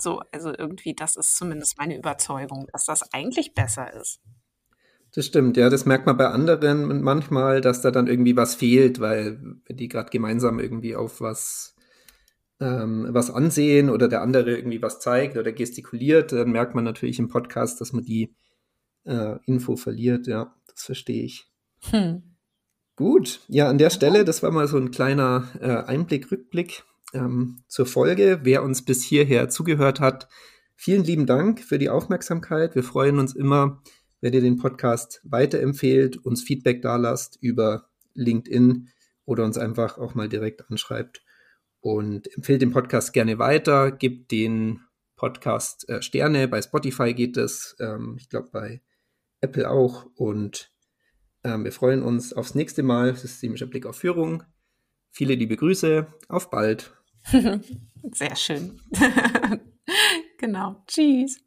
So, 0.03 0.21
also 0.33 0.53
irgendwie, 0.57 0.95
das 0.95 1.17
ist 1.17 1.37
zumindest 1.37 1.79
meine 1.79 1.97
Überzeugung, 1.97 2.67
dass 2.73 2.87
das 2.87 3.13
eigentlich 3.13 3.55
besser 3.55 3.93
ist. 3.93 4.21
Das 5.15 5.27
stimmt, 5.27 5.57
ja, 5.57 5.69
das 5.69 5.85
merkt 5.85 6.07
man 6.07 6.17
bei 6.17 6.27
anderen 6.27 7.03
manchmal, 7.03 7.61
dass 7.61 7.83
da 7.83 7.91
dann 7.91 8.07
irgendwie 8.07 8.37
was 8.37 8.55
fehlt, 8.55 8.99
weil 8.99 9.41
wenn 9.67 9.77
die 9.77 9.89
gerade 9.89 10.11
gemeinsam 10.11 10.59
irgendwie 10.59 10.97
auf 10.97 11.21
was 11.21 11.77
ähm, 12.61 13.07
was 13.11 13.31
ansehen 13.31 13.91
oder 13.91 14.09
der 14.09 14.23
andere 14.23 14.57
irgendwie 14.57 14.83
was 14.83 15.01
zeigt 15.01 15.37
oder 15.37 15.53
gestikuliert, 15.53 16.33
dann 16.33 16.51
merkt 16.51 16.75
man 16.75 16.85
natürlich 16.85 17.19
im 17.19 17.29
Podcast, 17.29 17.81
dass 17.81 17.93
man 17.93 18.05
die 18.05 18.35
äh, 19.05 19.37
Info 19.47 19.77
verliert. 19.77 20.27
Ja, 20.27 20.55
das 20.67 20.85
verstehe 20.85 21.25
ich. 21.25 21.47
Hm. 21.91 22.23
Gut, 22.97 23.41
ja, 23.49 23.69
an 23.69 23.79
der 23.79 23.91
Stelle, 23.91 24.25
das 24.25 24.43
war 24.43 24.51
mal 24.51 24.67
so 24.67 24.79
ein 24.79 24.91
kleiner 24.91 25.49
äh, 25.61 25.91
Einblick, 25.91 26.31
Rückblick 26.31 26.85
ähm, 27.13 27.63
zur 27.69 27.87
Folge. 27.87 28.41
Wer 28.43 28.63
uns 28.63 28.85
bis 28.85 29.03
hierher 29.03 29.49
zugehört 29.49 30.01
hat, 30.01 30.29
vielen 30.75 31.05
lieben 31.05 31.27
Dank 31.27 31.61
für 31.61 31.79
die 31.79 31.91
Aufmerksamkeit. 31.91 32.75
Wir 32.75 32.83
freuen 32.83 33.19
uns 33.19 33.35
immer, 33.35 33.83
wenn 34.21 34.33
ihr 34.33 34.41
den 34.41 34.57
Podcast 34.57 35.21
weiterempfehlt, 35.25 36.17
uns 36.17 36.43
Feedback 36.43 36.83
dalasst 36.83 37.39
über 37.41 37.89
LinkedIn 38.15 38.89
oder 39.25 39.45
uns 39.45 39.59
einfach 39.59 39.99
auch 39.99 40.15
mal 40.15 40.29
direkt 40.29 40.71
anschreibt. 40.71 41.23
Und 41.81 42.33
empfehlt 42.37 42.63
den 42.63 42.71
Podcast 42.71 43.13
gerne 43.13 43.39
weiter, 43.39 43.91
gebt 43.91 44.31
den 44.31 44.81
Podcast 45.17 45.89
äh, 45.89 46.01
Sterne. 46.03 46.47
Bei 46.47 46.63
Spotify 46.63 47.15
geht 47.15 47.37
es, 47.37 47.77
ähm, 47.81 48.17
ich 48.19 48.29
glaube 48.29 48.51
bei 48.53 48.83
Apple 49.41 49.69
auch. 49.69 50.07
Und 50.15 50.73
ähm, 51.45 51.65
wir 51.65 51.73
freuen 51.73 52.03
uns 52.03 52.33
aufs 52.33 52.55
nächste 52.55 52.83
Mal. 52.83 53.17
Systemischer 53.17 53.67
Blick 53.67 53.87
auf 53.87 53.97
Führung. 53.97 54.45
Viele 55.11 55.35
liebe 55.35 55.57
Grüße. 55.57 56.07
Auf 56.29 56.51
bald. 56.51 57.02
Sehr 58.13 58.37
schön. 58.37 58.81
genau. 60.39 60.83
Tschüss. 60.87 61.41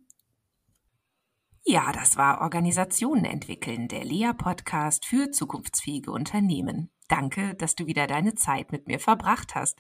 Ja, 1.64 1.92
das 1.92 2.16
war 2.16 2.42
Organisationen 2.42 3.26
entwickeln, 3.26 3.88
der 3.88 4.06
LEA-Podcast 4.06 5.06
für 5.06 5.32
zukunftsfähige 5.32 6.12
Unternehmen. 6.12 6.92
Danke, 7.08 7.56
dass 7.56 7.76
du 7.76 7.88
wieder 7.88 8.08
deine 8.08 8.36
Zeit 8.36 8.72
mit 8.72 8.88
mir 8.88 9.00
verbracht 9.00 9.56
hast. 9.56 9.80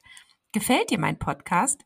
Gefällt 0.52 0.90
dir 0.90 1.00
mein 1.00 1.20
Podcast? 1.20 1.86